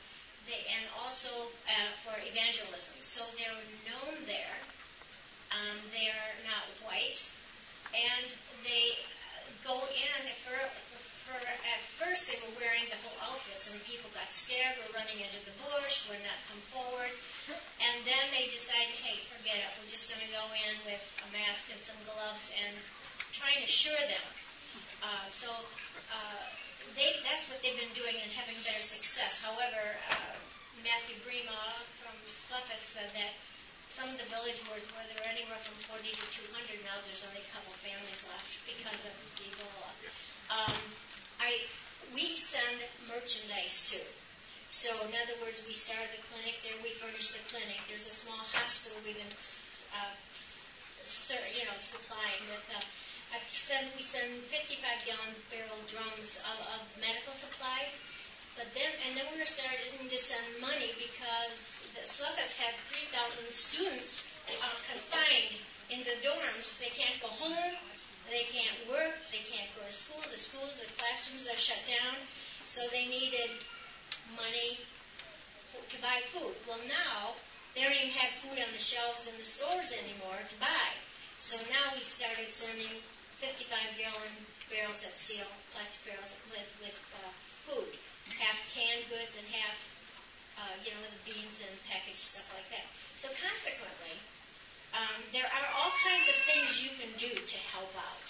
they, 0.48 0.66
and 0.72 0.84
also 1.04 1.28
uh, 1.68 1.92
for 2.00 2.16
evangelism. 2.24 2.96
So 3.04 3.22
they're 3.36 3.62
known 3.86 4.24
there. 4.24 4.56
Um, 5.52 5.78
they're 5.92 6.32
not 6.48 6.64
white, 6.82 7.22
and 7.92 8.26
they 8.64 8.96
go 9.62 9.76
in 9.78 10.22
for, 10.42 10.58
for 10.90 10.95
at 11.34 11.80
first 11.98 12.30
they 12.30 12.38
were 12.46 12.54
wearing 12.62 12.86
the 12.86 12.98
whole 13.02 13.34
outfits, 13.34 13.66
and 13.70 13.78
people 13.82 14.06
got 14.14 14.30
scared, 14.30 14.78
were 14.82 14.94
running 14.94 15.18
into 15.18 15.40
the 15.42 15.54
bush, 15.66 16.06
would 16.06 16.22
not 16.22 16.38
come 16.46 16.62
forward, 16.70 17.10
and 17.82 17.96
then 18.06 18.24
they 18.30 18.46
decided, 18.50 18.94
hey, 19.02 19.18
forget 19.30 19.58
it, 19.58 19.68
we're 19.78 19.90
just 19.90 20.10
going 20.10 20.22
to 20.22 20.32
go 20.34 20.44
in 20.54 20.74
with 20.86 21.02
a 21.26 21.28
mask 21.34 21.70
and 21.74 21.80
some 21.82 21.98
gloves 22.06 22.54
and 22.62 22.74
try 23.34 23.50
and 23.58 23.66
assure 23.66 23.98
them. 24.06 24.26
Uh, 25.02 25.26
so 25.34 25.50
uh, 26.14 26.42
they, 26.94 27.18
that's 27.26 27.50
what 27.50 27.58
they've 27.60 27.78
been 27.78 27.96
doing 27.98 28.14
and 28.22 28.30
having 28.32 28.56
better 28.62 28.82
success. 28.82 29.42
However, 29.42 29.82
uh, 30.10 30.34
Matthew 30.86 31.18
Brema 31.26 31.58
from 31.98 32.14
SLUFUS 32.26 32.82
said 32.94 33.10
that 33.18 33.34
some 33.90 34.12
of 34.12 34.18
the 34.20 34.28
village 34.28 34.60
boards 34.68 34.86
where 34.92 35.02
there 35.08 35.18
were 35.24 35.30
anywhere 35.32 35.58
from 35.58 35.74
40 35.88 36.04
to 36.04 36.26
200, 36.52 36.84
now 36.84 36.94
there's 37.08 37.24
only 37.26 37.40
a 37.40 37.50
couple 37.50 37.72
families 37.80 38.28
left 38.28 38.60
because 38.68 39.00
of 39.08 39.14
the 39.40 39.48
Ebola. 39.50 39.90
Um, 40.52 40.78
I 41.40 41.60
we 42.14 42.36
send 42.36 42.78
merchandise 43.08 43.90
too. 43.90 44.06
So 44.68 44.90
in 45.06 45.14
other 45.14 45.36
words, 45.44 45.62
we 45.66 45.74
started 45.74 46.10
the 46.10 46.22
clinic 46.32 46.58
there. 46.66 46.74
We 46.82 46.90
furnish 46.90 47.34
the 47.36 47.42
clinic. 47.50 47.78
There's 47.86 48.06
a 48.06 48.14
small 48.14 48.40
hospital 48.50 48.98
we've 49.06 49.14
been, 49.14 49.34
uh, 49.94 50.14
you 51.54 51.64
know, 51.64 51.78
supplying 51.78 52.42
with. 52.50 52.66
Uh, 52.74 52.82
I 53.34 53.38
send 53.50 53.86
we 53.94 54.02
send 54.02 54.30
55 54.48 54.80
gallon 55.06 55.34
barrel 55.50 55.82
drums 55.90 56.42
of, 56.46 56.58
of 56.78 56.80
medical 57.02 57.34
supplies. 57.34 57.94
But 58.56 58.72
then, 58.72 58.88
and 59.04 59.12
then 59.12 59.26
we're 59.36 59.44
starting 59.44 60.08
to 60.08 60.18
send 60.18 60.64
money 60.64 60.88
because 60.96 61.84
the 61.92 62.00
SLUFUS 62.08 62.56
had 62.56 62.72
3,000 62.88 63.52
students 63.52 64.32
uh, 64.48 64.72
confined 64.88 65.60
in 65.92 66.00
the 66.08 66.16
dorms. 66.24 66.80
They 66.80 66.88
can't 66.88 67.20
go 67.20 67.28
home. 67.28 67.76
They 68.30 68.44
can't 68.50 68.76
work, 68.90 69.14
they 69.30 69.44
can't 69.46 69.70
go 69.78 69.86
to 69.86 69.92
school, 69.92 70.22
the 70.30 70.38
schools, 70.38 70.82
the 70.82 70.88
classrooms 70.98 71.46
are 71.46 71.58
shut 71.58 71.78
down, 71.86 72.18
so 72.66 72.82
they 72.90 73.06
needed 73.06 73.50
money 74.34 74.82
to 75.70 75.96
buy 76.02 76.18
food. 76.34 76.54
Well, 76.66 76.82
now 76.90 77.38
they 77.74 77.86
don't 77.86 77.94
even 77.94 78.10
have 78.18 78.30
food 78.42 78.58
on 78.58 78.70
the 78.72 78.82
shelves 78.82 79.28
in 79.30 79.36
the 79.38 79.46
stores 79.46 79.94
anymore 79.94 80.40
to 80.42 80.56
buy. 80.58 80.90
So 81.38 81.60
now 81.70 81.94
we 81.94 82.02
started 82.02 82.50
sending 82.50 82.90
55 83.38 83.78
gallon 84.00 84.34
barrels 84.72 85.04
that 85.04 85.14
seal, 85.14 85.46
plastic 85.70 86.02
barrels 86.10 86.34
with, 86.50 86.66
with 86.80 86.96
uh, 87.20 87.30
food, 87.68 87.92
half 88.40 88.56
canned 88.72 89.04
goods 89.12 89.36
and 89.36 89.46
half, 89.52 89.76
uh, 90.58 90.74
you 90.82 90.90
know, 90.90 91.04
the 91.04 91.22
beans 91.28 91.60
and 91.62 91.74
packaged 91.86 92.18
stuff 92.18 92.48
like 92.56 92.66
that. 92.72 92.86
So 93.20 93.28
consequently, 93.36 94.16
um, 94.96 95.20
there 95.32 95.44
are 95.44 95.68
all 95.76 95.92
kinds 96.00 96.24
of 96.28 96.36
things 96.48 96.80
you 96.80 96.90
can 96.96 97.12
do 97.20 97.28
to 97.28 97.58
help 97.76 97.92
out. 98.00 98.26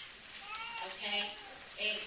Okay? 0.90 1.22
It, 1.78 2.02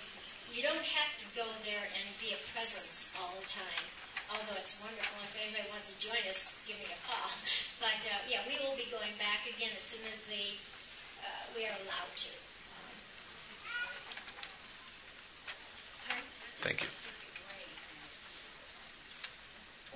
you 0.52 0.60
don't 0.60 0.84
have 0.84 1.12
to 1.24 1.26
go 1.32 1.48
there 1.64 1.86
and 1.96 2.06
be 2.20 2.36
a 2.36 2.42
presence 2.52 3.16
all 3.16 3.32
the 3.40 3.48
time. 3.48 3.86
Although 4.36 4.60
it's 4.60 4.84
wonderful. 4.84 5.18
If 5.26 5.34
anybody 5.42 5.66
wants 5.72 5.90
to 5.90 5.98
join 5.98 6.22
us, 6.28 6.54
give 6.68 6.78
me 6.78 6.86
a 6.92 7.00
call. 7.08 7.30
But 7.82 7.96
uh, 8.04 8.20
yeah, 8.28 8.44
we 8.44 8.60
will 8.60 8.76
be 8.76 8.86
going 8.92 9.16
back 9.16 9.48
again 9.48 9.72
as 9.72 9.84
soon 9.88 10.04
as 10.12 10.20
the 10.28 10.44
uh, 11.24 11.44
we 11.56 11.64
are 11.64 11.72
allowed 11.72 12.14
to. 12.20 12.32
Um, 16.12 16.20
Thank 16.60 16.84
you. 16.84 16.92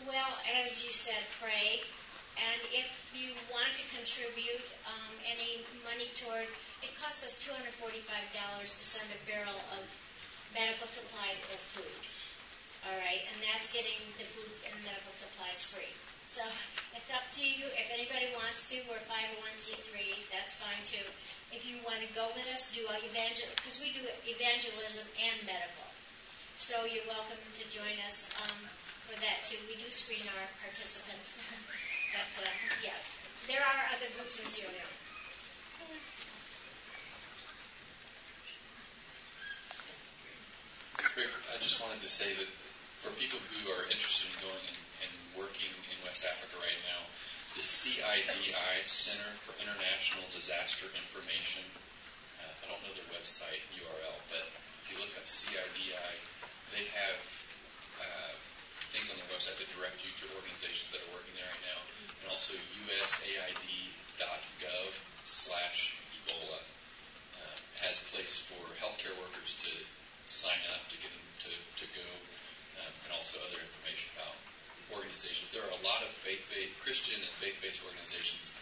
Well, 0.08 0.34
as 0.64 0.84
you 0.86 0.92
said, 0.92 1.22
pray. 1.44 1.84
And 2.38 2.60
if 2.74 2.90
you 3.14 3.34
want 3.54 3.70
to 3.78 3.84
contribute 3.94 4.66
um, 4.90 5.14
any 5.30 5.62
money 5.86 6.10
toward, 6.18 6.50
it 6.82 6.92
costs 6.98 7.22
us 7.22 7.46
$245 7.46 8.02
to 8.02 8.84
send 8.86 9.08
a 9.14 9.20
barrel 9.30 9.60
of 9.78 9.84
medical 10.54 10.90
supplies 10.90 11.42
or 11.54 11.60
food. 11.62 12.02
All 12.90 12.98
right, 13.00 13.22
and 13.32 13.38
that's 13.48 13.72
getting 13.72 13.96
the 14.20 14.28
food 14.28 14.52
and 14.68 14.76
medical 14.84 15.14
supplies 15.16 15.64
free. 15.64 15.94
So 16.28 16.44
it's 16.98 17.14
up 17.14 17.24
to 17.38 17.44
you. 17.46 17.64
If 17.78 17.88
anybody 17.94 18.28
wants 18.42 18.68
to, 18.74 18.82
we're 18.90 19.00
501c3. 19.08 20.34
That's 20.34 20.60
fine 20.60 20.82
too. 20.84 21.06
If 21.54 21.64
you 21.64 21.78
want 21.86 22.02
to 22.02 22.10
go 22.18 22.26
with 22.34 22.44
us, 22.52 22.74
do 22.74 22.82
evangel 22.90 23.48
because 23.62 23.78
we 23.78 23.94
do 23.94 24.04
evangelism 24.26 25.06
and 25.22 25.38
medical. 25.46 25.88
So 26.58 26.90
you're 26.90 27.06
welcome 27.06 27.38
to 27.38 27.64
join 27.70 27.96
us 28.10 28.34
um, 28.42 28.60
for 29.06 29.16
that 29.22 29.46
too. 29.46 29.62
We 29.70 29.78
do 29.78 29.88
screen 29.94 30.26
our 30.34 30.48
participants. 30.66 31.38
But 32.14 32.46
uh, 32.46 32.50
yes, 32.86 33.26
there 33.50 33.58
are 33.58 33.82
other 33.90 34.06
groups 34.16 34.38
in 34.38 34.46
Sierra 34.46 34.86
I 41.54 41.62
just 41.62 41.78
wanted 41.78 42.02
to 42.02 42.10
say 42.10 42.34
that 42.34 42.50
for 42.98 43.14
people 43.22 43.38
who 43.38 43.70
are 43.70 43.86
interested 43.94 44.34
in 44.34 44.38
going 44.42 44.66
and, 44.66 44.80
and 45.06 45.12
working 45.38 45.70
in 45.70 45.98
West 46.02 46.26
Africa 46.26 46.58
right 46.58 46.82
now, 46.90 47.02
the 47.54 47.62
CIDI 47.62 48.82
Center 48.82 49.30
for 49.46 49.54
International 49.62 50.26
Disaster 50.34 50.90
Information, 50.98 51.62
uh, 52.42 52.50
I 52.50 52.64
don't 52.66 52.82
know 52.82 52.94
their 52.98 53.06
website 53.14 53.62
URL, 53.78 54.18
but 54.34 54.42
if 54.82 54.86
you 54.90 54.98
look 54.98 55.14
up 55.14 55.30
CIDI, 55.30 56.18
they 56.74 56.90
have 56.98 57.22
uh, 58.02 58.33
things 58.94 59.10
on 59.10 59.18
their 59.18 59.26
website 59.34 59.58
to 59.58 59.66
direct 59.74 60.06
you 60.06 60.14
to 60.22 60.30
organizations 60.38 60.94
that 60.94 61.02
are 61.02 61.18
working 61.18 61.34
there 61.34 61.50
right 61.50 61.66
now, 61.66 61.82
and 62.22 62.30
also 62.30 62.54
usaid.gov 62.86 63.74
slash 65.26 65.98
Ebola 66.14 66.62
uh, 66.62 67.58
has 67.82 68.06
a 68.06 68.06
place 68.14 68.46
for 68.54 68.62
healthcare 68.78 69.18
workers 69.18 69.58
to 69.66 69.74
sign 70.30 70.62
up 70.78 70.86
to 70.94 70.96
get 71.02 71.10
them 71.10 71.26
to, 71.50 71.52
to 71.82 71.86
go, 71.98 72.06
um, 72.86 72.94
and 73.10 73.18
also 73.18 73.42
other 73.50 73.58
information 73.66 74.14
about 74.14 74.38
organizations. 74.94 75.50
There 75.50 75.66
are 75.66 75.74
a 75.74 75.84
lot 75.84 76.06
of 76.06 76.14
faith-based, 76.14 76.78
Christian 76.86 77.18
and 77.18 77.34
faith-based 77.42 77.82
organizations 77.82 78.54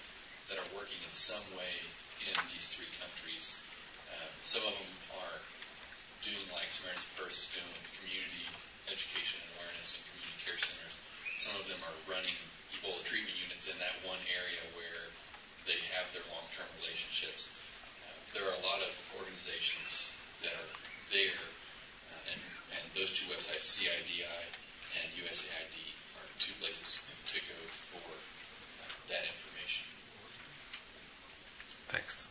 that 0.48 0.56
are 0.56 0.70
working 0.72 0.98
in 1.04 1.12
some 1.12 1.44
way 1.60 1.76
in 2.24 2.36
these 2.56 2.72
three 2.72 2.88
countries. 3.04 3.60
Uh, 4.08 4.32
some 4.48 4.64
of 4.64 4.72
them 4.80 4.92
are 5.28 5.38
doing 6.24 6.48
like 6.56 6.72
Samaritan's 6.72 7.10
Purse 7.20 7.36
is 7.44 7.48
doing 7.52 7.68
with 7.76 7.84
community 8.00 8.48
education 8.90 9.42
and 9.42 9.50
awareness 9.58 9.98
and 9.98 10.02
community 10.06 10.21
care 10.52 10.60
centers. 10.60 10.96
Some 11.40 11.56
of 11.56 11.66
them 11.72 11.80
are 11.88 11.96
running 12.12 12.36
Ebola 12.76 13.00
treatment 13.08 13.36
units 13.40 13.72
in 13.72 13.78
that 13.80 13.96
one 14.04 14.20
area 14.28 14.60
where 14.76 15.08
they 15.64 15.80
have 15.96 16.12
their 16.12 16.26
long-term 16.28 16.68
relationships. 16.84 17.56
Uh, 18.04 18.12
there 18.36 18.44
are 18.44 18.56
a 18.60 18.64
lot 18.68 18.84
of 18.84 18.92
organizations 19.16 20.12
that 20.44 20.52
are 20.52 20.72
there, 21.16 21.40
uh, 22.12 22.32
and, 22.36 22.40
and 22.76 22.84
those 23.00 23.16
two 23.16 23.32
websites, 23.32 23.64
CIDI 23.64 24.28
and 24.28 25.08
USAID, 25.24 25.76
are 26.20 26.28
two 26.36 26.52
places 26.60 27.00
to 27.32 27.40
go 27.40 27.60
for 27.72 28.04
uh, 28.04 28.92
that 29.08 29.24
information. 29.24 29.88
Thanks. 31.88 32.28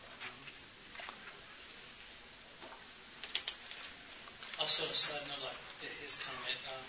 Also, 4.61 4.85
a 4.85 4.93
side 4.93 5.25
note 5.25 5.41
like 5.41 5.57
to 5.81 5.89
his 6.05 6.21
comment. 6.21 6.59
Um, 6.69 6.85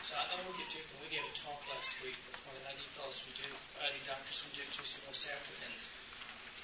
so 0.00 0.16
I, 0.16 0.24
I 0.32 0.36
will 0.48 0.56
get 0.56 0.72
to 0.72 0.80
it. 0.80 0.88
We 1.04 1.12
gave 1.12 1.20
a 1.20 1.34
talk 1.36 1.60
last 1.68 1.92
week 2.00 2.16
with 2.24 2.40
one 2.48 2.56
of 2.56 2.64
the 2.64 2.72
ID 2.72 2.80
fellows 2.96 3.20
from 3.20 3.36
Duke, 3.36 3.60
ID 3.84 4.00
doctors 4.08 4.40
from 4.40 4.56
Duke, 4.56 4.72
to 4.72 4.82
some 4.88 5.04
West 5.12 5.28
Africans. 5.28 5.92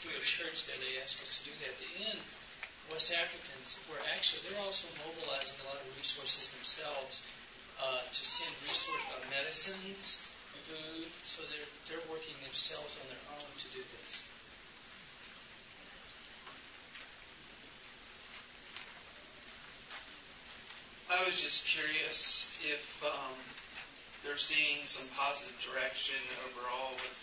Through 0.01 0.16
a 0.16 0.24
church 0.24 0.64
there, 0.64 0.81
they 0.81 0.97
asked 1.05 1.20
us 1.20 1.45
to 1.45 1.53
do 1.53 1.55
that. 1.61 1.76
At 1.76 1.81
the 1.85 1.93
end, 2.16 2.20
West 2.89 3.12
Africans 3.12 3.85
were 3.93 4.01
actually, 4.16 4.49
they're 4.49 4.64
also 4.64 4.89
mobilizing 5.05 5.61
a 5.61 5.64
lot 5.68 5.76
of 5.76 5.85
resources 6.01 6.57
themselves 6.57 7.29
uh, 7.85 8.01
to 8.01 8.22
send 8.24 8.49
resources, 8.64 9.05
uh, 9.12 9.20
medicines, 9.29 10.33
food, 10.64 11.09
so 11.29 11.45
they're, 11.53 11.68
they're 11.89 12.07
working 12.09 12.37
themselves 12.45 12.97
on 13.05 13.12
their 13.12 13.24
own 13.37 13.51
to 13.61 13.68
do 13.76 13.83
this. 14.01 14.33
I 21.09 21.24
was 21.24 21.28
just 21.39 21.70
curious 21.70 22.59
if 22.66 23.05
um, 23.07 23.39
they're 24.26 24.36
seeing 24.36 24.82
some 24.84 25.07
positive 25.14 25.55
direction 25.62 26.18
overall 26.51 26.91
with 26.99 27.16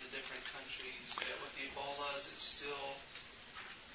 the 0.00 0.08
different 0.16 0.40
countries. 0.56 1.12
Uh, 1.20 1.28
with 1.44 1.52
Ebola, 1.60 2.16
is 2.16 2.32
it 2.32 2.40
still, 2.40 2.88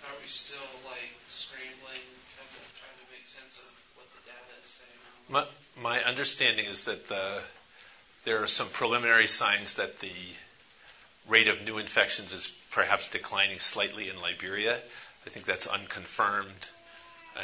are 0.06 0.16
we 0.22 0.30
still 0.30 0.70
like 0.86 1.10
scrambling, 1.28 2.06
kind 2.38 2.50
of 2.54 2.64
trying 2.78 2.98
to 3.02 3.08
make 3.10 3.26
sense 3.26 3.58
of 3.66 3.72
what 3.98 4.06
the 4.14 4.22
data 4.30 4.54
is 4.64 4.70
saying? 4.70 5.00
My, 5.28 5.46
my 5.82 6.04
understanding 6.06 6.66
is 6.66 6.86
that 6.86 7.10
the, 7.10 7.42
there 8.26 8.44
are 8.44 8.48
some 8.48 8.68
preliminary 8.70 9.28
signs 9.28 9.76
that 9.76 10.00
the 10.00 10.14
rate 11.28 11.48
of 11.48 11.66
new 11.66 11.80
infections 11.80 12.32
is 12.32 12.48
perhaps 12.70 13.10
declining 13.10 13.58
slightly 13.58 14.10
in 14.10 14.22
Liberia. 14.22 14.78
I 15.26 15.30
think 15.30 15.46
that's 15.46 15.66
unconfirmed, 15.66 16.68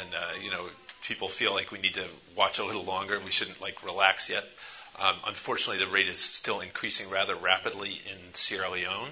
and 0.00 0.14
uh, 0.14 0.32
you 0.44 0.50
know 0.50 0.68
people 1.02 1.28
feel 1.28 1.52
like 1.52 1.72
we 1.72 1.78
need 1.78 1.94
to 1.94 2.06
watch 2.36 2.58
a 2.58 2.64
little 2.64 2.84
longer 2.84 3.14
and 3.14 3.24
we 3.24 3.30
shouldn't 3.30 3.60
like 3.60 3.84
relax 3.84 4.28
yet. 4.28 4.44
Um, 4.98 5.16
unfortunately, 5.26 5.84
the 5.84 5.90
rate 5.90 6.08
is 6.08 6.18
still 6.18 6.60
increasing 6.60 7.08
rather 7.10 7.34
rapidly 7.34 8.00
in 8.10 8.34
Sierra 8.34 8.70
Leone. 8.70 9.10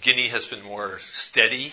Guinea 0.00 0.28
has 0.28 0.46
been 0.46 0.62
more 0.62 0.98
steady, 0.98 1.72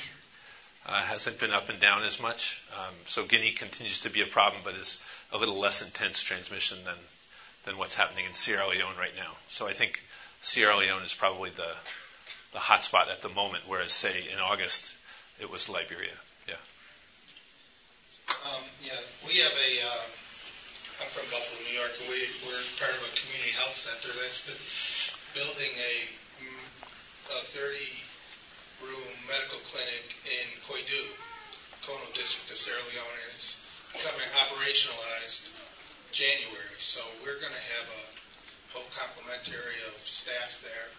uh, 0.85 1.01
hasn't 1.01 1.39
been 1.39 1.51
up 1.51 1.69
and 1.69 1.79
down 1.79 2.03
as 2.03 2.21
much. 2.21 2.63
Um, 2.73 2.93
so 3.05 3.25
Guinea 3.25 3.51
continues 3.51 4.01
to 4.01 4.09
be 4.09 4.21
a 4.21 4.27
problem, 4.27 4.61
but 4.63 4.75
is 4.75 5.03
a 5.31 5.37
little 5.37 5.59
less 5.59 5.85
intense 5.85 6.21
transmission 6.21 6.77
than 6.85 6.97
than 7.65 7.77
what's 7.77 7.95
happening 7.95 8.25
in 8.25 8.33
Sierra 8.33 8.67
Leone 8.69 8.95
right 8.97 9.15
now. 9.17 9.31
So 9.49 9.67
I 9.67 9.73
think 9.73 10.01
Sierra 10.41 10.77
Leone 10.77 11.03
is 11.03 11.13
probably 11.13 11.49
the 11.49 11.75
the 12.53 12.59
hot 12.59 12.83
spot 12.83 13.09
at 13.09 13.21
the 13.21 13.29
moment, 13.29 13.65
whereas 13.67 13.91
say 13.91 14.29
in 14.31 14.39
August 14.39 14.95
it 15.39 15.51
was 15.51 15.67
Liberia. 15.67 16.15
Um, 18.45 18.63
yeah, 18.83 18.99
we 19.25 19.41
have 19.41 19.55
a. 19.55 19.71
Uh, 19.81 20.05
I'm 20.97 21.09
from 21.13 21.29
Buffalo, 21.29 21.61
New 21.61 21.77
York, 21.77 21.93
we, 22.09 22.17
we're 22.41 22.65
part 22.81 22.89
of 22.89 23.05
a 23.05 23.13
community 23.13 23.53
health 23.53 23.77
center 23.77 24.09
that's 24.17 24.49
been 24.49 24.57
building 25.37 25.69
a, 25.77 25.93
a 27.37 27.39
30 27.53 27.77
room 28.81 29.13
medical 29.29 29.61
clinic 29.69 30.09
in 30.25 30.45
Koidu, 30.65 31.05
Kono 31.85 32.01
district 32.17 32.49
of 32.49 32.57
Sierra 32.57 32.81
Leone, 32.89 33.13
and 33.13 33.29
it's 33.37 33.61
becoming 33.93 34.25
operationalized 34.41 35.53
January. 36.09 36.77
So 36.81 37.05
we're 37.21 37.37
going 37.37 37.53
to 37.53 37.65
have 37.77 37.85
a 37.93 38.03
whole 38.73 38.89
complementary 38.97 39.77
of 39.85 39.93
staff 40.01 40.65
there. 40.65 40.89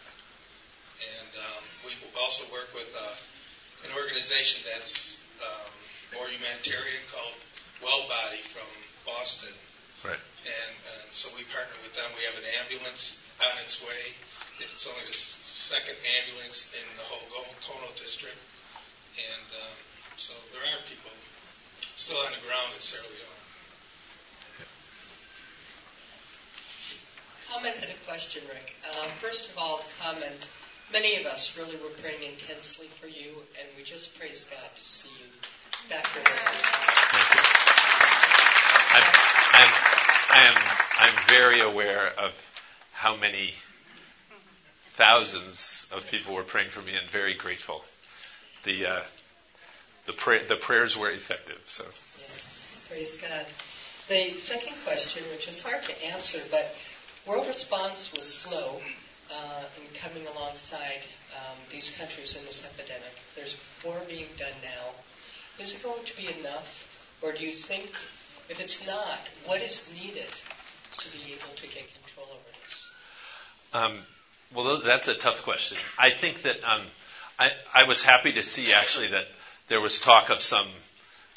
And 1.18 1.32
um, 1.42 1.62
we 1.82 1.90
also 2.22 2.46
work 2.54 2.70
with 2.70 2.90
uh, 2.94 3.18
an 3.82 3.90
organization 3.98 4.62
that's 4.70 5.26
um, 5.42 5.74
more 6.14 6.26
humanitarian 6.28 7.02
called 7.12 7.36
Wellbody 7.84 8.40
from 8.40 8.68
Boston. 9.04 9.52
Right. 10.04 10.20
And, 10.46 10.72
and 10.94 11.08
so 11.10 11.28
we 11.34 11.42
partner 11.50 11.74
with 11.82 11.94
them. 11.98 12.06
We 12.14 12.24
have 12.28 12.38
an 12.38 12.48
ambulance 12.62 13.26
on 13.42 13.54
its 13.64 13.82
way. 13.82 14.02
It's 14.62 14.86
only 14.86 15.04
the 15.06 15.14
second 15.14 15.98
ambulance 16.22 16.74
in 16.74 16.86
the 16.96 17.06
whole 17.06 17.46
Kono 17.66 17.90
district. 17.98 18.38
And 19.18 19.48
um, 19.58 19.76
so 20.16 20.34
there 20.54 20.62
are 20.62 20.82
people 20.86 21.10
still 21.98 22.18
on 22.22 22.30
the 22.30 22.42
ground 22.46 22.70
in 22.74 22.80
Sierra 22.80 23.06
Leone. 23.06 23.38
Comment 27.50 27.76
and 27.82 27.90
a 27.90 28.00
question, 28.06 28.42
Rick. 28.48 28.76
Uh, 28.84 29.08
first 29.18 29.50
of 29.50 29.58
all, 29.58 29.82
comment. 30.04 30.48
Many 30.92 31.16
of 31.16 31.26
us 31.26 31.56
really 31.58 31.76
were 31.82 31.92
praying 32.00 32.22
intensely 32.22 32.88
for 33.00 33.08
you, 33.08 33.42
and 33.60 33.68
we 33.76 33.82
just 33.82 34.18
praise 34.18 34.48
God 34.48 34.70
to 34.74 34.84
see 34.84 35.08
you 35.18 35.26
back 35.26 35.40
with 35.40 35.44
us. 35.44 35.57
Thank 35.88 37.34
you. 37.34 37.40
I'm, 38.94 39.02
I'm, 39.54 39.72
I 40.30 40.44
am, 40.46 40.56
I'm 41.00 41.14
very 41.28 41.60
aware 41.60 42.12
of 42.18 42.32
how 42.92 43.16
many 43.16 43.54
thousands 44.88 45.90
of 45.94 46.06
people 46.10 46.34
were 46.34 46.42
praying 46.42 46.68
for 46.68 46.82
me 46.82 46.94
and 46.94 47.08
very 47.08 47.34
grateful. 47.34 47.82
The, 48.64 48.86
uh, 48.86 49.00
the, 50.06 50.12
pray, 50.12 50.44
the 50.44 50.56
prayers 50.56 50.96
were 50.96 51.10
effective. 51.10 51.60
So. 51.64 51.84
Yeah, 51.84 52.96
praise 52.96 53.20
God. 53.22 53.46
The 54.08 54.38
second 54.38 54.76
question, 54.84 55.22
which 55.30 55.48
is 55.48 55.62
hard 55.62 55.82
to 55.84 56.04
answer, 56.06 56.40
but 56.50 56.74
world 57.26 57.46
response 57.46 58.12
was 58.12 58.26
slow 58.26 58.80
uh, 59.30 59.64
in 59.76 59.94
coming 59.94 60.26
alongside 60.34 61.00
um, 61.36 61.56
these 61.70 61.96
countries 61.98 62.36
in 62.38 62.44
this 62.46 62.66
epidemic. 62.66 63.12
There's 63.36 63.62
more 63.84 64.00
being 64.08 64.26
done 64.36 64.56
now. 64.62 64.94
Is 65.58 65.74
it 65.74 65.82
going 65.82 66.04
to 66.04 66.16
be 66.16 66.28
enough? 66.40 66.84
Or 67.22 67.32
do 67.32 67.44
you 67.44 67.52
think, 67.52 67.90
if 68.48 68.60
it's 68.60 68.86
not, 68.86 69.18
what 69.44 69.60
is 69.60 69.92
needed 70.00 70.30
to 70.92 71.12
be 71.12 71.34
able 71.34 71.52
to 71.56 71.66
get 71.66 71.88
control 72.02 72.26
over 72.30 72.50
this? 72.64 72.90
Um, 73.74 73.98
well, 74.54 74.80
that's 74.80 75.08
a 75.08 75.14
tough 75.14 75.42
question. 75.42 75.78
I 75.98 76.10
think 76.10 76.42
that 76.42 76.62
um, 76.64 76.82
I, 77.38 77.50
I 77.74 77.84
was 77.84 78.04
happy 78.04 78.32
to 78.32 78.42
see 78.42 78.72
actually 78.72 79.08
that 79.08 79.26
there 79.68 79.80
was 79.80 80.00
talk 80.00 80.30
of 80.30 80.40
some 80.40 80.66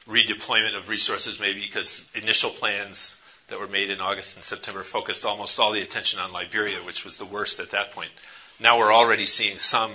redeployment 0.08 0.78
of 0.78 0.88
resources, 0.88 1.40
maybe 1.40 1.62
because 1.62 2.12
initial 2.16 2.52
plans 2.52 3.22
that 3.48 3.60
were 3.60 3.68
made 3.68 3.90
in 3.90 4.00
August 4.00 4.36
and 4.38 4.44
September 4.46 4.84
focused 4.84 5.26
almost 5.26 5.60
all 5.60 5.72
the 5.72 5.82
attention 5.82 6.20
on 6.20 6.32
Liberia, 6.32 6.78
which 6.78 7.04
was 7.04 7.18
the 7.18 7.26
worst 7.26 7.60
at 7.60 7.72
that 7.72 7.92
point. 7.92 8.12
Now 8.60 8.80
we're 8.80 8.94
already 8.94 9.26
seeing 9.26 9.58
some 9.58 9.92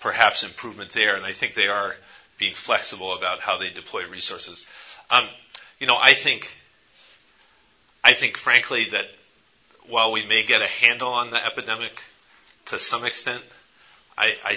perhaps 0.00 0.44
improvement 0.44 0.90
there, 0.92 1.16
and 1.16 1.26
I 1.26 1.32
think 1.32 1.54
they 1.54 1.68
are 1.68 1.94
being 2.40 2.54
flexible 2.54 3.14
about 3.14 3.38
how 3.38 3.58
they 3.58 3.70
deploy 3.70 4.08
resources. 4.08 4.66
Um, 5.10 5.28
you 5.78 5.86
know, 5.86 5.96
I 5.96 6.14
think, 6.14 6.52
I 8.02 8.14
think 8.14 8.36
frankly 8.36 8.88
that 8.90 9.04
while 9.86 10.10
we 10.10 10.26
may 10.26 10.44
get 10.44 10.62
a 10.62 10.66
handle 10.66 11.12
on 11.12 11.30
the 11.30 11.44
epidemic 11.44 12.02
to 12.66 12.78
some 12.78 13.04
extent, 13.04 13.42
I, 14.16 14.34
I, 14.42 14.56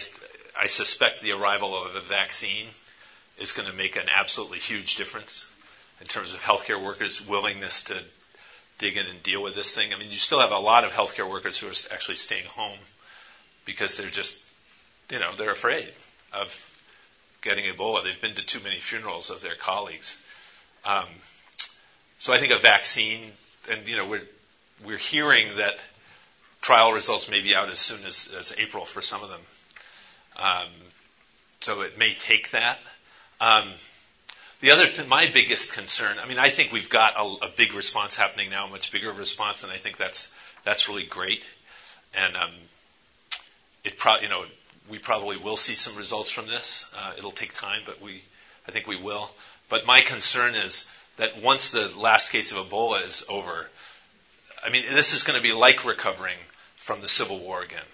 I 0.62 0.68
suspect 0.68 1.22
the 1.22 1.34
arrival 1.34 1.76
of 1.76 1.96
a 1.96 2.00
vaccine 2.00 2.68
is 3.38 3.52
going 3.52 3.70
to 3.70 3.76
make 3.76 3.98
an 3.98 4.08
absolutely 4.14 4.60
huge 4.60 4.96
difference 4.96 5.50
in 6.00 6.08
terms 6.08 6.34
of 6.34 6.40
healthcare 6.40 6.82
workers' 6.82 7.28
willingness 7.28 7.84
to 7.84 7.98
dig 8.78 8.98
in 8.98 9.06
and 9.08 9.22
deal 9.24 9.44
with 9.44 9.56
this 9.56 9.76
thing. 9.76 9.94
I 9.94 9.98
mean, 9.98 10.10
you 10.10 10.18
still 10.18 10.40
have 10.40 10.52
a 10.52 10.58
lot 10.58 10.86
of 10.86 10.92
healthcare 10.92 11.30
workers 11.30 11.58
who 11.58 11.68
are 11.68 11.94
actually 11.94 12.16
staying 12.16 12.46
home 12.46 12.78
because 13.66 13.98
they're 13.98 14.10
just, 14.10 14.46
you 15.12 15.20
know, 15.20 15.36
they're 15.36 15.52
afraid 15.52 15.92
of 16.32 16.73
getting 17.44 17.66
Ebola. 17.66 18.04
They've 18.04 18.20
been 18.20 18.36
to 18.36 18.46
too 18.46 18.60
many 18.64 18.80
funerals 18.80 19.30
of 19.30 19.42
their 19.42 19.56
colleagues. 19.56 20.22
Um, 20.86 21.06
so 22.18 22.34
I 22.34 22.40
think 22.40 22.52
a 22.52 22.58
vaccine, 22.58 23.22
and 23.70 23.88
you 23.88 23.98
know, 23.98 24.08
we're 24.08 24.22
we're 24.84 24.98
hearing 24.98 25.58
that 25.58 25.76
trial 26.62 26.94
results 26.94 27.30
may 27.30 27.42
be 27.42 27.54
out 27.54 27.70
as 27.70 27.80
soon 27.80 28.06
as, 28.06 28.34
as 28.38 28.56
April 28.58 28.86
for 28.86 29.02
some 29.02 29.22
of 29.22 29.30
them. 29.30 29.42
Um, 30.38 30.70
so 31.60 31.82
it 31.82 31.98
may 31.98 32.16
take 32.16 32.52
that. 32.52 32.80
Um, 33.40 33.70
the 34.62 34.72
other 34.72 34.88
thing, 34.88 35.10
my 35.10 35.30
biggest 35.32 35.74
concern, 35.74 36.18
I 36.20 36.28
mean, 36.28 36.40
I 36.40 36.50
think 36.50 36.72
we've 36.72 36.90
got 36.90 37.16
a, 37.18 37.46
a, 37.46 37.50
big 37.50 37.74
response 37.74 38.16
happening 38.16 38.50
now, 38.50 38.66
a 38.66 38.70
much 38.70 38.92
bigger 38.92 39.12
response, 39.12 39.64
and 39.64 39.72
I 39.72 39.78
think 39.78 39.98
that's 39.98 40.34
that's 40.64 40.88
really 40.88 41.04
great. 41.04 41.46
And 42.18 42.38
um, 42.38 42.52
it 43.84 43.98
probably, 43.98 44.24
you 44.24 44.30
know, 44.30 44.46
we 44.90 45.00
probably 45.00 45.38
will 45.38 45.58
see 45.58 45.76
some 45.76 45.96
results 45.96 46.32
from 46.32 46.48
this. 46.48 46.94
Uh, 46.98 47.14
it'll 47.18 47.32
take 47.32 47.54
time, 47.54 47.82
but 47.86 48.02
we, 48.02 48.22
I 48.68 48.72
think 48.72 48.88
we 48.88 48.98
will. 48.98 49.30
But 49.70 49.86
my 49.86 50.02
concern 50.02 50.56
is 50.56 50.92
that 51.18 51.42
once 51.42 51.72
the 51.72 51.92
last 51.98 52.32
case 52.32 52.52
of 52.52 52.58
Ebola 52.58 53.06
is 53.06 53.26
over, 53.30 53.68
I 54.66 54.70
mean, 54.70 54.86
this 54.94 55.14
is 55.14 55.24
going 55.24 55.38
to 55.38 55.44
be 55.44 55.54
like 55.54 55.86
recovering 55.86 56.38
from 56.76 57.02
the 57.02 57.10
Civil 57.10 57.40
War 57.40 57.62
again. 57.62 57.86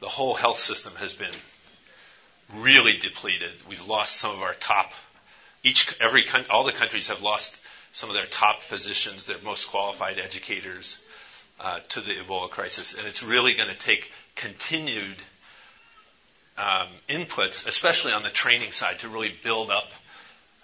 The 0.00 0.08
whole 0.08 0.34
health 0.34 0.58
system 0.58 0.92
has 0.96 1.14
been 1.14 1.34
really 2.56 2.96
depleted. 2.96 3.50
We've 3.68 3.86
lost 3.86 4.16
some 4.16 4.32
of 4.32 4.42
our 4.42 4.54
top 4.54 4.92
each 5.62 6.00
every 6.00 6.24
all 6.50 6.64
the 6.64 6.72
countries 6.72 7.08
have 7.08 7.22
lost 7.22 7.64
some 7.92 8.10
of 8.10 8.14
their 8.14 8.26
top 8.26 8.62
physicians, 8.62 9.26
their 9.26 9.38
most 9.44 9.68
qualified 9.68 10.18
educators 10.18 11.02
uh, 11.60 11.80
to 11.88 12.00
the 12.00 12.12
Ebola 12.12 12.48
crisis, 12.48 12.96
and 12.96 13.06
it's 13.06 13.22
really 13.22 13.54
going 13.54 13.70
to 13.70 13.78
take 13.78 14.10
continued 14.36 15.16
um, 16.58 16.88
inputs, 17.08 17.66
especially 17.66 18.12
on 18.12 18.22
the 18.22 18.30
training 18.30 18.72
side, 18.72 18.98
to 19.00 19.08
really 19.08 19.32
build 19.42 19.70
up 19.70 19.92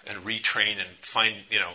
and 0.07 0.23
retrain 0.23 0.73
and 0.73 0.87
find 1.01 1.35
you 1.49 1.59
know 1.59 1.71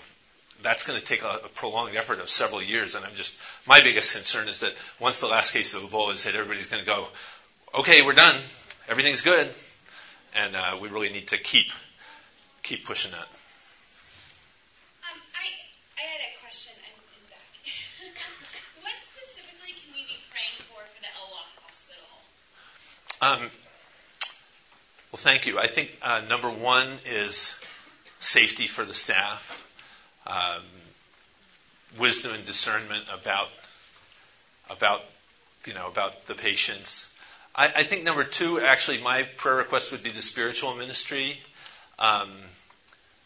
that's 0.62 0.86
going 0.86 0.98
to 0.98 1.04
take 1.04 1.22
a, 1.22 1.40
a, 1.44 1.48
prolonged 1.48 1.96
effort 1.96 2.18
of 2.20 2.28
several 2.28 2.62
years. 2.62 2.94
And 2.94 3.04
I'm 3.04 3.14
just, 3.14 3.38
my 3.66 3.80
biggest 3.80 4.14
concern 4.14 4.48
is 4.48 4.60
that 4.60 4.72
once 4.98 5.20
the 5.20 5.26
last 5.26 5.52
case 5.52 5.74
of 5.74 5.82
Ebola 5.82 6.12
is 6.12 6.24
hit, 6.24 6.34
everybody's 6.34 6.66
going 6.66 6.82
to 6.82 6.86
go, 6.86 7.06
okay, 7.78 8.02
we're 8.02 8.12
done. 8.14 8.36
Everything's 8.88 9.22
good. 9.22 9.48
And 10.36 10.54
uh, 10.54 10.78
we 10.80 10.88
really 10.88 11.10
need 11.10 11.28
to 11.28 11.38
keep 11.38 11.72
keep 12.62 12.84
pushing 12.86 13.10
that. 13.10 13.26
Um 15.02 15.18
I 15.34 15.46
I 15.98 16.02
had 16.06 16.20
a 16.22 16.30
question 16.38 16.76
in 16.78 16.94
in 17.18 17.24
back. 17.26 17.50
What 18.84 18.94
specifically 19.02 19.74
can 19.74 19.90
we 19.90 20.06
be 20.06 20.14
praying 20.30 20.54
for 20.70 20.78
the 21.02 21.10
ELWA 21.18 21.42
hospital? 21.66 22.06
Um, 23.20 23.50
well, 25.12 25.18
thank 25.18 25.46
you. 25.46 25.58
I 25.58 25.66
think 25.66 25.90
uh, 26.02 26.22
number 26.28 26.48
one 26.48 26.86
is 27.04 27.60
safety 28.20 28.66
for 28.68 28.84
the 28.84 28.94
staff, 28.94 29.68
um, 30.26 30.62
wisdom 31.98 32.32
and 32.34 32.46
discernment 32.46 33.04
about 33.12 33.48
about 34.68 35.02
you 35.66 35.74
know 35.74 35.88
about 35.88 36.26
the 36.26 36.34
patients. 36.34 37.16
I, 37.56 37.66
I, 37.66 37.82
think 37.82 38.04
number 38.04 38.22
two, 38.22 38.60
actually, 38.60 39.02
my 39.02 39.24
prayer 39.36 39.56
request 39.56 39.90
would 39.90 40.04
be 40.04 40.10
the 40.10 40.22
spiritual 40.22 40.76
ministry. 40.76 41.36
Um, 41.98 42.30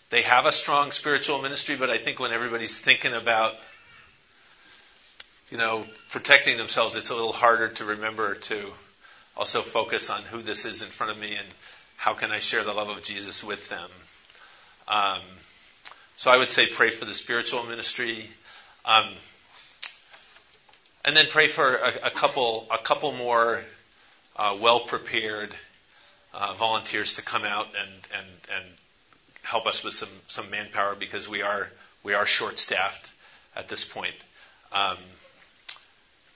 they 0.08 0.22
have 0.22 0.46
a 0.46 0.52
strong 0.52 0.92
spiritual 0.92 1.42
ministry, 1.42 1.76
but 1.76 1.90
I 1.90 1.98
think 1.98 2.18
when 2.18 2.32
everybody's 2.32 2.78
thinking 2.78 3.12
about, 3.12 3.52
you 5.50 5.58
know, 5.58 5.84
protecting 6.10 6.56
themselves, 6.56 6.96
it's 6.96 7.10
a 7.10 7.14
little 7.14 7.32
harder 7.32 7.68
to 7.68 7.84
remember 7.84 8.34
to 8.34 8.72
also 9.36 9.60
focus 9.60 10.08
on 10.08 10.22
who 10.22 10.40
this 10.40 10.64
is 10.64 10.82
in 10.82 10.88
front 10.88 11.12
of 11.12 11.18
me 11.18 11.34
and 11.34 11.46
how 11.96 12.14
can 12.14 12.30
I 12.30 12.38
share 12.38 12.64
the 12.64 12.72
love 12.72 12.88
of 12.88 13.02
Jesus 13.02 13.42
with 13.42 13.68
them. 13.68 13.90
Um, 14.86 15.20
so 16.16 16.30
I 16.30 16.36
would 16.36 16.50
say 16.50 16.66
pray 16.66 16.90
for 16.90 17.04
the 17.04 17.14
spiritual 17.14 17.64
ministry, 17.64 18.28
um, 18.84 19.08
and 21.04 21.16
then 21.16 21.26
pray 21.28 21.48
for 21.48 21.74
a, 21.74 22.06
a 22.06 22.10
couple 22.10 22.66
a 22.70 22.78
couple 22.78 23.12
more 23.12 23.62
uh, 24.36 24.56
well 24.60 24.80
prepared 24.80 25.54
uh, 26.32 26.54
volunteers 26.54 27.14
to 27.16 27.22
come 27.22 27.44
out 27.44 27.68
and 27.78 27.90
and 28.12 28.26
and 28.54 28.64
help 29.44 29.66
us 29.66 29.84
with 29.84 29.94
some, 29.94 30.08
some 30.26 30.50
manpower 30.50 30.94
because 30.94 31.28
we 31.28 31.42
are, 31.42 31.68
we 32.02 32.14
are 32.14 32.26
short 32.26 32.58
staffed 32.58 33.12
at 33.54 33.68
this 33.68 33.84
point. 33.84 34.14
Um, 34.72 34.96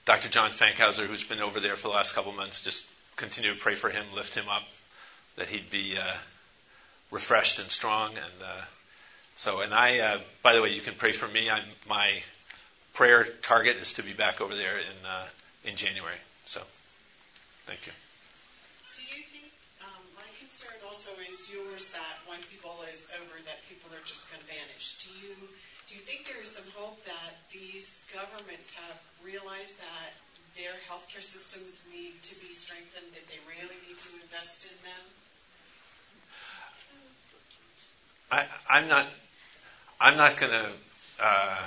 Dr. 0.05 0.29
John 0.29 0.51
Fankhauser, 0.51 1.05
who's 1.05 1.23
been 1.23 1.41
over 1.41 1.59
there 1.59 1.75
for 1.75 1.89
the 1.89 1.93
last 1.93 2.15
couple 2.15 2.31
months, 2.31 2.63
just 2.63 2.87
continue 3.15 3.53
to 3.53 3.59
pray 3.59 3.75
for 3.75 3.89
him, 3.89 4.05
lift 4.15 4.35
him 4.35 4.47
up, 4.47 4.63
that 5.39 5.47
he'd 5.47 5.69
be 5.69 5.97
uh, 5.97 6.15
refreshed 7.11 7.59
and 7.59 7.71
strong. 7.71 8.11
And 8.11 8.37
uh, 8.43 8.61
so, 9.35 9.61
and 9.61 9.73
I, 9.73 9.99
uh, 9.99 10.19
by 10.43 10.53
the 10.53 10.61
way, 10.61 10.69
you 10.69 10.81
can 10.81 10.93
pray 10.93 11.11
for 11.13 11.27
me. 11.27 11.49
I'm, 11.49 11.63
my 11.87 12.11
prayer 12.93 13.23
target 13.41 13.77
is 13.77 13.93
to 13.95 14.03
be 14.03 14.13
back 14.13 14.41
over 14.41 14.53
there 14.53 14.77
in 14.77 14.99
uh, 15.07 15.25
in 15.63 15.75
January. 15.75 16.19
So, 16.45 16.61
thank 17.63 17.87
you 17.87 17.93
Do 18.95 19.03
you 19.15 19.23
think 19.31 19.51
um, 19.79 20.03
my 20.15 20.27
concern 20.39 20.75
also 20.87 21.11
is 21.31 21.47
yours 21.51 21.91
that 21.95 22.15
once 22.27 22.51
Ebola 22.51 22.91
is 22.91 23.11
over, 23.15 23.39
that 23.47 23.63
people 23.67 23.87
are 23.95 24.03
just 24.03 24.27
going 24.27 24.43
to 24.43 24.49
vanish. 24.51 24.99
Do 25.03 25.09
you 25.23 25.35
do 25.87 25.95
you 25.95 26.03
think 26.03 26.27
there 26.29 26.43
is 26.43 26.51
some 26.51 26.69
hope 26.77 27.01
that 27.09 27.33
these 27.49 28.05
governments 28.13 28.69
have 28.77 28.99
realized 29.25 29.79
that 29.81 30.13
their 30.53 30.75
healthcare 30.85 31.23
systems 31.23 31.87
need 31.89 32.19
to 32.21 32.35
be 32.43 32.53
strengthened, 32.53 33.09
that 33.15 33.25
they 33.25 33.41
really 33.49 33.79
need 33.87 33.97
to 33.97 34.11
invest 34.21 34.69
in 34.69 34.75
them? 34.85 35.03
I, 38.31 38.45
I'm 38.69 38.87
not. 38.87 39.05
I'm 40.01 40.15
not 40.15 40.37
going 40.37 40.51
to 40.51 40.65
uh, 41.21 41.57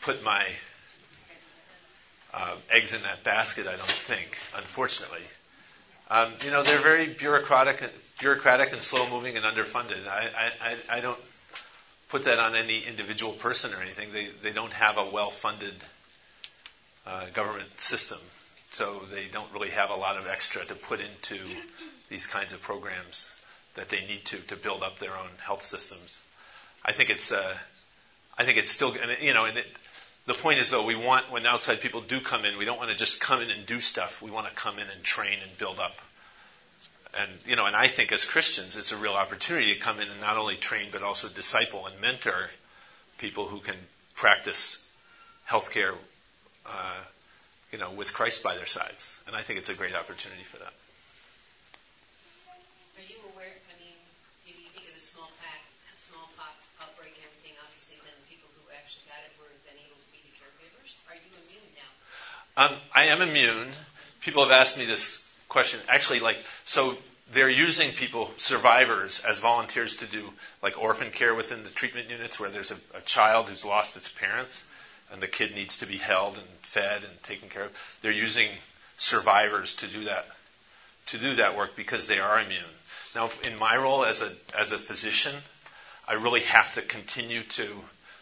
put 0.00 0.22
my 0.24 0.42
uh, 2.32 2.54
eggs 2.70 2.94
in 2.94 3.02
that 3.02 3.24
basket. 3.24 3.66
I 3.66 3.76
don't 3.76 3.82
think, 3.82 4.38
unfortunately. 4.56 5.20
Um, 6.10 6.32
you 6.42 6.50
know, 6.50 6.62
they're 6.62 6.78
very 6.78 7.06
bureaucratic, 7.08 7.82
bureaucratic 8.18 8.72
and 8.72 8.80
slow 8.80 9.08
moving 9.10 9.36
and 9.36 9.44
underfunded. 9.44 10.08
I, 10.08 10.50
I, 10.62 10.98
I 10.98 11.00
don't 11.00 11.18
put 12.08 12.24
that 12.24 12.38
on 12.38 12.54
any 12.54 12.80
individual 12.80 13.32
person 13.32 13.74
or 13.74 13.82
anything. 13.82 14.12
They, 14.12 14.28
they 14.42 14.52
don't 14.52 14.72
have 14.72 14.96
a 14.96 15.04
well 15.04 15.30
funded 15.30 15.74
uh, 17.06 17.26
government 17.34 17.78
system, 17.78 18.18
so 18.70 19.00
they 19.12 19.26
don't 19.26 19.52
really 19.52 19.70
have 19.70 19.90
a 19.90 19.96
lot 19.96 20.16
of 20.16 20.26
extra 20.26 20.64
to 20.64 20.74
put 20.74 21.00
into 21.00 21.38
these 22.08 22.26
kinds 22.26 22.54
of 22.54 22.62
programs 22.62 23.37
that 23.78 23.88
they 23.88 24.04
need 24.06 24.24
to 24.26 24.36
to 24.48 24.56
build 24.56 24.82
up 24.82 24.98
their 24.98 25.16
own 25.16 25.30
health 25.42 25.64
systems. 25.64 26.22
I 26.84 26.92
think 26.92 27.10
it's 27.10 27.32
uh, 27.32 27.54
I 28.36 28.44
think 28.44 28.58
it's 28.58 28.70
still 28.70 28.92
and 28.92 29.22
you 29.22 29.34
know 29.34 29.46
and 29.46 29.58
it, 29.58 29.66
the 30.28 30.34
point 30.34 30.58
is, 30.58 30.68
though, 30.68 30.84
we 30.84 30.94
want, 30.94 31.32
when 31.32 31.46
outside 31.46 31.80
people 31.80 32.02
do 32.02 32.20
come 32.20 32.44
in, 32.44 32.58
we 32.58 32.66
don't 32.66 32.76
want 32.76 32.90
to 32.90 32.96
just 32.96 33.18
come 33.18 33.40
in 33.40 33.50
and 33.50 33.64
do 33.64 33.80
stuff. 33.80 34.20
We 34.20 34.30
want 34.30 34.46
to 34.46 34.52
come 34.52 34.78
in 34.78 34.86
and 34.86 35.02
train 35.02 35.38
and 35.42 35.56
build 35.56 35.80
up. 35.80 35.96
And, 37.18 37.30
you 37.46 37.56
know, 37.56 37.64
and 37.64 37.74
I 37.74 37.86
think 37.86 38.12
as 38.12 38.26
Christians, 38.26 38.76
it's 38.76 38.92
a 38.92 38.98
real 38.98 39.14
opportunity 39.14 39.72
to 39.72 39.80
come 39.80 40.00
in 40.00 40.06
and 40.06 40.20
not 40.20 40.36
only 40.36 40.56
train, 40.56 40.88
but 40.92 41.02
also 41.02 41.28
disciple 41.28 41.86
and 41.86 41.98
mentor 42.02 42.50
people 43.16 43.46
who 43.46 43.60
can 43.60 43.74
practice 44.16 44.84
healthcare, 45.48 45.94
uh, 46.66 47.00
you 47.72 47.78
know, 47.78 47.90
with 47.90 48.12
Christ 48.12 48.44
by 48.44 48.54
their 48.54 48.66
sides. 48.66 49.18
And 49.26 49.34
I 49.34 49.40
think 49.40 49.58
it's 49.58 49.70
a 49.70 49.74
great 49.74 49.96
opportunity 49.96 50.44
for 50.44 50.58
that. 50.58 50.74
Are 53.00 53.06
you 53.08 53.16
aware, 53.32 53.48
I 53.48 53.74
mean, 53.80 53.96
if 54.44 54.60
you 54.60 54.68
think 54.76 54.92
of 54.92 54.94
the 54.94 55.00
smallpox, 55.00 55.64
smallpox 55.96 56.68
outbreak 56.84 57.16
and 57.16 57.24
everything, 57.32 57.56
obviously 57.64 57.96
then 58.04 58.12
people 58.28 58.52
who 58.60 58.68
actually 58.76 59.08
got 59.08 59.24
it 59.24 59.32
were 59.40 59.48
then 59.64 59.80
able 59.80 59.96
to 59.96 60.08
are 61.08 61.16
you 61.16 61.32
immune 61.40 61.68
Um, 62.58 62.74
I 62.92 63.04
am 63.04 63.22
immune. 63.22 63.68
People 64.20 64.42
have 64.42 64.50
asked 64.50 64.78
me 64.78 64.84
this 64.84 65.32
question. 65.48 65.78
Actually, 65.88 66.18
like, 66.18 66.38
so 66.64 66.98
they're 67.30 67.48
using 67.48 67.92
people, 67.92 68.32
survivors, 68.36 69.20
as 69.20 69.38
volunteers 69.38 69.98
to 69.98 70.06
do 70.06 70.28
like 70.60 70.76
orphan 70.76 71.12
care 71.12 71.36
within 71.36 71.62
the 71.62 71.70
treatment 71.70 72.10
units 72.10 72.40
where 72.40 72.48
there's 72.50 72.72
a, 72.72 72.76
a 72.96 73.00
child 73.02 73.48
who's 73.48 73.64
lost 73.64 73.96
its 73.96 74.08
parents 74.08 74.64
and 75.12 75.20
the 75.20 75.28
kid 75.28 75.54
needs 75.54 75.78
to 75.78 75.86
be 75.86 75.98
held 75.98 76.34
and 76.34 76.46
fed 76.62 77.04
and 77.04 77.22
taken 77.22 77.48
care 77.48 77.62
of. 77.62 77.98
They're 78.02 78.10
using 78.10 78.48
survivors 78.96 79.76
to 79.76 79.86
do 79.86 80.04
that 80.06 80.26
to 81.06 81.18
do 81.18 81.36
that 81.36 81.56
work 81.56 81.76
because 81.76 82.08
they 82.08 82.18
are 82.18 82.40
immune. 82.40 82.74
Now, 83.14 83.30
in 83.46 83.56
my 83.58 83.76
role 83.76 84.04
as 84.04 84.20
a 84.20 84.58
as 84.58 84.72
a 84.72 84.78
physician, 84.78 85.34
I 86.08 86.14
really 86.14 86.40
have 86.40 86.74
to 86.74 86.82
continue 86.82 87.42
to 87.42 87.66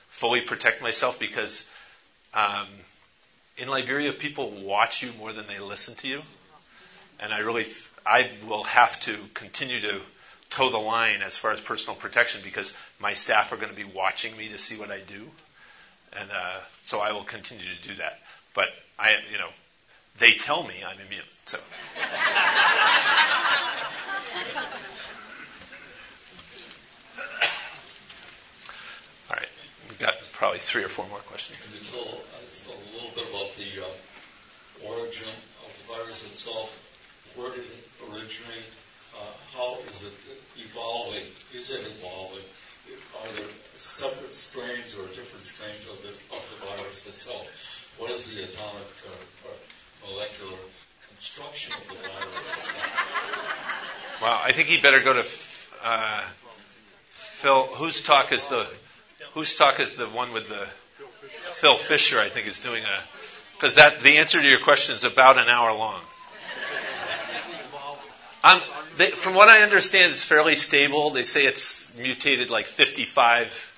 fully 0.08 0.42
protect 0.42 0.82
myself 0.82 1.18
because 1.18 1.70
um, 2.34 2.66
in 3.58 3.68
Liberia, 3.68 4.12
people 4.12 4.50
watch 4.50 5.02
you 5.02 5.12
more 5.18 5.32
than 5.32 5.46
they 5.46 5.58
listen 5.58 5.94
to 5.96 6.08
you, 6.08 6.22
and 7.20 7.32
I 7.32 7.38
really, 7.38 7.64
I 8.04 8.28
will 8.46 8.64
have 8.64 9.00
to 9.00 9.16
continue 9.34 9.80
to 9.80 10.00
toe 10.50 10.70
the 10.70 10.78
line 10.78 11.22
as 11.22 11.38
far 11.38 11.52
as 11.52 11.60
personal 11.60 11.96
protection 11.96 12.40
because 12.44 12.74
my 13.00 13.14
staff 13.14 13.52
are 13.52 13.56
going 13.56 13.70
to 13.70 13.76
be 13.76 13.84
watching 13.84 14.36
me 14.36 14.48
to 14.50 14.58
see 14.58 14.78
what 14.78 14.90
I 14.90 15.00
do, 15.00 15.30
and 16.18 16.30
uh, 16.30 16.60
so 16.82 17.00
I 17.00 17.12
will 17.12 17.24
continue 17.24 17.64
to 17.64 17.88
do 17.88 17.94
that. 17.96 18.18
But 18.54 18.68
I, 18.98 19.16
you 19.32 19.38
know, 19.38 19.48
they 20.18 20.32
tell 20.34 20.62
me 20.62 20.74
I'm 20.86 20.98
immune, 21.06 21.24
so. 21.46 21.58
All 29.28 29.36
right, 29.36 29.48
we 29.88 29.96
got 29.96 30.14
probably 30.36 30.58
three 30.58 30.84
or 30.84 30.88
four 30.88 31.08
more 31.08 31.24
questions. 31.32 31.56
Can 31.64 31.80
you 31.80 31.84
tell 31.88 32.20
us 32.36 32.68
a 32.68 32.76
little 32.94 33.10
bit 33.16 33.24
about 33.32 33.48
the 33.56 33.80
uh, 33.80 34.92
origin 34.92 35.32
of 35.64 35.72
the 35.72 35.84
virus 35.96 36.28
itself? 36.30 36.68
Where 37.36 37.50
did 37.50 37.64
it 37.64 37.84
originate? 38.12 38.68
Uh, 39.16 39.32
how 39.56 39.80
is 39.88 40.04
it 40.04 40.12
evolving? 40.60 41.24
Is 41.54 41.70
it 41.72 41.80
evolving? 41.96 42.44
Are 43.16 43.32
there 43.32 43.48
separate 43.76 44.34
strains 44.34 44.94
or 44.94 45.08
different 45.08 45.42
strains 45.42 45.88
of 45.88 46.02
the, 46.04 46.12
of 46.36 46.42
the 46.52 46.66
virus 46.68 47.08
itself? 47.08 47.48
What 47.96 48.10
is 48.10 48.36
the 48.36 48.44
atomic 48.44 48.92
uh, 49.08 49.48
or 49.48 49.56
molecular 50.12 50.58
construction 51.08 51.72
of 51.80 51.88
the 51.88 52.08
virus 52.08 52.48
itself? 52.58 54.20
Wow, 54.20 54.40
I 54.44 54.52
think 54.52 54.68
he 54.68 54.80
better 54.80 55.00
go 55.00 55.14
to 55.14 55.24
uh, 55.82 56.22
Phil. 57.08 57.62
Whose 57.80 58.02
talk 58.02 58.32
is 58.32 58.48
the 58.48 58.66
whose 59.36 59.54
talk 59.54 59.80
is 59.80 59.96
the 59.96 60.06
one 60.06 60.32
with 60.32 60.48
the 60.48 60.66
Phil 61.52 61.76
Fisher? 61.76 62.18
I 62.18 62.30
think 62.30 62.48
is 62.48 62.58
doing 62.58 62.82
a 62.82 63.00
because 63.52 63.74
that 63.74 64.00
the 64.00 64.16
answer 64.16 64.40
to 64.40 64.48
your 64.48 64.58
question 64.58 64.96
is 64.96 65.04
about 65.04 65.36
an 65.36 65.48
hour 65.48 65.72
long. 65.76 66.00
They, 68.96 69.10
from 69.10 69.34
what 69.34 69.50
I 69.50 69.60
understand, 69.60 70.12
it's 70.12 70.24
fairly 70.24 70.54
stable. 70.54 71.10
They 71.10 71.22
say 71.22 71.44
it's 71.44 71.94
mutated 71.98 72.48
like 72.48 72.66
55 72.66 73.74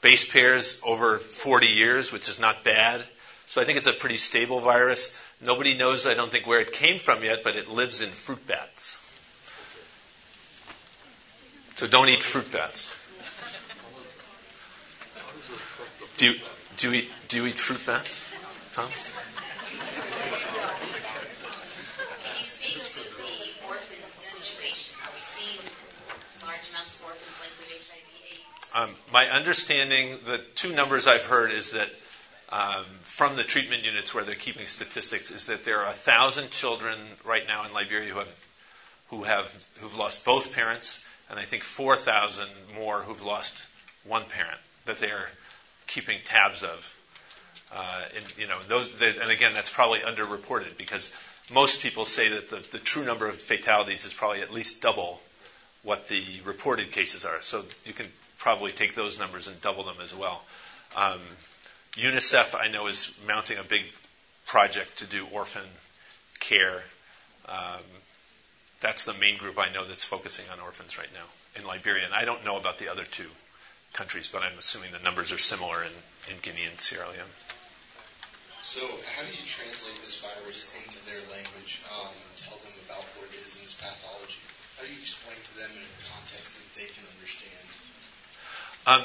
base 0.00 0.30
pairs 0.30 0.80
over 0.86 1.18
40 1.18 1.66
years, 1.66 2.12
which 2.12 2.28
is 2.28 2.38
not 2.38 2.62
bad. 2.62 3.02
So 3.46 3.60
I 3.60 3.64
think 3.64 3.78
it's 3.78 3.88
a 3.88 3.92
pretty 3.92 4.16
stable 4.16 4.60
virus. 4.60 5.18
Nobody 5.40 5.76
knows, 5.76 6.06
I 6.06 6.14
don't 6.14 6.30
think, 6.30 6.46
where 6.46 6.60
it 6.60 6.72
came 6.72 7.00
from 7.00 7.24
yet, 7.24 7.42
but 7.42 7.56
it 7.56 7.68
lives 7.68 8.00
in 8.00 8.10
fruit 8.10 8.46
bats. 8.46 9.00
So 11.74 11.88
don't 11.88 12.08
eat 12.08 12.22
fruit 12.22 12.52
bats. 12.52 12.94
Do 16.16 16.26
you, 16.26 16.40
do 16.76 16.90
you 16.90 17.00
eat, 17.00 17.10
do 17.28 17.36
you 17.36 17.46
eat 17.46 17.58
fruit 17.58 17.84
bats, 17.84 18.32
Tom? 18.72 18.86
Can 22.24 22.36
you 22.38 22.44
speak 22.44 22.82
to 22.82 23.00
the 23.18 23.68
orphan 23.68 23.98
situation? 24.20 24.96
Are 25.04 25.10
we 25.12 25.20
seeing 25.20 25.60
large 26.46 26.70
amounts 26.70 27.00
of 27.00 27.06
orphans 27.06 27.40
like 27.40 27.50
with 27.58 27.68
HIV 27.68 28.08
AIDS? 28.30 28.72
Um, 28.74 28.90
my 29.12 29.28
understanding, 29.28 30.18
the 30.24 30.38
two 30.38 30.72
numbers 30.72 31.06
I've 31.06 31.24
heard 31.24 31.50
is 31.50 31.72
that 31.72 31.90
um, 32.50 32.84
from 33.02 33.36
the 33.36 33.42
treatment 33.42 33.84
units 33.84 34.14
where 34.14 34.24
they're 34.24 34.34
keeping 34.36 34.66
statistics, 34.66 35.30
is 35.30 35.46
that 35.46 35.64
there 35.64 35.80
are 35.80 35.88
a 35.88 35.92
thousand 35.92 36.50
children 36.52 36.98
right 37.24 37.46
now 37.46 37.64
in 37.66 37.72
Liberia 37.74 38.12
who 38.12 38.18
have 38.18 38.46
who 39.10 39.22
have 39.24 39.66
who've 39.80 39.98
lost 39.98 40.24
both 40.24 40.54
parents, 40.54 41.04
and 41.28 41.38
I 41.38 41.42
think 41.42 41.64
four 41.64 41.96
thousand 41.96 42.48
more 42.74 43.00
who've 43.00 43.24
lost 43.24 43.66
one 44.04 44.24
parent 44.24 44.60
that 44.86 44.98
they're 44.98 45.28
keeping 45.86 46.18
tabs 46.24 46.62
of. 46.62 47.00
Uh, 47.74 48.02
and 48.16 48.24
you 48.38 48.46
know 48.46 48.58
those, 48.68 48.92
and 49.00 49.30
again, 49.30 49.52
that's 49.54 49.72
probably 49.72 50.00
underreported 50.00 50.76
because 50.76 51.14
most 51.52 51.82
people 51.82 52.04
say 52.04 52.28
that 52.30 52.50
the, 52.50 52.56
the 52.70 52.78
true 52.78 53.04
number 53.04 53.26
of 53.26 53.36
fatalities 53.36 54.04
is 54.04 54.14
probably 54.14 54.40
at 54.40 54.52
least 54.52 54.82
double 54.82 55.20
what 55.82 56.08
the 56.08 56.24
reported 56.44 56.90
cases 56.92 57.24
are. 57.24 57.40
So 57.42 57.62
you 57.84 57.92
can 57.92 58.06
probably 58.38 58.70
take 58.70 58.94
those 58.94 59.18
numbers 59.18 59.48
and 59.48 59.60
double 59.60 59.84
them 59.84 59.96
as 60.02 60.14
well. 60.14 60.42
Um, 60.96 61.20
UNICEF, 61.94 62.54
I 62.58 62.68
know, 62.68 62.86
is 62.86 63.18
mounting 63.26 63.58
a 63.58 63.62
big 63.62 63.82
project 64.46 64.98
to 64.98 65.06
do 65.06 65.26
orphan 65.32 65.62
care. 66.40 66.82
Um, 67.48 67.82
that's 68.80 69.04
the 69.04 69.14
main 69.14 69.38
group 69.38 69.58
I 69.58 69.72
know 69.72 69.84
that's 69.84 70.04
focusing 70.04 70.46
on 70.52 70.60
orphans 70.60 70.98
right 70.98 71.08
now 71.14 71.60
in 71.60 71.66
Liberia. 71.66 72.04
And 72.04 72.14
I 72.14 72.24
don't 72.24 72.44
know 72.44 72.56
about 72.56 72.78
the 72.78 72.90
other 72.90 73.04
two 73.04 73.28
countries, 73.94 74.28
but 74.28 74.42
I'm 74.42 74.58
assuming 74.58 74.92
the 74.92 74.98
numbers 74.98 75.32
are 75.32 75.38
similar 75.38 75.82
in, 75.82 75.94
in 76.30 76.36
Guinea 76.42 76.66
and 76.68 76.78
Sierra 76.78 77.08
Leone. 77.08 77.34
So, 78.60 78.80
how 78.80 79.22
do 79.22 79.32
you 79.32 79.44
translate 79.46 80.00
this 80.04 80.20
virus 80.24 80.72
into 80.82 80.98
their 81.06 81.20
language 81.30 81.80
um, 81.94 82.08
and 82.10 82.32
tell 82.42 82.58
them 82.58 82.72
about 82.86 83.04
what 83.16 83.28
it 83.30 83.36
is 83.36 83.56
and 83.56 83.64
its 83.64 83.74
pathology? 83.74 84.40
How 84.76 84.84
do 84.84 84.90
you 84.90 85.00
explain 85.00 85.36
to 85.36 85.54
them 85.56 85.70
in 85.70 85.84
a 85.84 85.94
context 86.08 86.56
that 86.56 86.68
they 86.80 86.88
can 86.88 87.04
understand? 87.14 87.66
Um, 88.86 89.02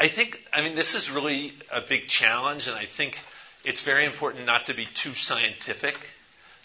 I 0.00 0.08
think, 0.08 0.42
I 0.52 0.62
mean, 0.62 0.74
this 0.74 0.94
is 0.94 1.10
really 1.10 1.52
a 1.72 1.80
big 1.80 2.08
challenge, 2.08 2.66
and 2.66 2.76
I 2.76 2.84
think 2.84 3.18
it's 3.64 3.84
very 3.84 4.04
important 4.06 4.46
not 4.46 4.66
to 4.66 4.74
be 4.74 4.86
too 4.86 5.14
scientific, 5.14 5.96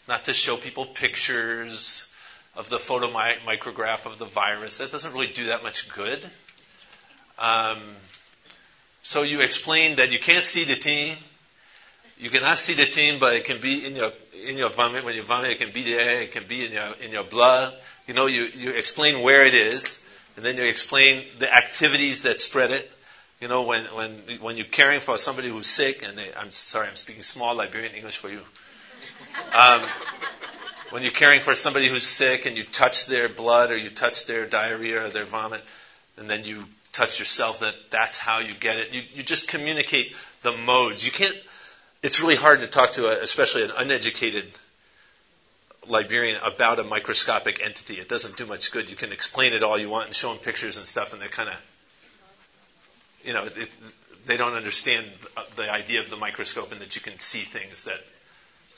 not 0.07 0.25
to 0.25 0.33
show 0.33 0.57
people 0.57 0.85
pictures 0.85 2.09
of 2.55 2.69
the 2.69 2.77
photomicrograph 2.77 4.05
of 4.05 4.17
the 4.17 4.25
virus. 4.25 4.79
That 4.79 4.91
doesn't 4.91 5.13
really 5.13 5.27
do 5.27 5.47
that 5.47 5.63
much 5.63 5.93
good. 5.93 6.29
Um, 7.39 7.79
so 9.01 9.23
you 9.23 9.41
explain 9.41 9.95
that 9.95 10.11
you 10.11 10.19
can't 10.19 10.43
see 10.43 10.65
the 10.65 10.75
thing. 10.75 11.15
You 12.17 12.29
cannot 12.29 12.57
see 12.57 12.73
the 12.73 12.85
thing, 12.85 13.17
but 13.17 13.33
it 13.35 13.45
can 13.45 13.61
be 13.61 13.85
in 13.85 13.95
your 13.95 14.11
in 14.47 14.57
your 14.57 14.69
vomit. 14.69 15.05
When 15.05 15.15
you 15.15 15.21
vomit, 15.21 15.51
it 15.51 15.57
can 15.59 15.71
be 15.71 15.83
there. 15.83 16.21
It 16.21 16.33
can 16.33 16.43
be 16.43 16.65
in 16.65 16.73
your 16.73 16.93
in 17.01 17.11
your 17.11 17.23
blood. 17.23 17.73
You 18.07 18.13
know, 18.13 18.25
you, 18.25 18.43
you 18.43 18.71
explain 18.71 19.21
where 19.21 19.45
it 19.45 19.53
is, 19.53 20.05
and 20.35 20.43
then 20.43 20.57
you 20.57 20.63
explain 20.63 21.23
the 21.37 21.53
activities 21.53 22.23
that 22.23 22.41
spread 22.41 22.71
it. 22.71 22.91
You 23.39 23.47
know, 23.47 23.63
when 23.63 23.83
when 23.85 24.11
when 24.41 24.57
you're 24.57 24.65
caring 24.65 24.99
for 24.99 25.17
somebody 25.17 25.47
who's 25.47 25.67
sick, 25.67 26.03
and 26.05 26.17
they, 26.17 26.33
I'm 26.37 26.51
sorry, 26.51 26.89
I'm 26.89 26.95
speaking 26.95 27.23
small 27.23 27.55
Liberian 27.55 27.95
English 27.95 28.17
for 28.17 28.29
you. 28.29 28.41
Um, 29.53 29.81
when 30.89 31.03
you're 31.03 31.11
caring 31.11 31.39
for 31.39 31.55
somebody 31.55 31.87
who's 31.87 32.03
sick, 32.03 32.45
and 32.45 32.57
you 32.57 32.63
touch 32.63 33.05
their 33.05 33.29
blood, 33.29 33.71
or 33.71 33.77
you 33.77 33.89
touch 33.89 34.25
their 34.25 34.45
diarrhea 34.45 35.05
or 35.05 35.09
their 35.09 35.23
vomit, 35.23 35.61
and 36.17 36.29
then 36.29 36.43
you 36.43 36.65
touch 36.91 37.19
yourself, 37.19 37.59
that 37.59 37.75
that's 37.89 38.17
how 38.17 38.39
you 38.39 38.53
get 38.53 38.77
it. 38.77 38.93
You, 38.93 39.01
you 39.13 39.23
just 39.23 39.47
communicate 39.47 40.15
the 40.41 40.51
modes. 40.51 41.05
You 41.05 41.11
can't. 41.11 41.35
It's 42.01 42.21
really 42.21 42.35
hard 42.35 42.61
to 42.61 42.67
talk 42.67 42.91
to, 42.93 43.07
a, 43.07 43.21
especially 43.21 43.63
an 43.63 43.71
uneducated 43.77 44.45
Liberian, 45.87 46.39
about 46.43 46.79
a 46.79 46.83
microscopic 46.83 47.63
entity. 47.63 47.95
It 47.95 48.07
doesn't 48.07 48.37
do 48.37 48.45
much 48.45 48.71
good. 48.71 48.89
You 48.89 48.95
can 48.95 49.11
explain 49.11 49.53
it 49.53 49.63
all 49.63 49.77
you 49.77 49.89
want 49.89 50.05
and 50.05 50.15
show 50.15 50.29
them 50.29 50.39
pictures 50.39 50.77
and 50.77 50.85
stuff, 50.85 51.13
and 51.13 51.21
they're 51.21 51.29
kind 51.29 51.49
of 51.49 51.55
you 53.23 53.33
know, 53.33 53.45
it, 53.45 53.69
they 54.25 54.37
don't 54.37 54.53
understand 54.53 55.05
the 55.55 55.71
idea 55.71 55.99
of 55.99 56.09
the 56.09 56.15
microscope 56.15 56.71
and 56.71 56.81
that 56.81 56.95
you 56.95 57.01
can 57.01 57.17
see 57.19 57.39
things 57.39 57.85
that 57.85 57.99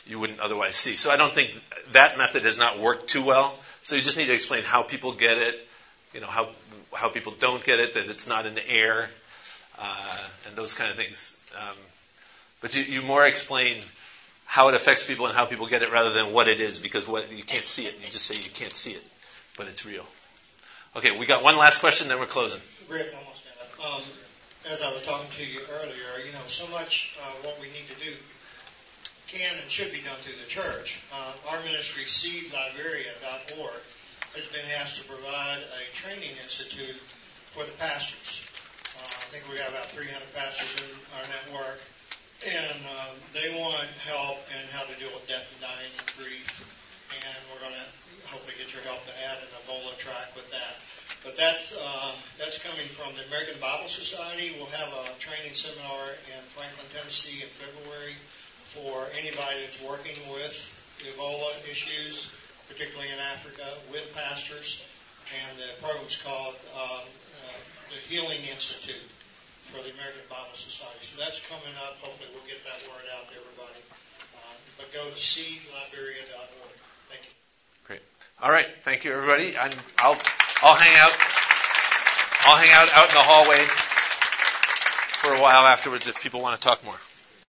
you 0.05 0.19
wouldn't 0.19 0.39
otherwise 0.39 0.75
see. 0.75 0.95
So 0.95 1.11
I 1.11 1.17
don't 1.17 1.33
think 1.33 1.59
that 1.91 2.17
method 2.17 2.43
has 2.43 2.57
not 2.57 2.79
worked 2.79 3.07
too 3.07 3.23
well. 3.23 3.53
So 3.83 3.95
you 3.95 4.01
just 4.01 4.17
need 4.17 4.27
to 4.27 4.33
explain 4.33 4.63
how 4.63 4.83
people 4.83 5.13
get 5.13 5.37
it, 5.37 5.67
you 6.13 6.21
know, 6.21 6.27
how 6.27 6.49
how 6.93 7.09
people 7.09 7.33
don't 7.39 7.63
get 7.63 7.79
it, 7.79 7.93
that 7.93 8.09
it's 8.09 8.27
not 8.27 8.45
in 8.45 8.55
the 8.55 8.69
air, 8.69 9.09
uh, 9.79 10.17
and 10.47 10.55
those 10.55 10.73
kind 10.73 10.89
of 10.89 10.97
things. 10.97 11.41
Um, 11.57 11.75
but 12.61 12.75
you, 12.75 12.83
you 12.83 13.01
more 13.01 13.25
explain 13.25 13.77
how 14.45 14.67
it 14.67 14.75
affects 14.75 15.05
people 15.05 15.25
and 15.25 15.35
how 15.35 15.45
people 15.45 15.67
get 15.67 15.81
it 15.81 15.91
rather 15.91 16.11
than 16.11 16.33
what 16.33 16.47
it 16.47 16.59
is, 16.59 16.79
because 16.79 17.07
what 17.07 17.31
you 17.31 17.43
can't 17.43 17.63
see 17.63 17.85
it. 17.85 17.95
You 18.03 18.11
just 18.11 18.25
say 18.25 18.35
you 18.35 18.51
can't 18.53 18.73
see 18.73 18.91
it, 18.91 19.03
but 19.57 19.67
it's 19.67 19.85
real. 19.85 20.05
Okay, 20.95 21.17
we 21.17 21.25
got 21.25 21.41
one 21.41 21.57
last 21.57 21.79
question, 21.79 22.09
then 22.09 22.19
we're 22.19 22.25
closing. 22.25 22.59
Rick, 22.89 23.13
almost. 23.17 23.47
Um, 23.81 24.03
as 24.69 24.81
I 24.81 24.91
was 24.91 25.01
talking 25.01 25.29
to 25.31 25.45
you 25.45 25.59
earlier, 25.79 26.25
you 26.25 26.33
know, 26.33 26.45
so 26.47 26.69
much 26.71 27.17
uh, 27.23 27.31
what 27.47 27.57
we 27.61 27.67
need 27.67 27.87
to 27.87 28.05
do 28.05 28.13
can 29.27 29.49
and 29.61 29.71
should 29.71 29.91
be 29.91 30.03
done 30.03 30.15
through 30.19 30.35
the 30.43 30.49
church. 30.49 31.01
Uh, 31.13 31.31
our 31.49 31.59
ministry, 31.63 32.03
seedliberia.org, 32.03 33.81
has 34.35 34.47
been 34.47 34.63
asked 34.79 35.01
to 35.01 35.05
provide 35.07 35.59
a 35.59 35.81
training 35.91 36.31
institute 36.39 36.99
for 37.51 37.67
the 37.67 37.75
pastors. 37.75 38.47
Uh, 38.95 39.03
I 39.03 39.25
think 39.27 39.43
we 39.51 39.59
have 39.59 39.75
about 39.75 39.91
300 39.91 40.07
pastors 40.31 40.71
in 40.79 40.91
our 41.19 41.25
network, 41.27 41.83
and 42.47 42.79
um, 42.95 43.15
they 43.35 43.51
want 43.59 43.91
help 44.07 44.39
in 44.55 44.63
how 44.71 44.87
to 44.87 44.93
deal 44.95 45.11
with 45.11 45.27
death 45.27 45.43
and 45.51 45.59
dying 45.59 45.91
and 45.91 46.07
grief. 46.15 46.47
And 47.11 47.39
we're 47.51 47.59
going 47.59 47.75
to 47.75 47.87
hopefully 48.31 48.55
get 48.55 48.71
your 48.71 48.83
help 48.87 49.03
to 49.03 49.13
add 49.27 49.43
an 49.43 49.51
Ebola 49.67 49.91
track 49.99 50.31
with 50.31 50.47
that. 50.55 50.79
But 51.27 51.35
that's 51.35 51.77
uh, 51.77 52.15
that's 52.39 52.57
coming 52.57 52.87
from 52.97 53.13
the 53.13 53.27
American 53.29 53.59
Bible 53.61 53.91
Society. 53.91 54.55
We'll 54.57 54.73
have 54.73 54.89
a 54.89 55.11
training 55.19 55.53
seminar 55.53 56.17
in 56.33 56.41
Franklin, 56.49 56.87
Tennessee, 56.95 57.43
in 57.43 57.51
February 57.51 58.17
for 58.73 59.05
anybody 59.19 59.59
that's 59.61 59.83
working 59.83 60.17
with 60.31 60.55
Ebola 61.03 61.51
issues, 61.69 62.33
particularly 62.71 63.11
in 63.11 63.19
Africa, 63.35 63.67
with 63.91 64.07
pastors. 64.15 64.87
And 65.31 65.51
the 65.59 65.69
program's 65.83 66.19
called 66.19 66.55
um, 66.75 67.03
uh, 67.03 67.59
the 67.91 67.99
Healing 68.07 68.39
Institute 68.51 69.07
for 69.71 69.79
the 69.83 69.91
American 69.95 70.23
Bible 70.27 70.55
Society. 70.55 70.99
So 71.03 71.19
that's 71.19 71.39
coming 71.47 71.71
up. 71.87 71.99
Hopefully, 72.03 72.27
we'll 72.35 72.47
get 72.47 72.59
that 72.67 72.79
word 72.87 73.07
out 73.15 73.27
to 73.31 73.35
everybody. 73.39 73.79
Uh, 74.35 74.55
but 74.79 74.91
go 74.91 75.03
to 75.07 75.15
seedliberia.org. 75.15 76.75
Thank 77.07 77.23
you. 77.23 77.33
Great. 77.87 78.03
All 78.43 78.51
right. 78.51 78.67
Thank 78.83 79.03
you, 79.03 79.11
everybody. 79.15 79.55
I'm, 79.55 79.71
I'll. 79.99 80.19
I'll 80.63 80.75
hang 80.75 80.95
out. 80.99 81.15
I'll 82.43 82.57
hang 82.57 82.73
out 82.73 82.91
out 82.93 83.07
in 83.09 83.15
the 83.15 83.23
hallway 83.23 83.63
for 85.21 85.33
a 85.35 85.39
while 85.39 85.65
afterwards 85.65 86.07
if 86.07 86.19
people 86.21 86.41
want 86.41 86.59
to 86.59 86.67
talk 86.67 86.83
more. 86.83 86.97